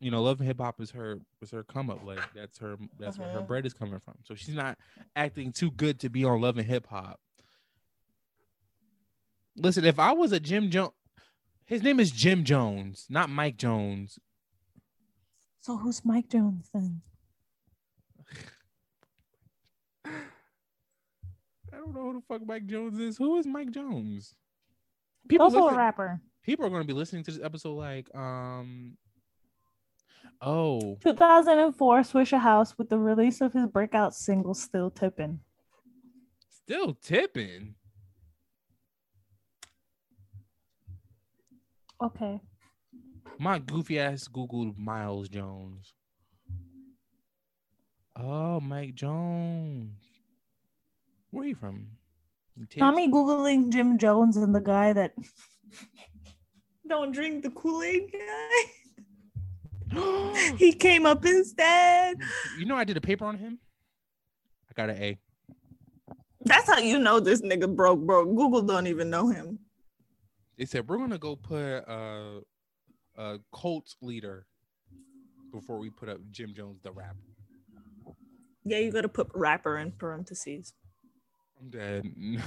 you 0.00 0.10
know, 0.10 0.22
love 0.22 0.40
and 0.40 0.46
hip 0.46 0.58
hop 0.60 0.80
is 0.80 0.90
her 0.90 1.18
is 1.40 1.50
her 1.52 1.62
come 1.62 1.88
up. 1.88 2.04
Like 2.04 2.20
that's 2.34 2.58
her 2.58 2.76
that's 2.98 3.18
where 3.18 3.28
her 3.30 3.40
Mhm. 3.40 3.46
bread 3.46 3.64
is 3.66 3.72
coming 3.72 4.00
from. 4.00 4.14
So 4.24 4.34
she's 4.34 4.54
not 4.54 4.76
acting 5.16 5.52
too 5.52 5.70
good 5.70 6.00
to 6.00 6.10
be 6.10 6.24
on 6.24 6.40
love 6.40 6.58
and 6.58 6.66
hip 6.66 6.86
hop. 6.88 7.20
Listen, 9.56 9.84
if 9.84 9.98
I 9.98 10.12
was 10.12 10.32
a 10.32 10.40
Jim 10.40 10.70
Jones, 10.70 10.92
his 11.64 11.82
name 11.82 12.00
is 12.00 12.10
Jim 12.10 12.42
Jones, 12.44 13.06
not 13.08 13.30
Mike 13.30 13.56
Jones. 13.56 14.18
So 15.60 15.76
who's 15.76 16.04
Mike 16.04 16.28
Jones 16.28 16.68
then? 16.74 17.02
Don't 21.82 21.94
know 21.96 22.02
who 22.02 22.12
the 22.14 22.20
fuck 22.28 22.46
Mike 22.46 22.66
Jones 22.66 22.96
is. 23.00 23.16
Who 23.16 23.38
is 23.38 23.46
Mike 23.46 23.72
Jones? 23.72 24.36
also 25.40 25.62
listen- 25.62 25.74
a 25.74 25.78
rapper. 25.78 26.20
people 26.44 26.64
are 26.64 26.70
going 26.70 26.82
to 26.82 26.86
be 26.86 26.92
listening 26.92 27.24
to 27.24 27.32
this 27.32 27.42
episode 27.42 27.74
like, 27.74 28.12
um, 28.14 28.96
oh, 30.40 30.96
2004 31.02 32.00
Swishahouse 32.02 32.78
with 32.78 32.88
the 32.88 32.98
release 32.98 33.40
of 33.40 33.52
his 33.52 33.66
breakout 33.66 34.14
single 34.14 34.54
Still 34.54 34.90
Tippin'. 34.90 35.40
still 36.48 36.94
tipping. 36.94 37.74
Okay. 42.00 42.40
My 43.38 43.58
goofy 43.58 43.98
ass 43.98 44.28
Googled 44.28 44.76
Miles 44.78 45.28
Jones. 45.28 45.94
Oh, 48.14 48.60
Mike 48.60 48.94
Jones. 48.94 49.98
Where 51.32 51.44
are 51.44 51.48
you 51.48 51.54
from? 51.54 51.86
From 52.54 52.66
Texas? 52.66 52.80
Tommy 52.80 53.10
Googling 53.10 53.70
Jim 53.70 53.98
Jones 53.98 54.36
and 54.36 54.54
the 54.54 54.60
guy 54.60 54.92
that 54.92 55.14
Don't 56.88 57.12
drink 57.12 57.42
the 57.42 57.50
Kool-Aid 57.50 58.12
guy. 58.12 58.64
he 60.58 60.72
came 60.74 61.06
up 61.06 61.24
instead. 61.24 62.18
you 62.58 62.66
know, 62.66 62.76
I 62.76 62.84
did 62.84 62.98
a 62.98 63.00
paper 63.00 63.24
on 63.24 63.38
him. 63.38 63.58
I 64.70 64.74
got 64.74 64.90
an 64.90 65.02
A. 65.02 65.18
That's 66.44 66.68
how 66.68 66.78
you 66.78 66.98
know 66.98 67.18
this 67.18 67.40
nigga 67.40 67.74
broke, 67.74 68.00
bro. 68.00 68.26
Google 68.26 68.62
don't 68.62 68.86
even 68.86 69.08
know 69.08 69.28
him. 69.28 69.58
They 70.58 70.66
said 70.66 70.86
we're 70.86 70.98
gonna 70.98 71.18
go 71.18 71.36
put 71.36 71.56
a 71.58 72.40
a 73.16 73.38
cult 73.54 73.94
leader 74.02 74.46
before 75.50 75.78
we 75.78 75.88
put 75.88 76.08
up 76.08 76.18
Jim 76.30 76.52
Jones 76.54 76.80
the 76.82 76.92
rapper. 76.92 77.16
Yeah, 78.64 78.78
you 78.78 78.92
gotta 78.92 79.08
put 79.08 79.28
rapper 79.34 79.78
in 79.78 79.92
parentheses. 79.92 80.74
I'm 81.62 81.70
dead. 81.70 82.12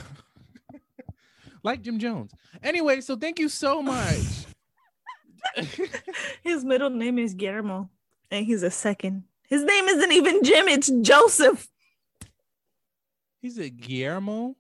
like 1.64 1.82
Jim 1.82 2.00
Jones. 2.00 2.32
Anyway, 2.62 3.00
so 3.02 3.16
thank 3.16 3.40
you 3.40 3.48
so 3.48 3.82
much. 3.82 4.46
His 6.44 6.66
middle 6.66 6.90
name 6.90 7.18
is 7.18 7.34
Guillermo, 7.34 7.90
and 8.30 8.46
he's 8.46 8.64
a 8.64 8.72
second. 8.72 9.24
His 9.48 9.64
name 9.64 9.86
isn't 9.86 10.12
even 10.12 10.44
Jim, 10.44 10.68
it's 10.68 10.92
Joseph. 11.02 11.68
he's 13.42 13.58
a 13.58 13.70
Guillermo. 13.70 14.56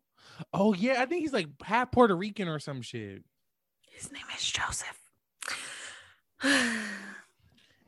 Oh 0.53 0.73
yeah, 0.73 1.01
I 1.01 1.05
think 1.05 1.21
he's 1.21 1.33
like 1.33 1.47
half 1.63 1.91
Puerto 1.91 2.15
Rican 2.15 2.47
or 2.47 2.59
some 2.59 2.81
shit. 2.81 3.23
His 3.89 4.11
name 4.11 4.25
is 4.35 4.51
Joseph. 4.51 4.99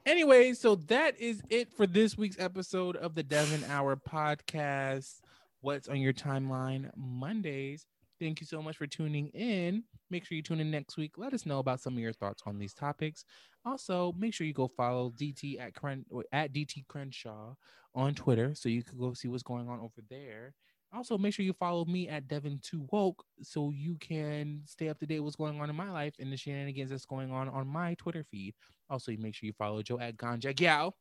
Anyway, 0.07 0.53
so 0.53 0.75
that 0.75 1.19
is 1.19 1.41
it 1.49 1.69
for 1.73 1.85
this 1.85 2.17
week's 2.17 2.39
episode 2.39 2.95
of 2.95 3.13
the 3.13 3.23
Devin 3.23 3.69
Hour 3.69 3.97
podcast. 3.97 5.19
What's 5.67 5.89
on 5.89 5.99
your 5.99 6.13
timeline 6.13 6.89
Mondays? 6.95 7.87
Thank 8.21 8.39
you 8.39 8.47
so 8.47 8.61
much 8.61 8.77
for 8.77 8.87
tuning 8.87 9.27
in. 9.33 9.83
Make 10.09 10.23
sure 10.23 10.37
you 10.37 10.41
tune 10.41 10.61
in 10.61 10.71
next 10.71 10.95
week. 10.95 11.17
Let 11.17 11.33
us 11.33 11.45
know 11.45 11.59
about 11.59 11.81
some 11.81 11.91
of 11.91 11.99
your 11.99 12.13
thoughts 12.13 12.41
on 12.45 12.57
these 12.57 12.73
topics. 12.73 13.25
Also, 13.65 14.13
make 14.17 14.33
sure 14.33 14.47
you 14.47 14.53
go 14.53 14.69
follow 14.69 15.09
DT 15.09 15.59
at 15.59 15.73
Cren- 15.73 16.05
at 16.31 16.53
DT 16.53 16.87
Crenshaw 16.87 17.55
on 17.93 18.15
Twitter 18.15 18.55
so 18.55 18.69
you 18.69 18.81
can 18.81 18.97
go 18.97 19.11
see 19.11 19.27
what's 19.27 19.43
going 19.43 19.67
on 19.67 19.81
over 19.81 20.01
there. 20.09 20.53
Also, 20.93 21.17
make 21.17 21.33
sure 21.33 21.43
you 21.43 21.51
follow 21.51 21.83
me 21.83 22.07
at 22.07 22.29
Devin 22.29 22.61
Too 22.63 22.87
Woke 22.93 23.25
so 23.41 23.71
you 23.75 23.97
can 23.99 24.61
stay 24.63 24.87
up 24.87 24.99
to 24.99 25.05
date 25.05 25.19
what's 25.19 25.35
going 25.35 25.59
on 25.59 25.69
in 25.69 25.75
my 25.75 25.91
life 25.91 26.13
and 26.17 26.31
the 26.31 26.37
shenanigans 26.37 26.91
that's 26.91 27.03
going 27.03 27.29
on 27.29 27.49
on 27.49 27.67
my 27.67 27.93
Twitter 27.95 28.23
feed. 28.31 28.55
Also, 28.89 29.11
make 29.19 29.35
sure 29.35 29.47
you 29.47 29.53
follow 29.59 29.81
Joe 29.81 29.99
at 29.99 30.15
Ganja 30.15 30.55
Gyao. 30.55 30.93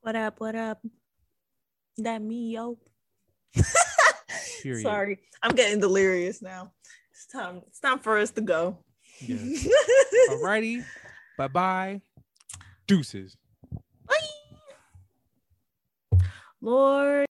what 0.00 0.16
up? 0.16 0.40
What 0.40 0.56
up? 0.56 0.82
That 1.98 2.22
me, 2.22 2.54
yo. 2.54 2.78
Sorry, 4.82 5.18
I'm 5.42 5.54
getting 5.54 5.80
delirious 5.80 6.42
now. 6.42 6.72
It's 7.12 7.26
time. 7.26 7.62
It's 7.66 7.80
time 7.80 7.98
for 7.98 8.18
us 8.18 8.30
to 8.32 8.40
go. 8.40 8.78
Yes. 9.20 9.68
Alrighty. 10.30 10.84
Bye 11.36 11.48
bye. 11.48 12.00
Deuces. 12.86 13.36
Bye. 14.06 14.16
Lord. 16.60 17.29